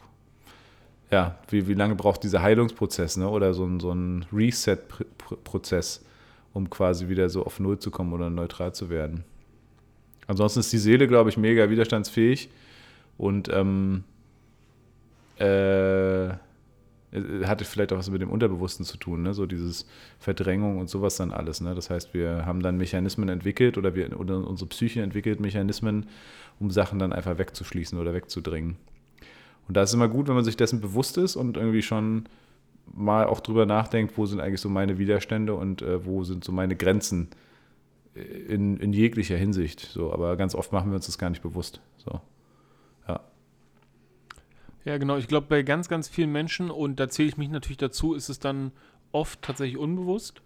ja, 1.12 1.38
wie, 1.50 1.68
wie 1.68 1.76
lange 1.76 1.96
braucht 1.96 2.24
dieser 2.24 2.42
Heilungsprozess, 2.42 3.18
ne? 3.18 3.30
Oder 3.30 3.54
so 3.54 3.66
ein, 3.66 3.80
so 3.80 3.92
ein 3.92 4.26
Reset-Prozess, 4.34 6.04
um 6.54 6.70
quasi 6.70 7.08
wieder 7.08 7.30
so 7.30 7.46
auf 7.46 7.60
Null 7.60 7.78
zu 7.78 7.92
kommen 7.92 8.14
oder 8.14 8.32
neutral 8.32 8.74
zu 8.74 8.90
werden. 8.90 9.24
Ansonsten 10.26 10.62
ist 10.62 10.74
die 10.74 10.80
Seele, 10.80 11.08
glaube 11.08 11.30
ich, 11.30 11.38
mega 11.38 11.70
widerstandsfähig 11.70 12.50
und 13.18 13.48
ähm, 13.50 14.04
äh, 15.38 16.30
hatte 17.46 17.66
vielleicht 17.66 17.94
auch 17.94 17.98
was 17.98 18.10
mit 18.10 18.22
dem 18.22 18.30
Unterbewussten 18.30 18.86
zu 18.86 18.98
tun, 18.98 19.24
ne? 19.24 19.34
so 19.34 19.46
dieses 19.46 19.86
Verdrängung 20.20 20.80
und 20.80 20.90
sowas 20.90 21.16
dann 21.18 21.32
alles. 21.32 21.62
Ne? 21.62 21.76
Das 21.76 21.90
heißt, 21.90 22.14
wir 22.14 22.46
haben 22.46 22.62
dann 22.62 22.78
Mechanismen 22.78 23.30
entwickelt 23.30 23.78
oder, 23.78 23.96
wir, 23.96 24.20
oder 24.20 24.48
unsere 24.48 24.70
Psyche 24.70 25.02
entwickelt 25.02 25.40
Mechanismen, 25.40 26.08
um 26.60 26.72
Sachen 26.72 27.00
dann 27.00 27.14
einfach 27.14 27.38
wegzuschließen 27.38 28.00
oder 28.00 28.14
wegzudringen. 28.14 28.78
Und 29.68 29.78
da 29.78 29.84
ist 29.84 29.90
es 29.90 29.96
immer 29.96 30.10
gut, 30.10 30.28
wenn 30.28 30.36
man 30.36 30.46
sich 30.46 30.58
dessen 30.58 30.82
bewusst 30.82 31.18
ist 31.18 31.36
und 31.36 31.58
irgendwie 31.58 31.82
schon 31.82 32.26
mal 32.94 33.26
auch 33.26 33.40
drüber 33.40 33.66
nachdenkt, 33.66 34.18
wo 34.18 34.26
sind 34.26 34.40
eigentlich 34.40 34.62
so 34.62 34.70
meine 34.70 34.98
Widerstände 34.98 35.56
und 35.56 35.82
äh, 35.82 36.06
wo 36.06 36.24
sind 36.24 36.44
so 36.44 36.52
meine 36.52 36.76
Grenzen 36.76 37.30
in, 38.16 38.78
in 38.78 38.94
jeglicher 38.94 39.38
Hinsicht. 39.38 39.80
So, 39.82 40.14
aber 40.14 40.38
ganz 40.38 40.56
oft 40.56 40.72
machen 40.72 40.92
wir 40.92 40.96
uns 40.96 41.08
das 41.08 41.18
gar 41.18 41.30
nicht 41.30 41.42
bewusst. 41.42 41.82
So. 41.98 42.22
Ja. 44.86 44.98
Genau. 44.98 45.18
Ich 45.18 45.28
glaube, 45.28 45.48
bei 45.50 45.64
ganz, 45.64 45.90
ganz 45.90 46.08
vielen 46.08 46.32
Menschen, 46.32 46.72
und 46.72 47.00
da 47.00 47.10
zähle 47.10 47.30
ich 47.30 47.38
mich 47.38 47.50
natürlich 47.50 47.78
dazu, 47.78 48.14
ist 48.14 48.30
es 48.30 48.40
dann 48.40 48.72
oft 49.12 49.42
tatsächlich 49.42 49.78
unbewusst. 49.78 50.42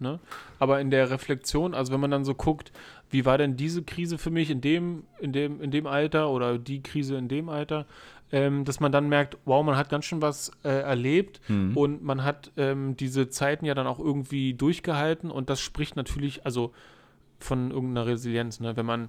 Ne? 0.00 0.18
Aber 0.58 0.80
in 0.80 0.90
der 0.90 1.10
Reflexion, 1.10 1.72
also 1.72 1.92
wenn 1.92 2.00
man 2.00 2.10
dann 2.10 2.24
so 2.24 2.34
guckt, 2.34 2.72
wie 3.10 3.24
war 3.24 3.38
denn 3.38 3.56
diese 3.56 3.82
Krise 3.84 4.18
für 4.18 4.30
mich 4.30 4.50
in 4.50 4.60
dem, 4.60 5.04
in 5.20 5.32
dem, 5.32 5.60
in 5.60 5.70
dem 5.70 5.86
Alter 5.86 6.30
oder 6.30 6.58
die 6.58 6.82
Krise 6.82 7.16
in 7.16 7.28
dem 7.28 7.48
Alter, 7.48 7.86
ähm, 8.32 8.64
dass 8.64 8.80
man 8.80 8.90
dann 8.90 9.08
merkt, 9.08 9.38
wow, 9.44 9.64
man 9.64 9.76
hat 9.76 9.90
ganz 9.90 10.04
schön 10.06 10.20
was 10.20 10.50
äh, 10.64 10.68
erlebt 10.68 11.40
Mhm. 11.48 11.76
und 11.76 12.02
man 12.02 12.24
hat 12.24 12.50
ähm, 12.56 12.96
diese 12.96 13.28
Zeiten 13.28 13.64
ja 13.66 13.74
dann 13.74 13.86
auch 13.86 14.00
irgendwie 14.00 14.54
durchgehalten 14.54 15.30
und 15.30 15.48
das 15.48 15.60
spricht 15.60 15.94
natürlich, 15.94 16.44
also 16.44 16.72
von 17.38 17.70
irgendeiner 17.70 18.06
Resilienz, 18.06 18.60
ne? 18.60 18.76
Wenn 18.76 18.86
man, 18.86 19.08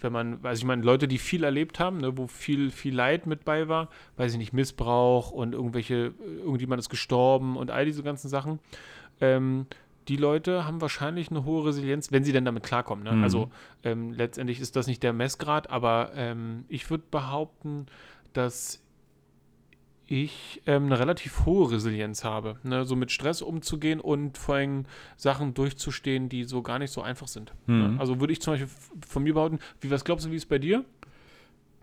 wenn 0.00 0.12
man, 0.12 0.42
weiß 0.42 0.58
ich 0.58 0.64
meine, 0.64 0.82
Leute, 0.82 1.08
die 1.08 1.18
viel 1.18 1.44
erlebt 1.44 1.78
haben, 1.78 1.98
ne, 1.98 2.16
wo 2.16 2.26
viel, 2.26 2.70
viel 2.70 2.94
Leid 2.94 3.26
mit 3.26 3.44
bei 3.44 3.68
war, 3.68 3.88
weiß 4.16 4.32
ich 4.32 4.38
nicht, 4.38 4.52
Missbrauch 4.52 5.30
und 5.30 5.52
irgendwelche, 5.52 6.14
irgendjemand 6.38 6.80
ist 6.80 6.88
gestorben 6.88 7.56
und 7.56 7.70
all 7.70 7.84
diese 7.84 8.02
ganzen 8.02 8.28
Sachen, 8.28 8.58
ähm, 9.20 9.66
die 10.08 10.16
Leute 10.16 10.64
haben 10.64 10.80
wahrscheinlich 10.80 11.30
eine 11.30 11.44
hohe 11.44 11.66
Resilienz, 11.66 12.10
wenn 12.10 12.24
sie 12.24 12.32
denn 12.32 12.44
damit 12.44 12.62
klarkommen. 12.62 13.04
Ne? 13.04 13.12
Mhm. 13.12 13.22
Also 13.22 13.50
ähm, 13.84 14.12
letztendlich 14.12 14.58
ist 14.58 14.74
das 14.74 14.86
nicht 14.86 15.02
der 15.02 15.12
Messgrad, 15.12 15.70
aber 15.70 16.12
ähm, 16.14 16.64
ich 16.68 16.88
würde 16.90 17.04
behaupten, 17.10 17.86
dass 18.32 18.82
ich 20.08 20.62
ähm, 20.66 20.86
eine 20.86 20.98
relativ 20.98 21.44
hohe 21.44 21.70
Resilienz 21.70 22.24
habe, 22.24 22.56
ne? 22.62 22.84
so 22.86 22.96
mit 22.96 23.12
Stress 23.12 23.42
umzugehen 23.42 24.00
und 24.00 24.38
vor 24.38 24.56
allem 24.56 24.86
Sachen 25.16 25.52
durchzustehen, 25.52 26.30
die 26.30 26.44
so 26.44 26.62
gar 26.62 26.78
nicht 26.78 26.90
so 26.90 27.02
einfach 27.02 27.28
sind. 27.28 27.52
Ne? 27.66 27.90
Mhm. 27.90 28.00
Also 28.00 28.18
würde 28.18 28.32
ich 28.32 28.40
zum 28.40 28.54
Beispiel 28.54 28.70
von 29.06 29.22
mir 29.22 29.34
behaupten, 29.34 29.58
wie 29.80 29.90
was 29.90 30.04
glaubst 30.04 30.26
du, 30.26 30.30
wie 30.30 30.36
es 30.36 30.46
bei 30.46 30.58
dir? 30.58 30.84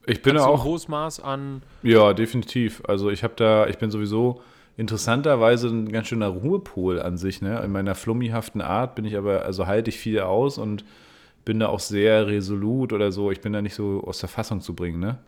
Ich 0.08 0.22
bin 0.22 0.36
Hast 0.36 0.46
du 0.46 0.50
ein 0.50 0.54
auch 0.60 0.64
hohes 0.64 0.88
Maß 0.88 1.20
an 1.20 1.62
Ja, 1.84 2.14
definitiv. 2.14 2.82
Also 2.88 3.12
ich 3.12 3.24
habe 3.24 3.34
da, 3.38 3.68
ich 3.68 3.78
bin 3.78 3.92
sowieso 3.92 4.42
interessanterweise 4.78 5.68
ein 5.68 5.92
ganz 5.92 6.08
schöner 6.08 6.28
Ruhepol 6.28 7.00
an 7.02 7.18
sich. 7.18 7.42
Ne? 7.42 7.62
In 7.64 7.72
meiner 7.72 7.96
flummihaften 7.96 8.62
Art 8.62 8.96
bin 8.96 9.06
ich 9.06 9.18
aber, 9.18 9.44
also 9.46 9.68
halte 9.68 9.90
ich 9.90 9.98
viel 9.98 10.20
aus 10.20 10.58
und 10.58 10.84
bin 11.46 11.60
da 11.60 11.68
auch 11.68 11.80
sehr 11.80 12.26
resolut 12.26 12.92
oder 12.92 13.12
so. 13.12 13.32
Ich 13.32 13.42
bin 13.42 13.54
da 13.54 13.62
nicht 13.62 13.76
so 13.76 14.04
aus 14.06 14.20
der 14.20 14.30
Fassung 14.30 14.62
zu 14.62 14.74
bringen. 14.74 15.00
Ne? 15.00 15.20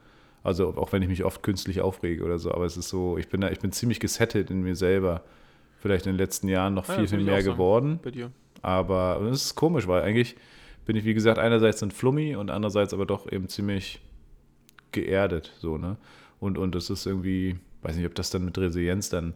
Also 0.47 0.73
auch 0.77 0.93
wenn 0.93 1.01
ich 1.01 1.09
mich 1.09 1.25
oft 1.25 1.43
künstlich 1.43 1.81
aufrege 1.81 2.23
oder 2.23 2.39
so. 2.39 2.53
Aber 2.53 2.63
es 2.63 2.77
ist 2.77 2.87
so, 2.87 3.17
ich 3.17 3.27
bin 3.27 3.41
da, 3.41 3.49
ich 3.51 3.59
bin 3.59 3.73
ziemlich 3.73 3.99
gesettet 3.99 4.49
in 4.49 4.61
mir 4.61 4.75
selber. 4.77 5.23
Vielleicht 5.79 6.05
in 6.05 6.13
den 6.13 6.17
letzten 6.17 6.47
Jahren 6.47 6.73
noch 6.73 6.87
Ja, 6.87 6.95
viel, 6.95 7.07
viel 7.09 7.19
mehr 7.23 7.43
geworden. 7.43 7.99
bei 8.01 8.11
dir. 8.11 8.31
Aber 8.61 9.19
es 9.29 9.43
ist 9.45 9.55
komisch, 9.55 9.87
weil 9.87 10.01
eigentlich 10.01 10.37
bin 10.85 10.95
ich, 10.95 11.03
wie 11.03 11.13
gesagt, 11.13 11.37
einerseits 11.37 11.83
ein 11.83 11.91
Flummi 11.91 12.35
und 12.37 12.49
andererseits 12.49 12.93
aber 12.93 13.05
doch 13.05 13.29
eben 13.31 13.49
ziemlich 13.49 13.99
geerdet, 14.93 15.51
so, 15.59 15.77
ne? 15.77 15.97
Und, 16.39 16.57
und 16.57 16.75
das 16.75 16.89
ist 16.89 17.05
irgendwie, 17.05 17.57
weiß 17.81 17.95
nicht, 17.97 18.05
ob 18.05 18.15
das 18.15 18.29
dann 18.29 18.45
mit 18.45 18.57
Resilienz 18.57 19.09
dann 19.09 19.33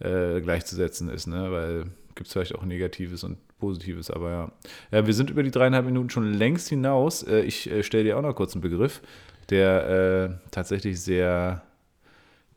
äh, 0.00 0.40
gleichzusetzen 0.40 1.08
ist, 1.08 1.26
ne? 1.26 1.50
Weil 1.50 1.84
gibt 2.14 2.28
es 2.28 2.32
vielleicht 2.32 2.54
auch 2.54 2.64
Negatives 2.64 3.24
und 3.24 3.38
Positives, 3.58 4.10
aber 4.10 4.30
ja. 4.30 4.52
Ja, 4.92 5.06
wir 5.06 5.14
sind 5.14 5.30
über 5.30 5.42
die 5.42 5.50
dreieinhalb 5.50 5.84
Minuten 5.84 6.10
schon 6.10 6.32
längst 6.32 6.68
hinaus. 6.68 7.22
Äh, 7.24 7.40
ich 7.40 7.68
äh, 7.70 7.82
stelle 7.82 8.04
dir 8.04 8.16
auch 8.18 8.22
noch 8.22 8.34
kurz 8.36 8.54
einen 8.54 8.62
Begriff, 8.62 9.02
der 9.50 10.38
äh, 10.40 10.50
tatsächlich 10.50 11.00
sehr, 11.00 11.62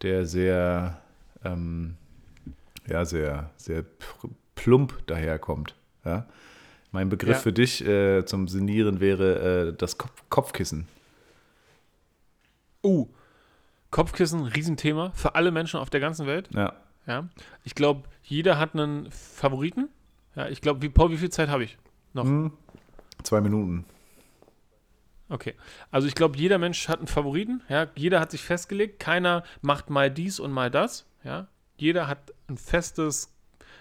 der 0.01 0.25
sehr, 0.25 0.99
ähm, 1.43 1.95
ja, 2.87 3.05
sehr, 3.05 3.49
sehr 3.57 3.83
plump 4.55 5.05
daherkommt, 5.07 5.75
ja. 6.05 6.25
Mein 6.91 7.09
Begriff 7.09 7.37
Ja. 7.37 7.41
für 7.41 7.53
dich 7.53 7.85
äh, 7.85 8.25
zum 8.25 8.47
Sinieren 8.47 8.99
wäre 9.01 9.69
äh, 9.69 9.73
das 9.77 9.97
Kopf 9.97 10.23
Kopfkissen. 10.29 10.87
Uh, 12.83 13.07
Kopfkissen, 13.91 14.43
Riesenthema 14.43 15.11
für 15.13 15.35
alle 15.35 15.51
Menschen 15.51 15.79
auf 15.79 15.89
der 15.89 15.99
ganzen 15.99 16.27
Welt. 16.27 16.49
Ja. 16.53 16.73
Ja. 17.05 17.27
Ich 17.63 17.75
glaube, 17.75 18.03
jeder 18.23 18.57
hat 18.57 18.73
einen 18.73 19.11
Favoriten. 19.11 19.89
Ja, 20.35 20.47
ich 20.47 20.61
glaube, 20.61 20.81
wie, 20.81 20.89
Paul, 20.89 21.11
wie 21.11 21.17
viel 21.17 21.29
Zeit 21.29 21.49
habe 21.49 21.63
ich? 21.63 21.77
Noch. 22.13 22.23
Hm, 22.23 22.51
zwei 23.23 23.41
Minuten. 23.41 23.85
Okay. 25.29 25.55
Also 25.91 26.07
ich 26.07 26.15
glaube, 26.15 26.37
jeder 26.37 26.57
Mensch 26.57 26.87
hat 26.87 26.99
einen 26.99 27.07
Favoriten. 27.07 27.61
Ja, 27.69 27.87
jeder 27.95 28.19
hat 28.19 28.31
sich 28.31 28.41
festgelegt. 28.41 28.99
Keiner 28.99 29.43
macht 29.61 29.89
mal 29.89 30.09
dies 30.09 30.39
und 30.39 30.51
mal 30.51 30.71
das. 30.71 31.05
Ja, 31.23 31.47
jeder 31.77 32.07
hat 32.07 32.33
ein 32.47 32.57
festes, 32.57 33.33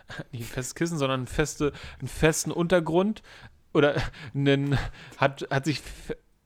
nicht 0.32 0.42
ein 0.42 0.54
festes 0.54 0.74
Kissen, 0.74 0.98
sondern 0.98 1.22
ein 1.22 1.26
feste, 1.26 1.72
einen 2.00 2.08
festen 2.08 2.50
Untergrund 2.50 3.22
oder 3.72 3.94
einen, 4.34 4.78
hat, 5.18 5.46
hat 5.50 5.64
sich 5.64 5.82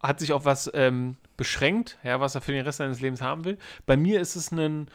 hat 0.03 0.19
sich 0.19 0.33
auf 0.33 0.47
was 0.47 0.71
ähm, 0.73 1.17
beschränkt, 1.37 1.99
ja, 2.03 2.21
was 2.21 2.35
er 2.35 2.41
für 2.41 2.53
den 2.53 2.65
Rest 2.65 2.79
seines 2.79 3.01
Lebens 3.01 3.21
haben 3.21 3.45
will. 3.45 3.59
Bei 3.87 3.97
mir 3.97 4.21
ist 4.21 4.35
es 4.35 4.51
ein 4.51 4.89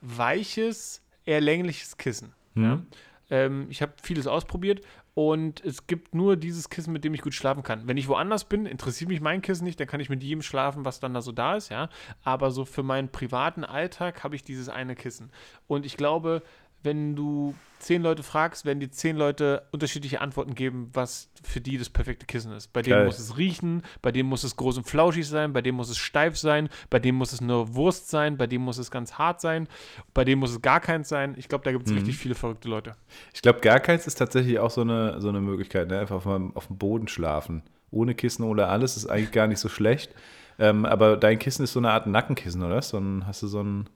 weiches, 0.00 1.02
eher 1.24 1.40
längliches 1.40 1.96
Kissen. 1.96 2.32
Ja. 2.54 2.74
Hm. 2.74 2.86
Ähm, 3.30 3.66
ich 3.70 3.82
habe 3.82 3.92
vieles 4.02 4.26
ausprobiert 4.26 4.82
und 5.14 5.62
es 5.62 5.86
gibt 5.86 6.14
nur 6.14 6.36
dieses 6.36 6.70
Kissen, 6.70 6.92
mit 6.92 7.04
dem 7.04 7.12
ich 7.12 7.20
gut 7.20 7.34
schlafen 7.34 7.62
kann. 7.62 7.86
Wenn 7.86 7.98
ich 7.98 8.08
woanders 8.08 8.44
bin, 8.44 8.64
interessiert 8.64 9.10
mich 9.10 9.20
mein 9.20 9.42
Kissen 9.42 9.64
nicht, 9.64 9.78
dann 9.78 9.86
kann 9.86 10.00
ich 10.00 10.08
mit 10.08 10.22
jedem 10.22 10.40
schlafen, 10.40 10.86
was 10.86 11.00
dann 11.00 11.12
da 11.12 11.20
so 11.20 11.32
da 11.32 11.56
ist, 11.56 11.68
ja. 11.68 11.90
Aber 12.22 12.50
so 12.50 12.64
für 12.64 12.82
meinen 12.82 13.10
privaten 13.10 13.64
Alltag 13.64 14.24
habe 14.24 14.36
ich 14.36 14.42
dieses 14.42 14.70
eine 14.70 14.94
Kissen. 14.94 15.30
Und 15.66 15.84
ich 15.84 15.98
glaube, 15.98 16.42
wenn 16.82 17.14
du 17.16 17.54
zehn 17.78 18.00
Leute 18.02 18.22
fragst, 18.22 18.64
werden 18.64 18.78
dir 18.78 18.90
zehn 18.92 19.16
Leute 19.16 19.62
unterschiedliche 19.72 20.20
Antworten 20.20 20.54
geben, 20.54 20.90
was 20.92 21.28
für 21.42 21.60
die 21.60 21.78
das 21.78 21.90
perfekte 21.90 22.26
Kissen 22.26 22.52
ist. 22.52 22.72
Bei 22.72 22.80
dem 22.82 22.90
Geil. 22.92 23.04
muss 23.06 23.18
es 23.18 23.36
riechen, 23.36 23.82
bei 24.02 24.12
dem 24.12 24.26
muss 24.26 24.44
es 24.44 24.54
groß 24.56 24.76
und 24.78 24.84
flauschig 24.88 25.26
sein, 25.26 25.52
bei 25.52 25.62
dem 25.62 25.74
muss 25.74 25.88
es 25.88 25.98
steif 25.98 26.36
sein, 26.38 26.68
bei 26.90 27.00
dem 27.00 27.16
muss 27.16 27.32
es 27.32 27.40
nur 27.40 27.74
Wurst 27.74 28.08
sein, 28.08 28.36
bei 28.36 28.46
dem 28.46 28.62
muss 28.62 28.78
es 28.78 28.90
ganz 28.92 29.14
hart 29.14 29.40
sein, 29.40 29.66
bei 30.14 30.24
dem 30.24 30.38
muss 30.38 30.52
es 30.52 30.62
gar 30.62 30.78
keins 30.78 31.08
sein. 31.08 31.34
Ich 31.36 31.48
glaube, 31.48 31.64
da 31.64 31.72
gibt 31.72 31.86
es 31.86 31.90
Mhm. 31.92 31.98
richtig 31.98 32.16
viele 32.18 32.36
verrückte 32.36 32.68
Leute. 32.68 32.94
Ich 33.34 33.42
glaube, 33.42 33.58
gar 33.60 33.80
keins 33.80 34.06
ist 34.06 34.14
tatsächlich 34.14 34.60
auch 34.60 34.70
so 34.70 34.82
eine, 34.82 35.20
so 35.20 35.28
eine 35.28 35.40
Möglichkeit. 35.40 35.88
Ne? 35.88 35.98
Einfach 35.98 36.16
auf, 36.16 36.24
dem- 36.24 36.56
auf 36.56 36.68
dem 36.68 36.78
Boden 36.78 37.08
schlafen. 37.08 37.62
Ohne 37.90 38.14
Kissen, 38.14 38.44
ohne 38.44 38.68
alles 38.68 38.96
ist 38.96 39.06
eigentlich 39.06 39.32
gar 39.32 39.48
nicht 39.48 39.58
so 39.58 39.68
schlecht. 39.68 40.14
Ähm, 40.58 40.84
aber 40.86 41.16
dein 41.16 41.38
Kissen 41.40 41.64
ist 41.64 41.72
so 41.72 41.80
eine 41.80 41.90
Art 41.90 42.06
Nackenkissen, 42.06 42.62
oder? 42.62 42.80
So 42.80 42.98
ein, 42.98 43.26
hast 43.26 43.42
du 43.42 43.48
so 43.48 43.60
ein. 43.60 43.88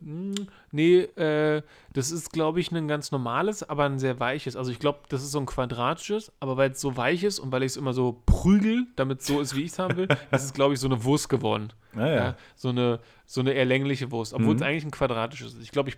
Mm, 0.00 0.34
Nee, 0.70 1.00
äh, 1.16 1.62
das 1.92 2.10
ist, 2.10 2.32
glaube 2.32 2.60
ich, 2.60 2.70
ein 2.72 2.88
ganz 2.88 3.10
normales, 3.10 3.62
aber 3.68 3.84
ein 3.84 3.98
sehr 3.98 4.20
weiches. 4.20 4.54
Also 4.56 4.70
ich 4.70 4.78
glaube, 4.78 5.00
das 5.08 5.22
ist 5.22 5.32
so 5.32 5.38
ein 5.40 5.46
quadratisches, 5.46 6.30
aber 6.40 6.56
weil 6.56 6.70
es 6.72 6.80
so 6.80 6.96
weich 6.96 7.24
ist 7.24 7.38
und 7.38 7.52
weil 7.52 7.62
ich 7.62 7.72
es 7.72 7.76
immer 7.76 7.92
so 7.94 8.22
prügel, 8.26 8.86
damit 8.96 9.20
es 9.20 9.26
so 9.26 9.40
ist, 9.40 9.56
wie 9.56 9.62
ich 9.64 9.72
es 9.72 9.78
haben 9.78 9.96
will, 9.96 10.08
ist 10.30 10.44
es, 10.44 10.52
glaube 10.52 10.74
ich, 10.74 10.80
so 10.80 10.86
eine 10.88 11.02
Wurst 11.04 11.28
geworden. 11.28 11.72
Naja. 11.94 12.14
Ja. 12.16 12.36
so, 12.54 12.68
eine, 12.68 13.00
so 13.26 13.40
eine 13.40 13.52
eher 13.52 13.64
längliche 13.64 14.10
Wurst, 14.10 14.34
obwohl 14.34 14.50
Mhm. 14.54 14.56
es 14.56 14.62
eigentlich 14.62 14.84
ein 14.84 14.90
quadratisches 14.90 15.54
ist. 15.54 15.62
Ich 15.62 15.70
glaube, 15.72 15.88
ich 15.88 15.96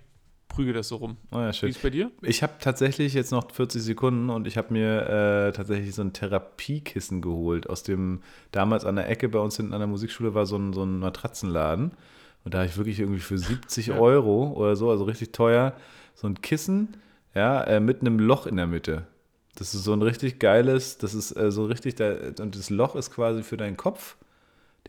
prügel 0.49 0.73
das 0.75 0.89
so 0.89 0.97
rum. 0.97 1.17
Wie 1.31 1.37
Ah, 1.37 1.53
schön. 1.53 1.69
ist 1.71 1.77
es 1.77 1.83
bei 1.83 1.91
dir? 1.91 2.11
Ich 2.23 2.43
habe 2.43 2.55
tatsächlich 2.61 3.15
jetzt 3.15 3.31
noch 3.31 3.51
40 3.53 3.83
Sekunden 3.83 4.31
und 4.31 4.47
ich 4.49 4.57
habe 4.57 4.73
mir 4.73 5.03
äh, 5.49 5.53
tatsächlich 5.53 5.95
so 5.95 6.03
ein 6.03 6.13
Therapiekissen 6.13 7.23
geholt. 7.23 7.69
Aus 7.71 7.83
dem, 7.85 8.23
damals 8.53 8.85
an 8.85 8.97
der 8.97 9.09
Ecke 9.09 9.29
bei 9.29 9.39
uns 9.39 9.57
hinten 9.57 9.73
an 9.75 9.79
der 9.81 9.87
Musikschule 9.89 10.35
war 10.35 10.47
so 10.47 10.57
ein, 10.57 10.73
so 10.73 10.83
ein 10.85 10.99
Matratzenladen. 10.99 11.93
Und 12.45 12.55
da 12.55 12.59
habe 12.59 12.69
ich 12.69 12.77
wirklich 12.77 13.01
irgendwie 13.01 13.21
für 13.21 13.39
70 13.39 13.89
Ja. 13.89 13.99
Euro 13.99 14.53
oder 14.57 14.77
so, 14.77 14.91
also 14.91 15.05
richtig 15.05 15.33
teuer, 15.33 15.75
so 16.15 16.27
ein 16.27 16.41
Kissen, 16.41 16.97
ja, 17.35 17.63
äh, 17.65 17.81
mit 17.81 18.01
einem 18.01 18.19
Loch 18.19 18.47
in 18.47 18.57
der 18.57 18.67
Mitte. 18.67 19.07
Das 19.57 19.75
ist 19.75 19.85
so 19.85 19.93
ein 19.93 20.03
richtig 20.03 20.39
geiles, 20.39 20.97
das 20.99 21.13
ist 21.15 21.37
äh, 21.37 21.51
so 21.51 21.65
richtig, 21.67 21.97
da, 21.97 22.15
und 22.41 22.57
das 22.57 22.71
Loch 22.71 22.97
ist 22.97 23.11
quasi 23.13 23.43
für 23.43 23.57
deinen 23.57 23.77
Kopf. 23.77 24.17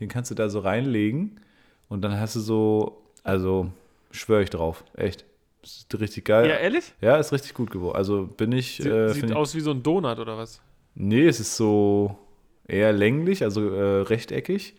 Den 0.00 0.08
kannst 0.08 0.30
du 0.30 0.34
da 0.34 0.48
so 0.48 0.60
reinlegen 0.60 1.40
und 1.88 2.02
dann 2.02 2.18
hast 2.18 2.36
du 2.36 2.40
so, 2.40 3.02
also 3.22 3.70
schwöre 4.10 4.42
ich 4.42 4.50
drauf, 4.50 4.84
echt. 4.94 5.24
Das 5.60 5.76
ist 5.88 6.00
richtig 6.00 6.24
geil. 6.24 6.48
Ja, 6.48 6.56
ehrlich? 6.56 6.92
Ja, 7.00 7.16
ist 7.18 7.32
richtig 7.32 7.54
gut 7.54 7.70
geworden. 7.70 7.94
Also 7.96 8.26
bin 8.26 8.50
ich. 8.50 8.78
Sie, 8.82 8.88
Äh, 8.88 9.10
sieht 9.12 9.32
aus 9.32 9.54
wie 9.54 9.60
so 9.60 9.70
ein 9.70 9.82
Donut 9.82 10.18
oder 10.18 10.36
was? 10.36 10.60
nee, 10.94 11.26
es 11.28 11.38
ist 11.38 11.56
so 11.56 12.18
eher 12.66 12.92
länglich, 12.92 13.44
also 13.44 13.68
äh, 13.72 14.00
rechteckig 14.02 14.74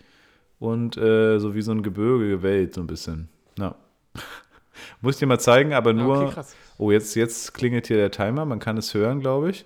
und 0.64 0.96
äh, 0.96 1.40
so 1.40 1.56
wie 1.56 1.62
so 1.62 1.74
ein 1.74 1.84
Gebirge 1.84 2.30
gewellt, 2.30 2.74
so 2.74 2.80
ein 2.80 2.88
bisschen. 2.88 3.28
Ja. 3.60 3.76
Muss 5.02 5.16
ich 5.16 5.20
dir 5.20 5.26
mal 5.26 5.40
zeigen, 5.40 5.74
aber 5.74 5.92
nur. 5.92 6.24
okay, 6.24 6.34
krass. 6.36 6.56
oh, 6.78 6.90
jetzt, 6.90 7.16
jetzt 7.16 7.54
klingelt 7.54 7.88
hier 7.88 7.98
der 7.98 8.12
Timer, 8.12 8.46
man 8.46 8.60
kann 8.60 8.78
es 8.78 8.94
hören, 8.94 9.20
glaube 9.20 9.50
ich. 9.50 9.66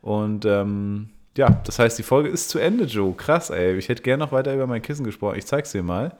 Und 0.00 0.46
ähm, 0.46 1.10
ja, 1.36 1.60
das 1.66 1.78
heißt, 1.78 1.98
die 1.98 2.02
Folge 2.02 2.30
ist 2.30 2.48
zu 2.48 2.58
Ende, 2.58 2.84
Joe. 2.84 3.12
Krass, 3.14 3.50
ey. 3.50 3.76
Ich 3.76 3.90
hätte 3.90 4.02
gerne 4.02 4.24
noch 4.24 4.32
weiter 4.32 4.54
über 4.54 4.66
mein 4.66 4.80
Kissen 4.80 5.04
gesprochen. 5.04 5.36
Ich 5.36 5.44
zeig's 5.44 5.72
dir 5.72 5.82
mal. 5.82 6.16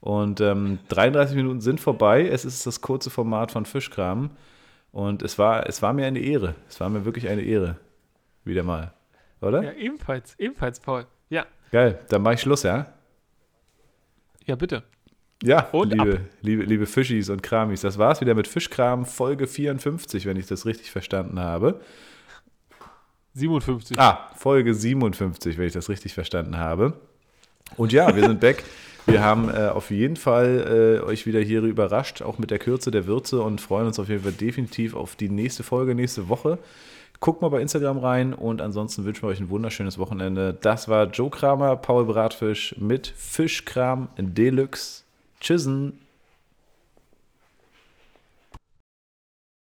Und 0.00 0.40
ähm, 0.40 0.80
33 0.88 1.36
Minuten 1.36 1.60
sind 1.60 1.78
vorbei. 1.78 2.26
Es 2.26 2.44
ist 2.44 2.66
das 2.66 2.80
kurze 2.80 3.10
Format 3.10 3.52
von 3.52 3.64
Fischkram. 3.64 4.30
Und 4.90 5.22
es 5.22 5.38
war, 5.38 5.68
es 5.68 5.82
war 5.82 5.92
mir 5.92 6.06
eine 6.06 6.18
Ehre. 6.18 6.56
Es 6.68 6.80
war 6.80 6.88
mir 6.88 7.04
wirklich 7.04 7.28
eine 7.28 7.42
Ehre. 7.42 7.76
Wieder 8.44 8.64
mal. 8.64 8.92
Oder? 9.40 9.62
Ja, 9.62 9.72
ebenfalls, 9.72 10.34
ebenfalls, 10.36 10.80
Paul. 10.80 11.06
Ja, 11.28 11.46
Geil. 11.72 11.98
Dann 12.08 12.22
mache 12.22 12.34
ich 12.34 12.40
Schluss, 12.40 12.62
ja? 12.62 12.86
Ja, 14.46 14.56
bitte. 14.56 14.82
Ja, 15.42 15.68
Und 15.72 15.90
liebe, 15.92 16.14
ab. 16.14 16.20
liebe, 16.40 16.62
liebe 16.64 16.86
Fischis 16.86 17.28
und 17.28 17.42
Kramis. 17.42 17.82
Das 17.82 17.98
war's 17.98 18.20
wieder 18.20 18.34
mit 18.34 18.48
Fischkram 18.48 19.04
Folge 19.04 19.46
54, 19.46 20.24
wenn 20.24 20.38
ich 20.38 20.46
das 20.46 20.64
richtig 20.64 20.90
verstanden 20.90 21.38
habe. 21.38 21.80
57. 23.34 23.98
Ah, 23.98 24.30
Folge 24.34 24.72
57, 24.72 25.58
wenn 25.58 25.66
ich 25.66 25.74
das 25.74 25.90
richtig 25.90 26.14
verstanden 26.14 26.56
habe. 26.56 26.94
Und 27.76 27.92
ja, 27.92 28.16
wir 28.16 28.24
sind 28.26 28.40
back. 28.40 28.64
Wir 29.04 29.22
haben 29.22 29.50
äh, 29.50 29.68
auf 29.68 29.90
jeden 29.90 30.16
Fall 30.16 31.00
äh, 31.02 31.04
euch 31.04 31.26
wieder 31.26 31.40
hier 31.40 31.62
überrascht, 31.62 32.22
auch 32.22 32.38
mit 32.38 32.50
der 32.50 32.58
Kürze 32.58 32.90
der 32.90 33.06
Würze 33.06 33.40
und 33.42 33.60
freuen 33.60 33.86
uns 33.86 33.98
auf 33.98 34.08
jeden 34.08 34.22
Fall 34.22 34.32
definitiv 34.32 34.94
auf 34.94 35.16
die 35.16 35.28
nächste 35.28 35.62
Folge 35.62 35.94
nächste 35.94 36.28
Woche. 36.28 36.58
Guckt 37.20 37.42
mal 37.42 37.48
bei 37.48 37.60
Instagram 37.60 37.98
rein 37.98 38.34
und 38.34 38.60
ansonsten 38.60 39.04
wünschen 39.04 39.22
wir 39.22 39.28
euch 39.28 39.40
ein 39.40 39.50
wunderschönes 39.50 39.98
Wochenende. 39.98 40.54
Das 40.54 40.88
war 40.88 41.06
Joe 41.06 41.30
Kramer, 41.30 41.76
Paul 41.76 42.04
Bratfisch 42.04 42.74
mit 42.78 43.06
Fischkram 43.06 44.08
Deluxe. 44.18 45.02
Tschüssen. 45.40 46.05